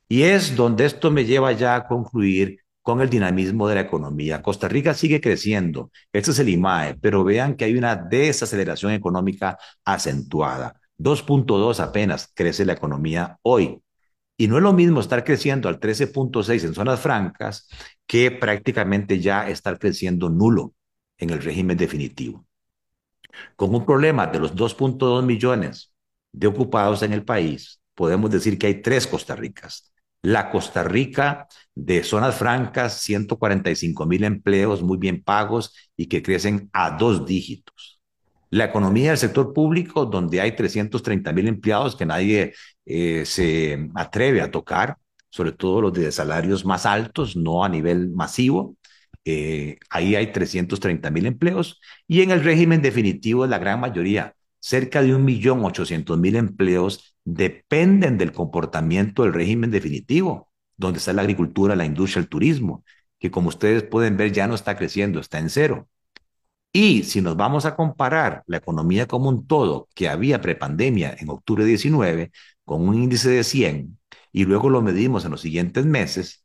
Y 0.10 0.24
es 0.24 0.56
donde 0.56 0.86
esto 0.86 1.12
me 1.12 1.26
lleva 1.26 1.52
ya 1.52 1.76
a 1.76 1.88
concluir 1.88 2.63
con 2.84 3.02
el 3.02 3.10
dinamismo 3.10 3.68
de 3.68 3.76
la 3.76 3.82
economía. 3.82 4.44
Costa 4.44 4.68
Rica 4.68 4.94
sigue 4.94 5.22
creciendo, 5.22 5.90
este 6.12 6.32
es 6.32 6.40
el 6.40 6.50
IMAE, 6.50 6.96
pero 7.02 7.24
vean 7.24 7.56
que 7.56 7.66
hay 7.66 7.76
una 7.78 7.96
desaceleración 7.96 8.92
económica 8.92 9.58
acentuada. 9.86 10.80
2.2 11.00 11.80
apenas 11.80 12.32
crece 12.36 12.66
la 12.66 12.74
economía 12.74 13.40
hoy. 13.42 13.82
Y 14.38 14.48
no 14.48 14.58
es 14.58 14.64
lo 14.64 14.74
mismo 14.74 15.00
estar 15.00 15.24
creciendo 15.24 15.70
al 15.70 15.80
13.6 15.80 16.66
en 16.66 16.74
zonas 16.74 17.00
francas 17.00 17.70
que 18.06 18.32
prácticamente 18.32 19.20
ya 19.20 19.48
estar 19.48 19.80
creciendo 19.80 20.30
nulo 20.30 20.74
en 21.18 21.30
el 21.30 21.42
régimen 21.42 21.78
definitivo. 21.78 22.46
Con 23.56 23.74
un 23.74 23.86
problema 23.86 24.28
de 24.28 24.40
los 24.40 24.56
2.2 24.56 25.24
millones 25.24 25.94
de 26.34 26.48
ocupados 26.48 27.02
en 27.04 27.14
el 27.14 27.24
país, 27.24 27.80
podemos 27.96 28.30
decir 28.30 28.58
que 28.58 28.68
hay 28.68 28.82
tres 28.82 29.08
Costa 29.08 29.36
Ricas 29.36 29.93
La 30.24 30.50
Costa 30.50 30.84
Rica 30.84 31.48
de 31.76 32.04
zonas 32.04 32.36
francas, 32.36 33.02
145 33.02 34.06
mil 34.06 34.24
empleos 34.24 34.82
muy 34.82 34.98
bien 34.98 35.22
pagos 35.22 35.76
y 35.98 36.08
que 36.08 36.24
crecen 36.24 36.70
a 36.74 36.92
dos 36.98 37.26
dígitos. 37.26 38.00
La 38.50 38.66
economía 38.66 39.10
del 39.10 39.18
sector 39.18 39.54
público, 39.54 40.06
donde 40.06 40.40
hay 40.40 40.56
330 40.56 41.34
mil 41.34 41.48
empleados 41.48 41.96
que 41.98 42.06
nadie 42.06 42.54
eh, 42.86 43.26
se 43.26 43.90
atreve 43.96 44.42
a 44.42 44.50
tocar, 44.50 44.98
sobre 45.30 45.52
todo 45.52 45.82
los 45.82 45.94
de 45.94 46.12
salarios 46.12 46.64
más 46.64 46.86
altos, 46.86 47.36
no 47.36 47.66
a 47.66 47.70
nivel 47.70 48.10
masivo. 48.12 48.78
Eh, 49.26 49.78
ahí 49.90 50.16
hay 50.16 50.32
330 50.32 51.10
mil 51.12 51.26
empleos 51.26 51.82
y 52.08 52.22
en 52.22 52.32
el 52.32 52.44
régimen 52.44 52.82
definitivo 52.82 53.46
la 53.48 53.58
gran 53.60 53.80
mayoría, 53.80 54.36
cerca 54.60 55.02
de 55.02 55.14
1.800.000 55.16 56.36
empleos 56.38 57.13
dependen 57.26 58.18
del 58.18 58.32
comportamiento 58.32 59.24
del 59.24 59.34
régimen 59.34 59.72
definitivo, 59.72 60.52
donde 60.78 61.00
está 61.00 61.14
la 61.14 61.22
agricultura, 61.22 61.76
la 61.76 61.86
industria, 61.86 62.22
el 62.22 62.30
turismo, 62.30 62.84
que 63.20 63.32
como 63.32 63.50
ustedes 63.50 63.84
pueden 63.84 64.18
ver 64.18 64.32
ya 64.32 64.48
no 64.48 64.56
está 64.56 64.76
creciendo, 64.78 65.20
está 65.20 65.40
en 65.40 65.50
cero. 65.50 65.88
Y 66.72 67.04
si 67.04 67.22
nos 67.22 67.38
vamos 67.38 67.66
a 67.66 67.76
comparar 67.76 68.44
la 68.48 68.58
economía 68.58 69.08
como 69.08 69.30
un 69.30 69.46
todo 69.48 69.88
que 69.94 70.10
había 70.10 70.42
prepandemia 70.42 71.16
en 71.20 71.30
octubre 71.30 71.66
19 71.66 72.32
con 72.66 72.88
un 72.88 72.96
índice 72.96 73.30
de 73.30 73.44
100 73.44 74.00
y 74.32 74.46
luego 74.46 74.70
lo 74.70 74.82
medimos 74.82 75.24
en 75.26 75.32
los 75.32 75.42
siguientes 75.42 75.86
meses, 75.86 76.44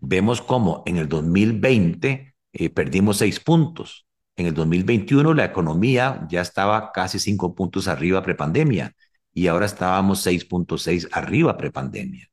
vemos 0.00 0.42
como 0.42 0.82
en 0.86 0.98
el 0.98 1.08
2020 1.08 2.34
eh, 2.52 2.70
perdimos 2.70 3.18
seis 3.18 3.40
puntos. 3.40 4.06
En 4.36 4.46
el 4.46 4.54
2021 4.54 5.34
la 5.34 5.46
economía 5.46 6.26
ya 6.30 6.42
estaba 6.42 6.92
casi 6.92 7.18
cinco 7.18 7.54
puntos 7.54 7.88
arriba 7.88 8.22
prepandemia 8.22 8.94
y 9.34 9.46
ahora 9.46 9.66
estábamos 9.66 10.26
6.6 10.26 11.08
arriba 11.12 11.56
prepandemia. 11.56 12.28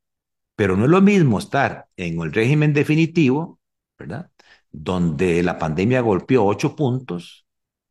Pero 0.56 0.76
no 0.76 0.86
es 0.86 0.92
lo 0.92 1.02
mismo 1.02 1.40
estar 1.40 1.88
en 1.96 2.20
el 2.20 2.34
régimen 2.34 2.74
definitivo, 2.74 3.60
¿verdad? 3.98 4.30
Donde 4.72 5.42
la 5.44 5.58
pandemia 5.58 6.02
golpeó 6.02 6.46
ocho 6.46 6.76
puntos 6.76 7.46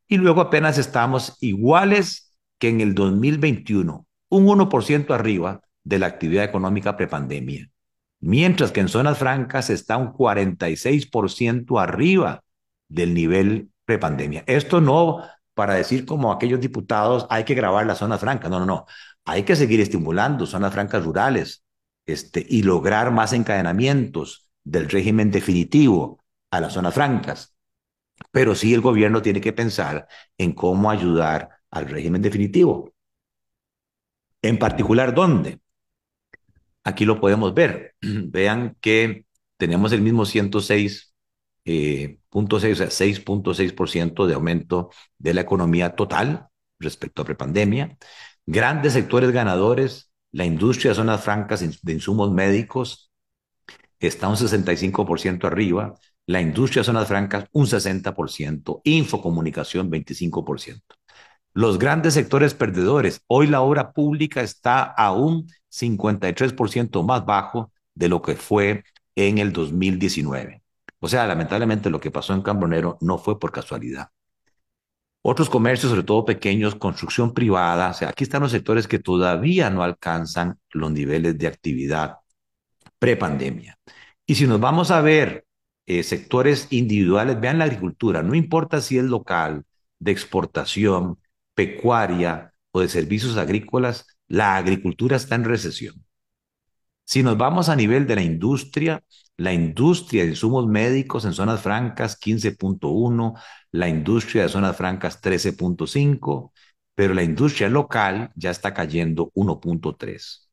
y 0.07 0.17
luego 0.17 0.41
apenas 0.41 0.77
estamos 0.77 1.37
iguales 1.39 2.35
que 2.57 2.69
en 2.69 2.81
el 2.81 2.95
2021, 2.95 4.05
un 4.29 4.45
1% 4.45 5.13
arriba 5.13 5.61
de 5.83 5.99
la 5.99 6.07
actividad 6.07 6.43
económica 6.43 6.97
prepandemia. 6.97 7.69
Mientras 8.19 8.71
que 8.71 8.81
en 8.81 8.89
zonas 8.89 9.17
francas 9.17 9.69
está 9.69 9.97
un 9.97 10.13
46% 10.13 11.81
arriba 11.81 12.43
del 12.89 13.13
nivel 13.13 13.69
prepandemia. 13.85 14.43
Esto 14.45 14.81
no 14.81 15.23
para 15.59 15.73
decir 15.73 16.05
como 16.05 16.31
aquellos 16.31 16.61
diputados 16.61 17.27
hay 17.29 17.43
que 17.43 17.53
grabar 17.53 17.85
las 17.85 17.97
zonas 17.97 18.21
francas, 18.21 18.49
no, 18.49 18.59
no, 18.59 18.65
no. 18.65 18.85
Hay 19.25 19.43
que 19.43 19.57
seguir 19.57 19.81
estimulando 19.81 20.45
zonas 20.45 20.71
francas 20.71 21.03
rurales 21.03 21.65
este, 22.05 22.45
y 22.47 22.63
lograr 22.63 23.11
más 23.11 23.33
encadenamientos 23.33 24.47
del 24.63 24.89
régimen 24.89 25.31
definitivo 25.31 26.23
a 26.49 26.61
las 26.61 26.71
zonas 26.71 26.93
francas. 26.93 27.53
Pero 28.31 28.55
sí 28.55 28.73
el 28.73 28.79
gobierno 28.79 29.21
tiene 29.21 29.41
que 29.41 29.51
pensar 29.51 30.07
en 30.37 30.53
cómo 30.53 30.89
ayudar 30.91 31.49
al 31.71 31.89
régimen 31.89 32.21
definitivo. 32.21 32.93
En 34.41 34.59
particular, 34.59 35.13
¿dónde? 35.13 35.59
Aquí 36.85 37.03
lo 37.03 37.19
podemos 37.19 37.53
ver. 37.53 37.95
Vean 38.01 38.77
que 38.79 39.25
tenemos 39.57 39.91
el 39.91 40.01
mismo 40.01 40.25
106 40.25 41.08
eh, 41.71 42.17
o 42.31 42.59
sea, 42.59 42.89
6.6% 42.89 44.25
de 44.25 44.33
aumento 44.33 44.89
de 45.19 45.35
la 45.35 45.41
economía 45.41 45.95
total 45.95 46.47
respecto 46.79 47.21
a 47.21 47.25
prepandemia. 47.25 47.95
Grandes 48.47 48.93
sectores 48.93 49.29
ganadores, 49.29 50.11
la 50.31 50.45
industria 50.45 50.91
de 50.91 50.95
zonas 50.95 51.21
francas 51.21 51.59
de 51.83 51.93
insumos 51.93 52.31
médicos 52.31 53.11
está 53.99 54.29
un 54.29 54.35
65% 54.35 55.45
arriba, 55.45 55.93
la 56.25 56.41
industria 56.41 56.81
de 56.81 56.85
zonas 56.85 57.07
francas 57.07 57.45
un 57.51 57.67
60%, 57.67 58.81
infocomunicación 58.83 59.91
25%. 59.91 60.81
Los 61.53 61.77
grandes 61.77 62.15
sectores 62.15 62.55
perdedores, 62.55 63.21
hoy 63.27 63.45
la 63.45 63.61
obra 63.61 63.91
pública 63.91 64.41
está 64.41 64.81
a 64.81 65.11
un 65.11 65.47
53% 65.71 67.03
más 67.03 67.25
bajo 67.25 67.71
de 67.93 68.09
lo 68.09 68.23
que 68.23 68.35
fue 68.35 68.83
en 69.15 69.37
el 69.37 69.53
2019. 69.53 70.63
O 70.99 71.07
sea, 71.07 71.25
lamentablemente 71.27 71.89
lo 71.89 71.99
que 71.99 72.11
pasó 72.11 72.33
en 72.33 72.41
Cambronero 72.41 72.97
no 73.01 73.17
fue 73.17 73.39
por 73.39 73.51
casualidad. 73.51 74.09
Otros 75.21 75.49
comercios, 75.49 75.89
sobre 75.89 76.03
todo 76.03 76.25
pequeños, 76.25 76.75
construcción 76.75 77.33
privada, 77.33 77.89
o 77.89 77.93
sea, 77.93 78.09
aquí 78.09 78.23
están 78.23 78.41
los 78.41 78.51
sectores 78.51 78.87
que 78.87 78.99
todavía 78.99 79.69
no 79.69 79.83
alcanzan 79.83 80.59
los 80.71 80.91
niveles 80.91 81.37
de 81.37 81.47
actividad 81.47 82.17
prepandemia. 82.99 83.77
Y 84.25 84.35
si 84.35 84.47
nos 84.47 84.59
vamos 84.59 84.91
a 84.91 85.01
ver 85.01 85.45
eh, 85.87 86.03
sectores 86.03 86.67
individuales, 86.71 87.39
vean 87.39 87.59
la 87.59 87.65
agricultura, 87.65 88.23
no 88.23 88.35
importa 88.35 88.81
si 88.81 88.97
es 88.97 89.05
local, 89.05 89.65
de 89.99 90.11
exportación, 90.11 91.19
pecuaria 91.53 92.53
o 92.71 92.81
de 92.81 92.87
servicios 92.87 93.37
agrícolas, 93.37 94.07
la 94.27 94.55
agricultura 94.55 95.17
está 95.17 95.35
en 95.35 95.43
recesión. 95.45 96.05
Si 97.09 97.23
nos 97.23 97.37
vamos 97.39 97.69
a 97.69 97.75
nivel 97.75 98.05
de 98.05 98.13
la 98.13 98.21
industria, 98.21 99.03
la 99.35 99.51
industria 99.51 100.21
de 100.21 100.29
insumos 100.29 100.67
médicos 100.67 101.25
en 101.25 101.33
zonas 101.33 101.59
francas 101.59 102.19
15.1, 102.19 103.33
la 103.71 103.89
industria 103.89 104.43
de 104.43 104.49
zonas 104.49 104.77
francas 104.77 105.19
13.5, 105.19 106.53
pero 106.93 107.15
la 107.15 107.23
industria 107.23 107.67
local 107.67 108.31
ya 108.35 108.51
está 108.51 108.75
cayendo 108.75 109.31
1.3. 109.33 110.51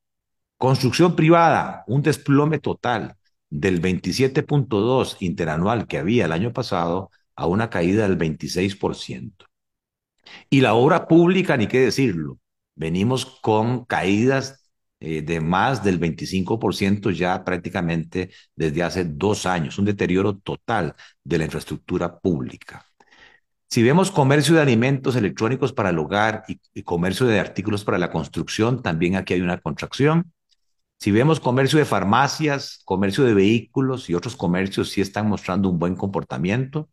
Construcción 0.56 1.14
privada, 1.14 1.84
un 1.88 2.00
desplome 2.00 2.58
total 2.58 3.16
del 3.50 3.82
27.2 3.82 5.18
interanual 5.20 5.86
que 5.86 5.98
había 5.98 6.24
el 6.24 6.32
año 6.32 6.54
pasado 6.54 7.10
a 7.34 7.46
una 7.46 7.68
caída 7.68 8.08
del 8.08 8.16
26%. 8.16 9.44
Y 10.48 10.62
la 10.62 10.72
obra 10.72 11.06
pública, 11.06 11.58
ni 11.58 11.66
qué 11.66 11.80
decirlo, 11.80 12.38
venimos 12.74 13.26
con 13.42 13.84
caídas 13.84 14.65
eh, 15.00 15.22
de 15.22 15.40
más 15.40 15.84
del 15.84 16.00
25% 16.00 17.10
ya 17.10 17.44
prácticamente 17.44 18.30
desde 18.54 18.82
hace 18.82 19.04
dos 19.04 19.44
años, 19.46 19.78
un 19.78 19.84
deterioro 19.84 20.38
total 20.38 20.94
de 21.22 21.38
la 21.38 21.44
infraestructura 21.44 22.18
pública. 22.18 22.84
Si 23.68 23.82
vemos 23.82 24.10
comercio 24.10 24.54
de 24.54 24.62
alimentos 24.62 25.16
electrónicos 25.16 25.72
para 25.72 25.90
el 25.90 25.98
hogar 25.98 26.44
y, 26.48 26.60
y, 26.72 26.82
comercio 26.82 27.26
de 27.26 27.40
artículos 27.40 27.84
para 27.84 27.98
la 27.98 28.10
construcción, 28.10 28.82
también 28.82 29.16
aquí 29.16 29.34
hay 29.34 29.40
una 29.42 29.58
contracción. 29.58 30.32
Si 30.98 31.10
vemos 31.10 31.40
comercio 31.40 31.78
de 31.78 31.84
farmacias, 31.84 32.80
comercio 32.84 33.24
de 33.24 33.34
vehículos 33.34 34.08
y 34.08 34.14
otros 34.14 34.36
comercios, 34.36 34.90
sí 34.90 35.00
están 35.00 35.28
mostrando 35.28 35.68
un 35.68 35.78
buen 35.78 35.94
comportamiento. 35.96 36.88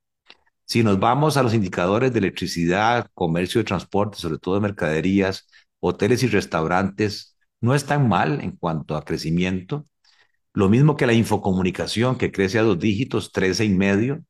Si 0.66 0.84
nos 0.84 1.00
vamos 1.00 1.38
a 1.38 1.44
los 1.44 1.54
indicadores 1.54 2.14
de 2.14 2.20
electricidad, 2.20 3.08
comercio 3.14 3.60
de 3.60 3.66
transporte, 3.66 4.18
sobre 4.18 4.40
todo 4.40 4.56
de 4.56 4.62
mercaderías, 4.62 5.48
hoteles 5.80 6.24
y 6.24 6.28
restaurantes, 6.28 7.33
no 7.64 7.74
es 7.74 7.86
tan 7.86 8.10
mal 8.10 8.42
en 8.42 8.52
cuanto 8.52 8.98
a 8.98 9.06
crecimiento. 9.06 9.88
Lo 10.54 10.68
mismo 10.70 10.98
que 10.98 11.08
la 11.08 11.14
infocomunicación, 11.14 12.18
que 12.18 12.30
crece 12.32 12.60
a 12.60 12.64
dos 12.64 12.78
dígitos, 12.78 13.32
13 13.32 13.64
y 13.64 13.70
medio. 13.70 14.22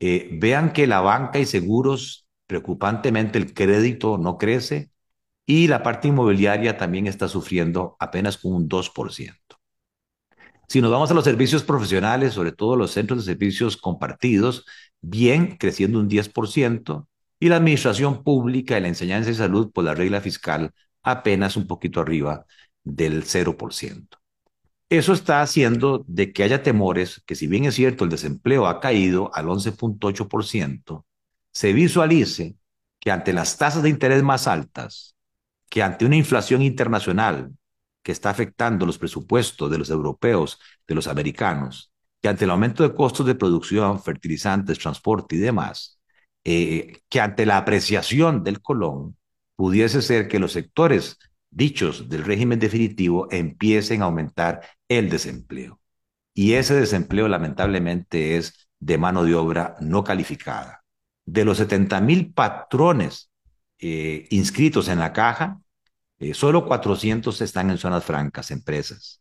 Eh, 0.00 0.30
vean 0.40 0.72
que 0.72 0.86
la 0.86 1.02
banca 1.02 1.38
y 1.38 1.44
seguros, 1.44 2.26
preocupantemente 2.46 3.38
el 3.38 3.52
crédito 3.52 4.16
no 4.16 4.38
crece 4.38 4.90
y 5.44 5.68
la 5.68 5.82
parte 5.82 6.08
inmobiliaria 6.08 6.78
también 6.78 7.06
está 7.06 7.28
sufriendo 7.28 7.94
apenas 8.00 8.38
con 8.38 8.54
un 8.54 8.68
2%. 8.68 9.58
Si 10.66 10.80
nos 10.80 10.90
vamos 10.90 11.10
a 11.10 11.14
los 11.14 11.24
servicios 11.24 11.64
profesionales, 11.64 12.32
sobre 12.32 12.52
todo 12.52 12.76
los 12.76 12.92
centros 12.92 13.26
de 13.26 13.32
servicios 13.32 13.76
compartidos, 13.76 14.64
bien, 15.02 15.58
creciendo 15.58 16.00
un 16.00 16.08
10%, 16.08 17.06
y 17.38 17.50
la 17.50 17.56
administración 17.56 18.24
pública 18.24 18.78
y 18.78 18.80
la 18.80 18.88
enseñanza 18.88 19.30
y 19.30 19.34
salud 19.34 19.70
por 19.72 19.84
la 19.84 19.94
regla 19.94 20.22
fiscal 20.22 20.72
apenas 21.02 21.56
un 21.56 21.66
poquito 21.66 22.00
arriba 22.00 22.46
del 22.84 23.24
0%. 23.24 24.18
Eso 24.88 25.14
está 25.14 25.40
haciendo 25.40 26.04
de 26.06 26.32
que 26.32 26.42
haya 26.42 26.62
temores 26.62 27.22
que 27.26 27.34
si 27.34 27.46
bien 27.46 27.64
es 27.64 27.74
cierto 27.74 28.04
el 28.04 28.10
desempleo 28.10 28.66
ha 28.66 28.80
caído 28.80 29.34
al 29.34 29.46
11.8%, 29.46 31.06
se 31.50 31.72
visualice 31.72 32.56
que 33.00 33.10
ante 33.10 33.32
las 33.32 33.56
tasas 33.56 33.82
de 33.82 33.88
interés 33.88 34.22
más 34.22 34.46
altas, 34.46 35.16
que 35.70 35.82
ante 35.82 36.04
una 36.04 36.16
inflación 36.16 36.62
internacional 36.62 37.52
que 38.02 38.12
está 38.12 38.30
afectando 38.30 38.84
los 38.84 38.98
presupuestos 38.98 39.70
de 39.70 39.78
los 39.78 39.90
europeos, 39.90 40.60
de 40.86 40.94
los 40.94 41.06
americanos, 41.06 41.92
que 42.20 42.28
ante 42.28 42.44
el 42.44 42.50
aumento 42.50 42.82
de 42.82 42.94
costos 42.94 43.26
de 43.26 43.34
producción, 43.34 44.02
fertilizantes, 44.02 44.78
transporte 44.78 45.36
y 45.36 45.38
demás, 45.38 45.98
eh, 46.44 47.00
que 47.08 47.20
ante 47.20 47.46
la 47.46 47.58
apreciación 47.58 48.44
del 48.44 48.60
colón, 48.60 49.16
pudiese 49.56 50.02
ser 50.02 50.28
que 50.28 50.38
los 50.38 50.52
sectores 50.52 51.18
dichos 51.50 52.08
del 52.08 52.24
régimen 52.24 52.58
definitivo 52.58 53.28
empiecen 53.30 54.02
a 54.02 54.06
aumentar 54.06 54.62
el 54.88 55.10
desempleo. 55.10 55.80
Y 56.34 56.54
ese 56.54 56.74
desempleo 56.74 57.28
lamentablemente 57.28 58.36
es 58.36 58.68
de 58.80 58.98
mano 58.98 59.24
de 59.24 59.34
obra 59.34 59.76
no 59.80 60.02
calificada. 60.02 60.82
De 61.24 61.44
los 61.44 61.58
70 61.58 62.00
mil 62.00 62.32
patrones 62.32 63.30
eh, 63.78 64.26
inscritos 64.30 64.88
en 64.88 64.98
la 64.98 65.12
caja, 65.12 65.60
eh, 66.18 66.34
solo 66.34 66.66
400 66.66 67.40
están 67.40 67.70
en 67.70 67.78
zonas 67.78 68.04
francas, 68.04 68.50
empresas. 68.50 69.20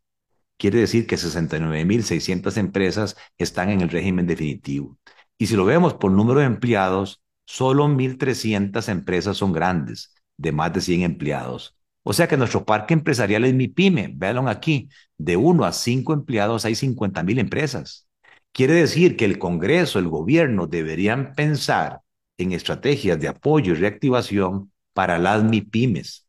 quiere 0.58 0.80
decir 0.80 1.08
que 1.08 1.18
69.600 1.18 2.58
empresas 2.58 3.18
están 3.38 3.70
en 3.70 3.82
el 3.82 3.90
régimen 3.90 4.28
definitivo. 4.28 4.98
Y 5.38 5.48
si 5.48 5.56
lo 5.56 5.66
vemos 5.66 5.96
por 5.96 6.12
número 6.12 6.40
de 6.40 6.46
empleados, 6.46 7.24
solo 7.46 7.88
1.300 7.88 8.88
empresas 8.90 9.38
son 9.38 9.54
grandes, 9.54 10.14
de 10.42 10.52
más 10.52 10.74
de 10.74 10.82
100 10.82 11.04
empleados. 11.04 11.76
O 12.04 12.14
sea 12.14 12.28
que 12.28 12.38
nuestro 12.38 12.66
parque 12.66 12.94
empresarial 12.94 13.46
es 13.46 13.54
mi 13.54 13.68
pyme, 13.68 14.12
véanlo 14.14 14.50
aquí, 14.50 14.90
de 15.18 15.38
1 15.38 15.66
a 15.66 15.72
5 15.72 16.14
empleados 16.14 16.66
hay 16.66 16.76
50.000 16.76 17.40
empresas. 17.40 18.08
Quiere 18.52 18.74
decir 18.74 19.16
que 19.16 19.26
el 19.26 19.38
Congreso, 19.38 20.00
el 20.00 20.08
gobierno 20.08 20.68
deberían 20.68 21.34
pensar 21.36 22.02
en 22.38 22.54
estrategias 22.54 23.20
de 23.20 23.28
apoyo 23.28 23.74
y 23.74 23.76
reactivación 23.76 24.72
para 24.94 25.20
las 25.20 25.44
MIPIMES, 25.44 26.26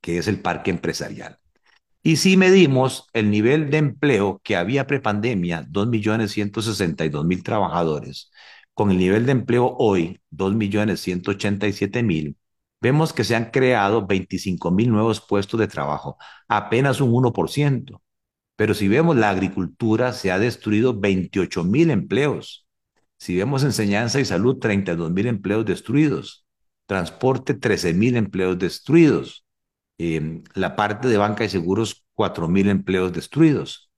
que 0.00 0.18
es 0.18 0.28
el 0.28 0.40
parque 0.40 0.70
empresarial. 0.70 1.38
Y 2.02 2.16
si 2.16 2.36
medimos 2.36 3.06
el 3.12 3.30
nivel 3.30 3.70
de 3.70 3.78
empleo 3.78 4.40
que 4.42 4.56
había 4.56 4.86
prepandemia, 4.86 5.66
2.162.000 5.68 7.42
trabajadores, 7.42 8.30
con 8.74 8.90
el 8.90 8.98
nivel 8.98 9.26
de 9.26 9.32
empleo 9.32 9.74
hoy, 9.78 10.20
2.187.000, 10.30 12.36
vemos 12.80 13.12
que 13.12 13.24
se 13.24 13.36
han 13.36 13.50
creado 13.50 14.06
25.000 14.06 14.88
nuevos 14.88 15.20
puestos 15.20 15.58
de 15.60 15.68
trabajo, 15.68 16.16
apenas 16.48 17.00
un 17.00 17.12
1%. 17.12 18.02
Pero 18.56 18.74
si 18.74 18.88
vemos 18.88 19.16
la 19.16 19.30
agricultura, 19.30 20.12
se 20.12 20.32
ha 20.32 20.38
destruido 20.38 20.94
28.000 21.00 21.90
empleos. 21.90 22.66
Si 23.18 23.36
vemos 23.36 23.64
enseñanza 23.64 24.20
y 24.20 24.24
salud, 24.24 24.58
32.000 24.58 25.26
empleos 25.28 25.64
destruidos. 25.66 26.46
Transporte, 26.86 27.54
13.000 27.58 28.16
empleos 28.16 28.58
destruidos. 28.58 29.44
Eh, 29.98 30.42
la 30.54 30.76
parte 30.76 31.08
de 31.08 31.18
banca 31.18 31.44
y 31.44 31.48
seguros, 31.48 32.04
4.000 32.14 32.68
empleos 32.68 33.12
destruidos. 33.12 33.90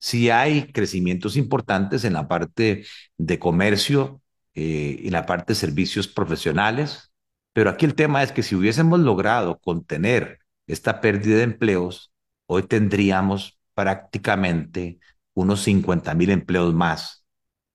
Sí 0.00 0.30
hay 0.30 0.72
crecimientos 0.72 1.36
importantes 1.36 2.04
en 2.04 2.12
la 2.12 2.28
parte 2.28 2.86
de 3.16 3.38
comercio 3.38 4.22
eh, 4.54 4.98
y 5.00 5.10
la 5.10 5.26
parte 5.26 5.52
de 5.52 5.58
servicios 5.58 6.08
profesionales, 6.08 7.07
pero 7.52 7.70
aquí 7.70 7.86
el 7.86 7.94
tema 7.94 8.22
es 8.22 8.32
que 8.32 8.42
si 8.42 8.54
hubiésemos 8.54 9.00
logrado 9.00 9.58
contener 9.58 10.40
esta 10.66 11.00
pérdida 11.00 11.36
de 11.38 11.42
empleos, 11.44 12.12
hoy 12.46 12.62
tendríamos 12.64 13.58
prácticamente 13.74 14.98
unos 15.34 15.66
50.000 15.66 16.30
empleos 16.30 16.74
más 16.74 17.24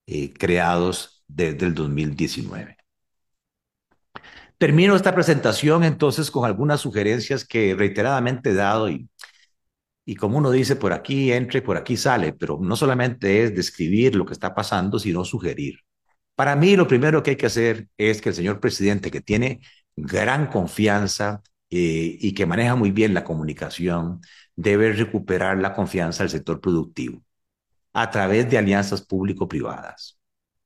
eh, 0.08 0.34
creados 0.34 1.24
desde 1.28 1.66
el 1.66 1.74
2019. 1.74 2.78
Termino 4.58 4.96
esta 4.96 5.14
presentación 5.14 5.84
entonces 5.84 6.32
con 6.32 6.46
algunas 6.46 6.82
sugerencias 6.82 7.46
que 7.46 7.76
reiteradamente 7.76 8.52
he 8.52 8.54
dado 8.54 8.90
y, 8.90 9.10
y 10.06 10.16
como 10.16 10.38
uno 10.38 10.52
dice, 10.52 10.76
por 10.76 10.94
aquí 10.94 11.32
entra 11.32 11.60
y 11.60 11.62
por 11.62 11.78
aquí 11.78 11.98
sale, 11.98 12.34
pero 12.34 12.60
no 12.62 12.76
solamente 12.76 13.44
es 13.44 13.56
describir 13.56 14.16
lo 14.16 14.26
que 14.26 14.34
está 14.34 14.54
pasando, 14.56 15.00
sino 15.00 15.26
sugerir. 15.26 15.76
Para 16.36 16.56
mí 16.56 16.76
lo 16.76 16.88
primero 16.88 17.22
que 17.22 17.32
hay 17.32 17.36
que 17.38 17.46
hacer 17.46 17.88
es 17.98 18.22
que 18.22 18.30
el 18.30 18.36
señor 18.36 18.60
presidente, 18.60 19.12
que 19.12 19.22
tiene 19.22 19.62
gran 19.96 20.48
confianza 20.48 21.42
eh, 21.70 22.18
y 22.20 22.34
que 22.34 22.46
maneja 22.46 22.76
muy 22.76 22.92
bien 22.92 23.14
la 23.14 23.24
comunicación, 23.24 24.22
debe 24.56 24.92
recuperar 24.94 25.60
la 25.60 25.74
confianza 25.74 26.24
del 26.24 26.32
sector 26.32 26.60
productivo 26.60 27.24
a 27.94 28.10
través 28.10 28.50
de 28.50 28.58
alianzas 28.58 29.02
público-privadas, 29.04 30.18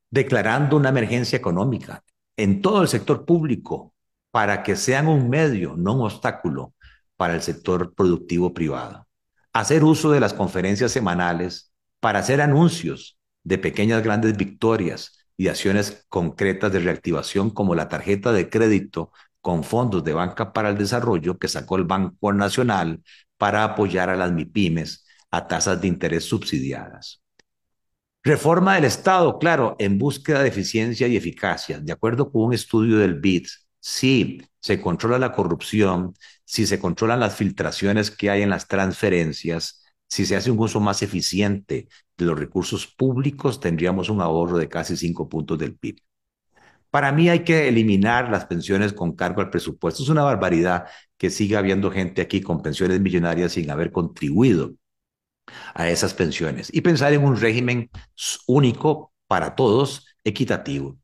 declarando 0.09 0.77
una 0.77 0.89
emergencia 0.89 1.37
económica 1.37 2.03
en 2.37 2.61
todo 2.61 2.81
el 2.81 2.87
sector 2.87 3.25
público 3.25 3.93
para 4.31 4.63
que 4.63 4.75
sean 4.75 5.07
un 5.07 5.29
medio, 5.29 5.75
no 5.75 5.95
un 5.95 6.01
obstáculo 6.05 6.73
para 7.17 7.35
el 7.35 7.41
sector 7.41 7.93
productivo 7.93 8.53
privado. 8.53 9.07
Hacer 9.51 9.83
uso 9.83 10.11
de 10.11 10.19
las 10.19 10.33
conferencias 10.33 10.91
semanales 10.91 11.73
para 11.99 12.19
hacer 12.19 12.41
anuncios 12.41 13.17
de 13.43 13.57
pequeñas 13.57 14.03
grandes 14.03 14.37
victorias 14.37 15.16
y 15.37 15.47
acciones 15.47 16.05
concretas 16.09 16.71
de 16.73 16.79
reactivación 16.79 17.51
como 17.51 17.75
la 17.75 17.87
tarjeta 17.87 18.33
de 18.33 18.49
crédito 18.49 19.11
con 19.39 19.63
fondos 19.63 20.03
de 20.03 20.13
banca 20.13 20.51
para 20.51 20.69
el 20.69 20.77
desarrollo 20.77 21.37
que 21.37 21.47
sacó 21.47 21.77
el 21.77 21.85
Banco 21.85 22.33
Nacional 22.33 23.01
para 23.37 23.63
apoyar 23.63 24.09
a 24.09 24.17
las 24.17 24.31
MIPIMES 24.31 25.05
a 25.31 25.47
tasas 25.47 25.79
de 25.79 25.87
interés 25.87 26.25
subsidiadas. 26.25 27.21
Reforma 28.23 28.75
del 28.75 28.85
Estado, 28.85 29.39
claro, 29.39 29.75
en 29.79 29.97
búsqueda 29.97 30.41
de 30.41 30.49
eficiencia 30.49 31.07
y 31.07 31.15
eficacia. 31.15 31.79
De 31.79 31.93
acuerdo 31.93 32.29
con 32.29 32.43
un 32.43 32.53
estudio 32.53 32.97
del 32.97 33.13
BID, 33.13 33.47
si 33.79 34.41
se 34.59 34.81
controla 34.81 35.17
la 35.17 35.31
corrupción, 35.31 36.13
si 36.43 36.67
se 36.67 36.79
controlan 36.79 37.21
las 37.21 37.35
filtraciones 37.35 38.11
que 38.11 38.29
hay 38.29 38.41
en 38.41 38.49
las 38.49 38.67
transferencias, 38.67 39.81
si 40.07 40.25
se 40.25 40.35
hace 40.35 40.51
un 40.51 40.59
uso 40.59 40.79
más 40.79 41.01
eficiente 41.01 41.87
de 42.17 42.25
los 42.25 42.37
recursos 42.37 42.87
públicos, 42.87 43.59
tendríamos 43.59 44.09
un 44.09 44.21
ahorro 44.21 44.57
de 44.57 44.69
casi 44.69 44.97
cinco 44.97 45.29
puntos 45.29 45.57
del 45.59 45.75
PIB. 45.75 45.97
Para 46.89 47.11
mí 47.11 47.29
hay 47.29 47.43
que 47.43 47.67
eliminar 47.67 48.29
las 48.29 48.45
pensiones 48.45 48.93
con 48.93 49.13
cargo 49.15 49.41
al 49.41 49.49
presupuesto. 49.49 50.03
Es 50.03 50.09
una 50.09 50.23
barbaridad 50.23 50.85
que 51.17 51.29
siga 51.29 51.59
habiendo 51.59 51.91
gente 51.91 52.21
aquí 52.21 52.41
con 52.41 52.61
pensiones 52.61 53.01
millonarias 53.01 53.53
sin 53.53 53.69
haber 53.69 53.91
contribuido 53.91 54.73
a 55.73 55.89
esas 55.89 56.13
pensiones 56.13 56.69
y 56.73 56.81
pensar 56.81 57.13
en 57.13 57.23
un 57.23 57.37
régimen 57.37 57.89
único 58.47 59.13
para 59.27 59.55
todos, 59.55 60.07
equitativo. 60.23 60.97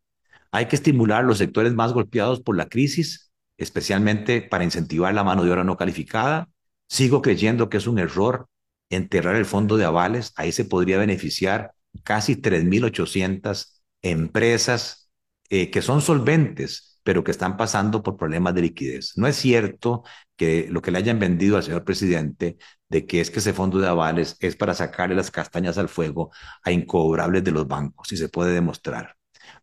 Hay 0.52 0.68
que 0.68 0.76
estimular 0.76 1.24
los 1.24 1.40
sectores 1.40 1.74
más 1.74 1.94
golpeados 1.94 2.42
por 2.42 2.56
la 2.56 2.70
crisis, 2.70 3.32
especialmente 3.58 4.42
para 4.42 4.64
incentivar 4.64 5.14
la 5.14 5.24
mano 5.24 5.44
de 5.44 5.52
obra 5.52 5.64
no 5.64 5.78
calificada. 5.78 6.50
Sigo 6.88 7.22
creyendo 7.22 7.70
que 7.70 7.78
es 7.78 7.88
un 7.88 8.00
error 8.00 8.48
enterrar 8.96 9.36
el 9.36 9.46
fondo 9.46 9.78
de 9.78 9.86
avales. 9.86 10.34
Ahí 10.36 10.52
se 10.52 10.66
podría 10.66 10.98
beneficiar 10.98 11.74
casi 12.04 12.36
3.800 12.36 13.82
empresas 14.02 15.10
eh, 15.50 15.70
que 15.72 15.82
son 15.82 16.02
solventes, 16.02 17.00
pero 17.04 17.24
que 17.24 17.32
están 17.32 17.58
pasando 17.58 18.02
por 18.02 18.18
problemas 18.18 18.56
de 18.56 18.62
liquidez. 18.62 19.14
No 19.18 19.28
es 19.28 19.36
cierto 19.36 20.04
que 20.36 20.68
lo 20.70 20.82
que 20.82 20.92
le 20.92 20.98
hayan 20.98 21.20
vendido 21.20 21.58
al 21.58 21.64
señor 21.64 21.84
presidente 21.84 22.58
de 22.90 23.06
que 23.06 23.22
es 23.22 23.30
que 23.32 23.40
ese 23.40 23.54
fondo 23.54 23.80
de 23.80 23.88
avales 23.88 24.38
es 24.40 24.56
para 24.56 24.74
sacarle 24.74 25.16
las 25.16 25.32
castañas 25.32 25.78
al 25.78 25.90
fuego 25.90 26.32
a 26.64 26.72
incobrables 26.72 27.44
de 27.44 27.52
los 27.52 27.68
bancos, 27.68 28.12
y 28.12 28.18
se 28.18 28.30
puede 28.30 28.54
demostrar. 28.54 29.16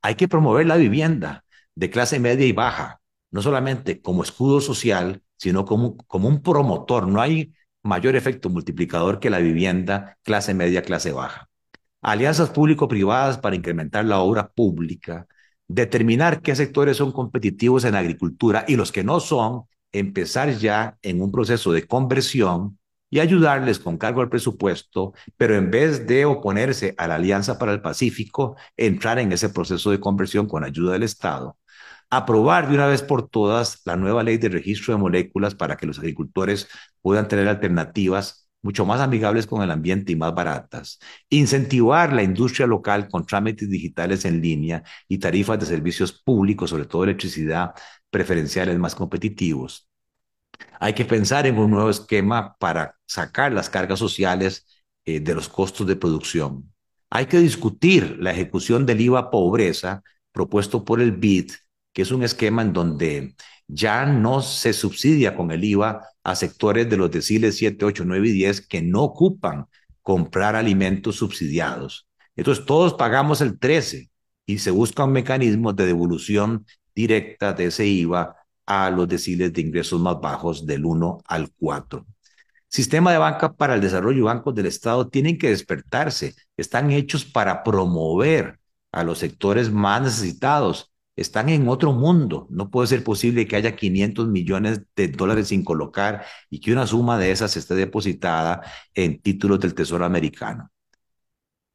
Hay 0.02 0.14
que 0.14 0.28
promover 0.28 0.66
la 0.66 0.76
vivienda 0.76 1.44
de 1.74 1.90
clase 1.90 2.18
media 2.20 2.46
y 2.46 2.52
baja, 2.52 3.00
no 3.30 3.42
solamente 3.42 4.00
como 4.02 4.22
escudo 4.22 4.60
social, 4.60 5.22
sino 5.36 5.64
como, 5.64 5.96
como 5.96 6.28
un 6.28 6.42
promotor. 6.42 7.08
No 7.08 7.20
hay 7.20 7.54
mayor 7.82 8.16
efecto 8.16 8.50
multiplicador 8.50 9.20
que 9.20 9.30
la 9.30 9.38
vivienda 9.38 10.18
clase 10.22 10.54
media, 10.54 10.82
clase 10.82 11.12
baja. 11.12 11.48
Alianzas 12.02 12.50
público-privadas 12.50 13.38
para 13.38 13.56
incrementar 13.56 14.04
la 14.04 14.20
obra 14.20 14.48
pública, 14.52 15.26
determinar 15.68 16.42
qué 16.42 16.56
sectores 16.56 16.96
son 16.96 17.12
competitivos 17.12 17.84
en 17.84 17.94
agricultura 17.94 18.64
y 18.66 18.76
los 18.76 18.90
que 18.92 19.04
no 19.04 19.20
son, 19.20 19.64
empezar 19.92 20.50
ya 20.56 20.98
en 21.02 21.20
un 21.20 21.30
proceso 21.30 21.72
de 21.72 21.86
conversión 21.86 22.78
y 23.10 23.18
ayudarles 23.20 23.78
con 23.80 23.98
cargo 23.98 24.20
al 24.20 24.28
presupuesto, 24.28 25.12
pero 25.36 25.56
en 25.56 25.70
vez 25.70 26.06
de 26.06 26.24
oponerse 26.24 26.94
a 26.96 27.08
la 27.08 27.16
Alianza 27.16 27.58
para 27.58 27.72
el 27.72 27.82
Pacífico, 27.82 28.56
entrar 28.76 29.18
en 29.18 29.32
ese 29.32 29.48
proceso 29.48 29.90
de 29.90 30.00
conversión 30.00 30.46
con 30.46 30.64
ayuda 30.64 30.92
del 30.92 31.02
Estado, 31.02 31.56
aprobar 32.10 32.68
de 32.68 32.74
una 32.74 32.86
vez 32.86 33.02
por 33.02 33.28
todas 33.28 33.80
la 33.84 33.96
nueva 33.96 34.22
ley 34.22 34.38
de 34.38 34.48
registro 34.48 34.94
de 34.94 35.00
moléculas 35.00 35.54
para 35.54 35.76
que 35.76 35.86
los 35.86 35.98
agricultores 35.98 36.68
puedan 37.02 37.28
tener 37.28 37.48
alternativas 37.48 38.48
mucho 38.62 38.84
más 38.84 39.00
amigables 39.00 39.46
con 39.46 39.62
el 39.62 39.70
ambiente 39.70 40.12
y 40.12 40.16
más 40.16 40.34
baratas, 40.34 40.98
incentivar 41.30 42.12
la 42.12 42.22
industria 42.22 42.66
local 42.66 43.08
con 43.08 43.24
trámites 43.24 43.70
digitales 43.70 44.24
en 44.26 44.42
línea 44.42 44.82
y 45.08 45.18
tarifas 45.18 45.58
de 45.60 45.66
servicios 45.66 46.12
públicos, 46.12 46.68
sobre 46.70 46.84
todo 46.84 47.04
electricidad, 47.04 47.72
preferenciales 48.10 48.78
más 48.78 48.94
competitivos, 48.94 49.90
hay 50.78 50.94
que 50.94 51.04
pensar 51.04 51.46
en 51.46 51.58
un 51.58 51.70
nuevo 51.70 51.90
esquema 51.90 52.56
para 52.58 52.96
sacar 53.06 53.52
las 53.52 53.70
cargas 53.70 53.98
sociales 53.98 54.66
eh, 55.04 55.20
de 55.20 55.34
los 55.34 55.48
costos 55.48 55.86
de 55.86 55.96
producción. 55.96 56.72
Hay 57.10 57.26
que 57.26 57.38
discutir 57.38 58.16
la 58.20 58.30
ejecución 58.32 58.86
del 58.86 59.00
IVA 59.00 59.30
pobreza 59.30 60.02
propuesto 60.32 60.84
por 60.84 61.00
el 61.00 61.12
BID, 61.12 61.52
que 61.92 62.02
es 62.02 62.10
un 62.10 62.22
esquema 62.22 62.62
en 62.62 62.72
donde 62.72 63.34
ya 63.66 64.06
no 64.06 64.42
se 64.42 64.72
subsidia 64.72 65.36
con 65.36 65.50
el 65.50 65.64
IVA 65.64 66.02
a 66.24 66.34
sectores 66.34 66.88
de 66.88 66.96
los 66.96 67.10
deciles 67.10 67.56
7, 67.56 67.84
8, 67.84 68.04
9 68.06 68.28
y 68.28 68.32
10 68.32 68.66
que 68.66 68.82
no 68.82 69.02
ocupan 69.02 69.66
comprar 70.02 70.56
alimentos 70.56 71.16
subsidiados. 71.16 72.08
Entonces 72.36 72.64
todos 72.64 72.94
pagamos 72.94 73.40
el 73.40 73.58
13 73.58 74.10
y 74.46 74.58
se 74.58 74.70
busca 74.70 75.04
un 75.04 75.12
mecanismo 75.12 75.72
de 75.72 75.86
devolución 75.86 76.66
directa 76.94 77.52
de 77.52 77.66
ese 77.66 77.86
IVA 77.86 78.36
a 78.66 78.90
los 78.90 79.08
deciles 79.08 79.52
de 79.52 79.60
ingresos 79.60 80.00
más 80.00 80.20
bajos 80.20 80.66
del 80.66 80.84
1 80.84 81.22
al 81.26 81.50
4. 81.58 82.06
Sistema 82.68 83.10
de 83.12 83.18
banca 83.18 83.52
para 83.52 83.74
el 83.74 83.80
desarrollo 83.80 84.18
y 84.18 84.22
bancos 84.22 84.54
del 84.54 84.66
Estado 84.66 85.08
tienen 85.08 85.38
que 85.38 85.48
despertarse. 85.48 86.34
Están 86.56 86.92
hechos 86.92 87.24
para 87.24 87.64
promover 87.64 88.60
a 88.92 89.02
los 89.02 89.18
sectores 89.18 89.70
más 89.72 90.02
necesitados, 90.02 90.89
están 91.20 91.50
en 91.50 91.68
otro 91.68 91.92
mundo. 91.92 92.46
No 92.50 92.70
puede 92.70 92.88
ser 92.88 93.04
posible 93.04 93.46
que 93.46 93.56
haya 93.56 93.76
500 93.76 94.28
millones 94.28 94.82
de 94.96 95.08
dólares 95.08 95.48
sin 95.48 95.62
colocar 95.64 96.24
y 96.48 96.60
que 96.60 96.72
una 96.72 96.86
suma 96.86 97.18
de 97.18 97.30
esas 97.30 97.56
esté 97.56 97.74
depositada 97.74 98.62
en 98.94 99.20
títulos 99.20 99.60
del 99.60 99.74
Tesoro 99.74 100.06
americano. 100.06 100.70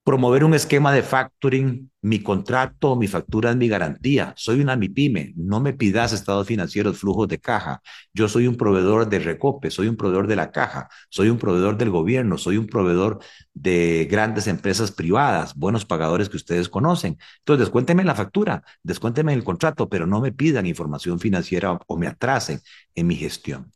Promover 0.05 0.43
un 0.43 0.53
esquema 0.53 0.93
de 0.93 1.01
factoring, 1.01 1.89
mi 2.03 2.21
contrato, 2.21 2.95
mi 2.95 3.07
factura 3.07 3.49
es 3.49 3.55
mi 3.55 3.67
garantía. 3.67 4.35
Soy 4.37 4.59
una 4.59 4.75
MIPYME, 4.75 5.33
no 5.35 5.59
me 5.61 5.73
pidas 5.73 6.13
estados 6.13 6.45
financieros, 6.45 6.99
flujos 6.99 7.27
de 7.27 7.39
caja. 7.39 7.81
Yo 8.13 8.27
soy 8.27 8.45
un 8.45 8.55
proveedor 8.55 9.09
de 9.09 9.17
Recope, 9.17 9.71
soy 9.71 9.87
un 9.87 9.97
proveedor 9.97 10.27
de 10.27 10.35
la 10.35 10.51
caja, 10.51 10.89
soy 11.09 11.29
un 11.29 11.39
proveedor 11.39 11.75
del 11.77 11.89
gobierno, 11.89 12.37
soy 12.37 12.57
un 12.57 12.67
proveedor 12.67 13.17
de 13.55 14.07
grandes 14.07 14.45
empresas 14.45 14.91
privadas, 14.91 15.55
buenos 15.55 15.85
pagadores 15.85 16.29
que 16.29 16.37
ustedes 16.37 16.69
conocen. 16.69 17.17
Entonces, 17.39 17.65
descuénteme 17.65 18.03
la 18.03 18.13
factura, 18.13 18.63
descuénteme 18.83 19.33
el 19.33 19.43
contrato, 19.43 19.89
pero 19.89 20.05
no 20.05 20.21
me 20.21 20.31
pidan 20.31 20.67
información 20.67 21.19
financiera 21.19 21.79
o 21.87 21.97
me 21.97 22.05
atrasen 22.05 22.59
en 22.93 23.07
mi 23.07 23.15
gestión. 23.15 23.71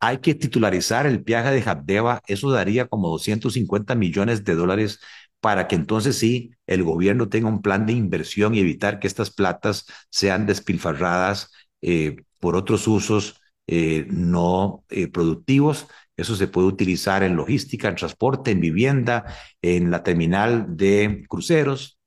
Hay 0.00 0.18
que 0.18 0.34
titularizar 0.34 1.06
el 1.06 1.20
viaje 1.20 1.52
de 1.52 1.62
Habdeba, 1.64 2.20
eso 2.26 2.50
daría 2.50 2.88
como 2.88 3.08
250 3.08 3.94
millones 3.94 4.44
de 4.44 4.54
dólares 4.56 4.98
para 5.42 5.66
que 5.68 5.74
entonces 5.74 6.18
sí 6.18 6.52
el 6.68 6.84
gobierno 6.84 7.28
tenga 7.28 7.48
un 7.48 7.62
plan 7.62 7.84
de 7.84 7.92
inversión 7.94 8.54
y 8.54 8.60
evitar 8.60 9.00
que 9.00 9.08
estas 9.08 9.30
platas 9.32 9.86
sean 10.08 10.46
despilfarradas 10.46 11.50
eh, 11.82 12.16
por 12.38 12.56
otros 12.56 12.86
usos 12.88 13.40
eh, 13.66 14.06
no 14.08 14.84
eh, 14.88 15.08
productivos. 15.08 15.88
Eso 16.16 16.36
se 16.36 16.46
puede 16.46 16.68
utilizar 16.68 17.24
en 17.24 17.36
logística, 17.36 17.88
en 17.88 17.96
transporte, 17.96 18.52
en 18.52 18.60
vivienda, 18.60 19.26
en 19.62 19.90
la 19.90 20.04
terminal 20.04 20.76
de 20.76 21.24
cruceros. 21.28 21.98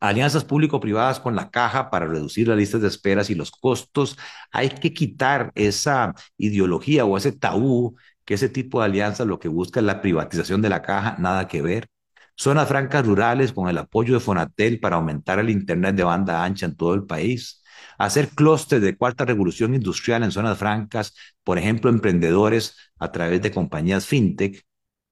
Alianzas 0.00 0.44
público-privadas 0.44 1.20
con 1.20 1.34
la 1.36 1.50
caja 1.50 1.90
para 1.90 2.06
reducir 2.06 2.48
las 2.48 2.58
listas 2.58 2.82
de 2.82 2.88
esperas 2.88 3.30
y 3.30 3.34
los 3.34 3.50
costos. 3.50 4.18
Hay 4.52 4.68
que 4.68 4.92
quitar 4.92 5.50
esa 5.54 6.14
ideología 6.36 7.06
o 7.06 7.16
ese 7.16 7.32
tabú 7.32 7.96
que 8.26 8.34
ese 8.34 8.50
tipo 8.50 8.80
de 8.80 8.86
alianzas 8.86 9.26
lo 9.26 9.38
que 9.38 9.48
busca 9.48 9.80
es 9.80 9.86
la 9.86 10.02
privatización 10.02 10.60
de 10.62 10.68
la 10.68 10.82
caja, 10.82 11.16
nada 11.18 11.48
que 11.48 11.62
ver. 11.62 11.88
Zonas 12.36 12.68
francas 12.68 13.06
rurales 13.06 13.52
con 13.52 13.68
el 13.68 13.78
apoyo 13.78 14.14
de 14.14 14.20
Fonatel 14.20 14.80
para 14.80 14.96
aumentar 14.96 15.38
el 15.38 15.50
Internet 15.50 15.94
de 15.94 16.04
banda 16.04 16.44
ancha 16.44 16.66
en 16.66 16.76
todo 16.76 16.94
el 16.94 17.04
país. 17.04 17.62
Hacer 17.98 18.28
clústeres 18.30 18.82
de 18.82 18.96
cuarta 18.96 19.24
revolución 19.24 19.74
industrial 19.74 20.24
en 20.24 20.32
zonas 20.32 20.58
francas, 20.58 21.14
por 21.44 21.58
ejemplo, 21.58 21.90
emprendedores 21.90 22.76
a 22.98 23.12
través 23.12 23.40
de 23.42 23.52
compañías 23.52 24.06
fintech. 24.06 24.64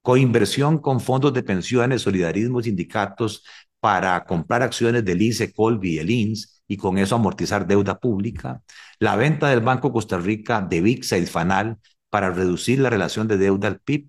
Coinversión 0.03 0.79
con 0.79 1.01
fondos 1.01 1.33
de 1.33 1.45
pensiones, 1.45 2.03
solidarismo 2.03 2.59
y 2.61 2.65
sindicatos 2.65 3.45
para 3.79 4.25
comprar 4.25 4.63
acciones 4.63 5.05
del 5.05 5.23
ICE, 5.23 5.53
Colby 5.53 5.95
y 5.95 5.99
el 5.99 6.11
INS 6.11 6.63
y 6.67 6.77
con 6.77 6.99
eso 6.99 7.15
amortizar 7.15 7.67
deuda 7.67 7.99
pública. 7.99 8.63
La 8.99 9.17
venta 9.17 9.49
del 9.49 9.61
Banco 9.61 9.93
Costa 9.93 10.19
Rica 10.19 10.61
de 10.61 10.81
VIX 10.81 11.13
y 11.13 11.27
Fanal 11.27 11.79
para 12.11 12.31
reducir 12.31 12.81
la 12.81 12.91
relación 12.91 13.29
de 13.29 13.39
deuda 13.39 13.69
al 13.69 13.81
PIB 13.81 14.09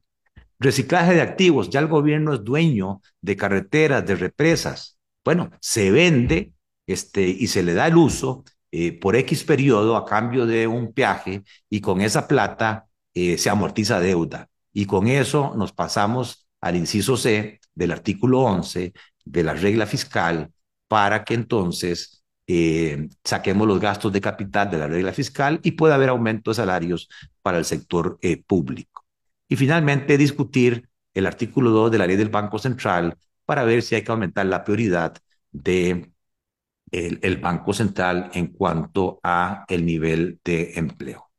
Reciclaje 0.64 1.14
de 1.14 1.22
activos, 1.22 1.70
ya 1.70 1.82
el 1.82 1.88
gobierno 1.88 2.34
es 2.34 2.41
dueño 2.41 3.01
de 3.20 3.36
carreteras, 3.36 4.05
de 4.05 4.16
represas. 4.16 4.97
Bueno, 5.26 5.51
se 5.59 5.91
vende 5.91 6.53
este, 6.88 7.28
y 7.28 7.47
se 7.47 7.64
le 7.64 7.74
da 7.74 7.88
el 7.88 7.97
uso 7.97 8.45
eh, 8.72 8.97
por 8.97 9.18
X 9.18 9.43
periodo 9.43 9.97
a 9.97 10.05
cambio 10.05 10.45
de 10.45 10.66
un 10.66 10.93
peaje 10.93 11.43
y 11.70 11.82
con 11.82 11.99
esa 11.99 12.30
plata 12.30 12.88
eh, 13.14 13.38
se 13.38 13.49
amortiza 13.49 13.99
deuda. 13.99 14.49
Y 14.72 14.86
con 14.86 15.07
eso 15.07 15.53
nos 15.57 15.74
pasamos 15.74 16.47
al 16.61 16.78
inciso 16.78 17.18
C 17.18 17.59
del 17.76 17.91
artículo 17.91 18.39
11 18.39 18.93
de 19.26 19.43
la 19.43 19.55
regla 19.55 19.86
fiscal 19.86 20.49
para 20.88 21.26
que 21.26 21.34
entonces 21.34 22.24
eh, 22.47 23.09
saquemos 23.22 23.68
los 23.68 23.82
gastos 23.82 24.14
de 24.14 24.22
capital 24.22 24.72
de 24.72 24.78
la 24.78 24.88
regla 24.88 25.11
fiscal 25.11 25.59
y 25.61 25.72
pueda 25.72 25.95
haber 25.95 26.07
aumento 26.07 26.51
de 26.51 26.55
salarios 26.55 27.09
para 27.41 27.57
el 27.57 27.66
sector 27.66 28.18
público. 28.47 29.02
Y 29.53 29.55
finalmente, 29.55 30.17
discutir 30.17 30.89
el 31.13 31.27
artículo 31.27 31.69
2 31.69 31.91
de 31.91 31.99
la 31.99 32.07
ley 32.07 32.15
del 32.15 32.29
Banco 32.29 32.57
Central 32.57 33.15
para 33.45 33.63
ver 33.63 33.83
si 33.83 33.93
hay 33.93 34.01
que 34.01 34.11
aumentar 34.11 34.47
la 34.47 34.63
prioridad 34.63 35.15
de 35.51 36.11
el, 36.89 37.37
Banco 37.37 37.71
Central 37.71 38.31
en 38.33 38.47
cuanto 38.47 39.19
a 39.21 39.63
el 39.67 39.85
nivel 39.85 40.39
de 40.43 40.73
empleo. 40.73 41.29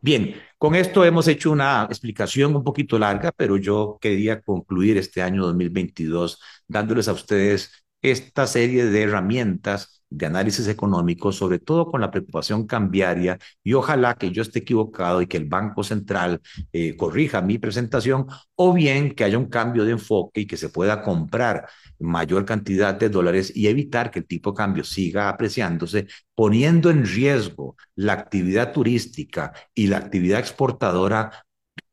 Bien, 0.00 0.34
con 0.58 0.74
esto 0.74 1.04
hemos 1.04 1.28
hecho 1.28 1.52
una 1.52 1.84
explicación 1.84 2.56
un 2.56 2.64
poquito 2.64 2.98
larga, 2.98 3.30
pero 3.30 3.56
yo 3.56 3.96
quería 4.00 4.40
concluir 4.40 4.96
este 4.96 5.22
año 5.22 5.44
2022 5.44 6.40
dándoles 6.66 7.06
a 7.06 7.12
ustedes 7.12 7.70
esta 8.02 8.48
serie 8.48 8.86
de 8.86 9.02
herramientas 9.02 9.95
de 10.08 10.26
análisis 10.26 10.68
económico, 10.68 11.32
sobre 11.32 11.58
todo 11.58 11.90
con 11.90 12.00
la 12.00 12.10
preocupación 12.10 12.66
cambiaria, 12.66 13.38
y 13.62 13.74
ojalá 13.74 14.14
que 14.14 14.30
yo 14.30 14.42
esté 14.42 14.60
equivocado 14.60 15.20
y 15.20 15.26
que 15.26 15.36
el 15.36 15.46
Banco 15.46 15.82
Central 15.82 16.40
eh, 16.72 16.96
corrija 16.96 17.42
mi 17.42 17.58
presentación, 17.58 18.26
o 18.54 18.72
bien 18.72 19.14
que 19.14 19.24
haya 19.24 19.38
un 19.38 19.48
cambio 19.48 19.84
de 19.84 19.92
enfoque 19.92 20.42
y 20.42 20.46
que 20.46 20.56
se 20.56 20.68
pueda 20.68 21.02
comprar 21.02 21.66
mayor 21.98 22.44
cantidad 22.44 22.94
de 22.94 23.08
dólares 23.08 23.52
y 23.54 23.68
evitar 23.68 24.10
que 24.10 24.20
el 24.20 24.26
tipo 24.26 24.52
de 24.52 24.56
cambio 24.56 24.84
siga 24.84 25.28
apreciándose, 25.28 26.06
poniendo 26.34 26.90
en 26.90 27.06
riesgo 27.06 27.76
la 27.94 28.12
actividad 28.12 28.72
turística 28.72 29.52
y 29.74 29.86
la 29.88 29.98
actividad 29.98 30.40
exportadora, 30.40 31.44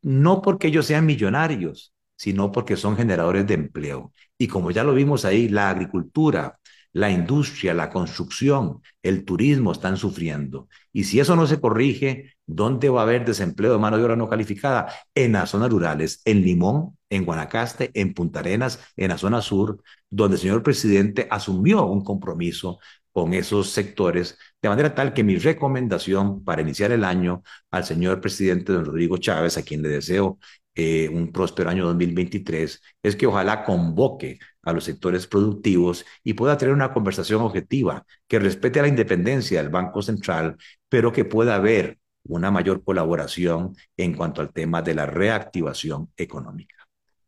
no 0.01 0.41
porque 0.41 0.67
ellos 0.67 0.85
sean 0.85 1.05
millonarios, 1.05 1.93
sino 2.15 2.51
porque 2.51 2.75
son 2.77 2.95
generadores 2.95 3.47
de 3.47 3.55
empleo. 3.55 4.13
Y 4.37 4.47
como 4.47 4.71
ya 4.71 4.83
lo 4.83 4.93
vimos 4.93 5.25
ahí, 5.25 5.49
la 5.49 5.69
agricultura, 5.69 6.59
la 6.93 7.09
industria, 7.09 7.73
la 7.73 7.89
construcción, 7.89 8.81
el 9.01 9.25
turismo 9.25 9.71
están 9.71 9.97
sufriendo. 9.97 10.67
Y 10.91 11.05
si 11.05 11.19
eso 11.19 11.35
no 11.35 11.47
se 11.47 11.59
corrige, 11.59 12.35
¿dónde 12.45 12.89
va 12.89 13.01
a 13.01 13.03
haber 13.03 13.25
desempleo 13.25 13.73
de 13.73 13.79
mano 13.79 13.97
de 13.97 14.03
obra 14.03 14.15
no 14.15 14.29
calificada? 14.29 14.87
En 15.15 15.33
las 15.33 15.49
zonas 15.49 15.69
rurales, 15.69 16.21
en 16.25 16.41
Limón, 16.43 16.97
en 17.09 17.25
Guanacaste, 17.25 17.91
en 17.93 18.13
Punta 18.13 18.39
Arenas, 18.39 18.79
en 18.95 19.09
la 19.09 19.17
zona 19.17 19.41
sur, 19.41 19.81
donde 20.09 20.35
el 20.35 20.41
señor 20.41 20.63
presidente 20.63 21.27
asumió 21.29 21.85
un 21.85 22.03
compromiso 22.03 22.79
con 23.11 23.33
esos 23.33 23.69
sectores, 23.69 24.37
de 24.61 24.69
manera 24.69 24.95
tal 24.95 25.13
que 25.13 25.23
mi 25.23 25.37
recomendación 25.37 26.43
para 26.43 26.63
iniciar 26.63 26.91
el 26.91 27.03
año 27.03 27.43
al 27.69 27.85
señor 27.85 28.19
presidente 28.21 28.73
don 28.73 28.85
Rodrigo 28.85 29.17
Chávez, 29.17 29.57
a 29.57 29.61
quien 29.63 29.83
le 29.83 29.89
deseo 29.89 30.39
eh, 30.75 31.09
un 31.09 31.31
próspero 31.31 31.69
año 31.69 31.85
2023, 31.85 32.81
es 33.03 33.15
que 33.15 33.27
ojalá 33.27 33.63
convoque 33.63 34.39
a 34.63 34.73
los 34.73 34.83
sectores 34.85 35.27
productivos 35.27 36.05
y 36.23 36.33
pueda 36.33 36.57
tener 36.57 36.73
una 36.73 36.93
conversación 36.93 37.41
objetiva 37.41 38.05
que 38.27 38.39
respete 38.39 38.81
la 38.81 38.87
independencia 38.87 39.61
del 39.61 39.71
Banco 39.71 40.01
Central, 40.01 40.57
pero 40.89 41.11
que 41.11 41.25
pueda 41.25 41.55
haber 41.55 41.99
una 42.25 42.51
mayor 42.51 42.83
colaboración 42.83 43.75
en 43.97 44.13
cuanto 44.15 44.41
al 44.41 44.51
tema 44.51 44.81
de 44.81 44.95
la 44.95 45.05
reactivación 45.05 46.09
económica. 46.17 46.75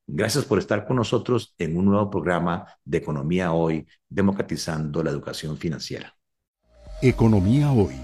Gracias 0.07 0.45
por 0.45 0.59
estar 0.59 0.85
con 0.85 0.97
nosotros 0.97 1.55
en 1.57 1.77
un 1.77 1.85
nuevo 1.85 2.09
programa 2.09 2.65
de 2.83 2.99
Economía 2.99 3.53
Hoy, 3.53 3.87
democratizando 4.07 5.03
la 5.03 5.09
educación 5.09 5.57
financiera. 5.57 6.15
Economía 7.01 7.71
Hoy, 7.71 7.95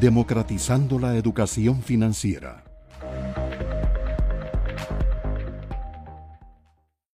democratizando 0.00 0.98
la 0.98 1.14
educación 1.16 1.82
financiera. 1.82 2.71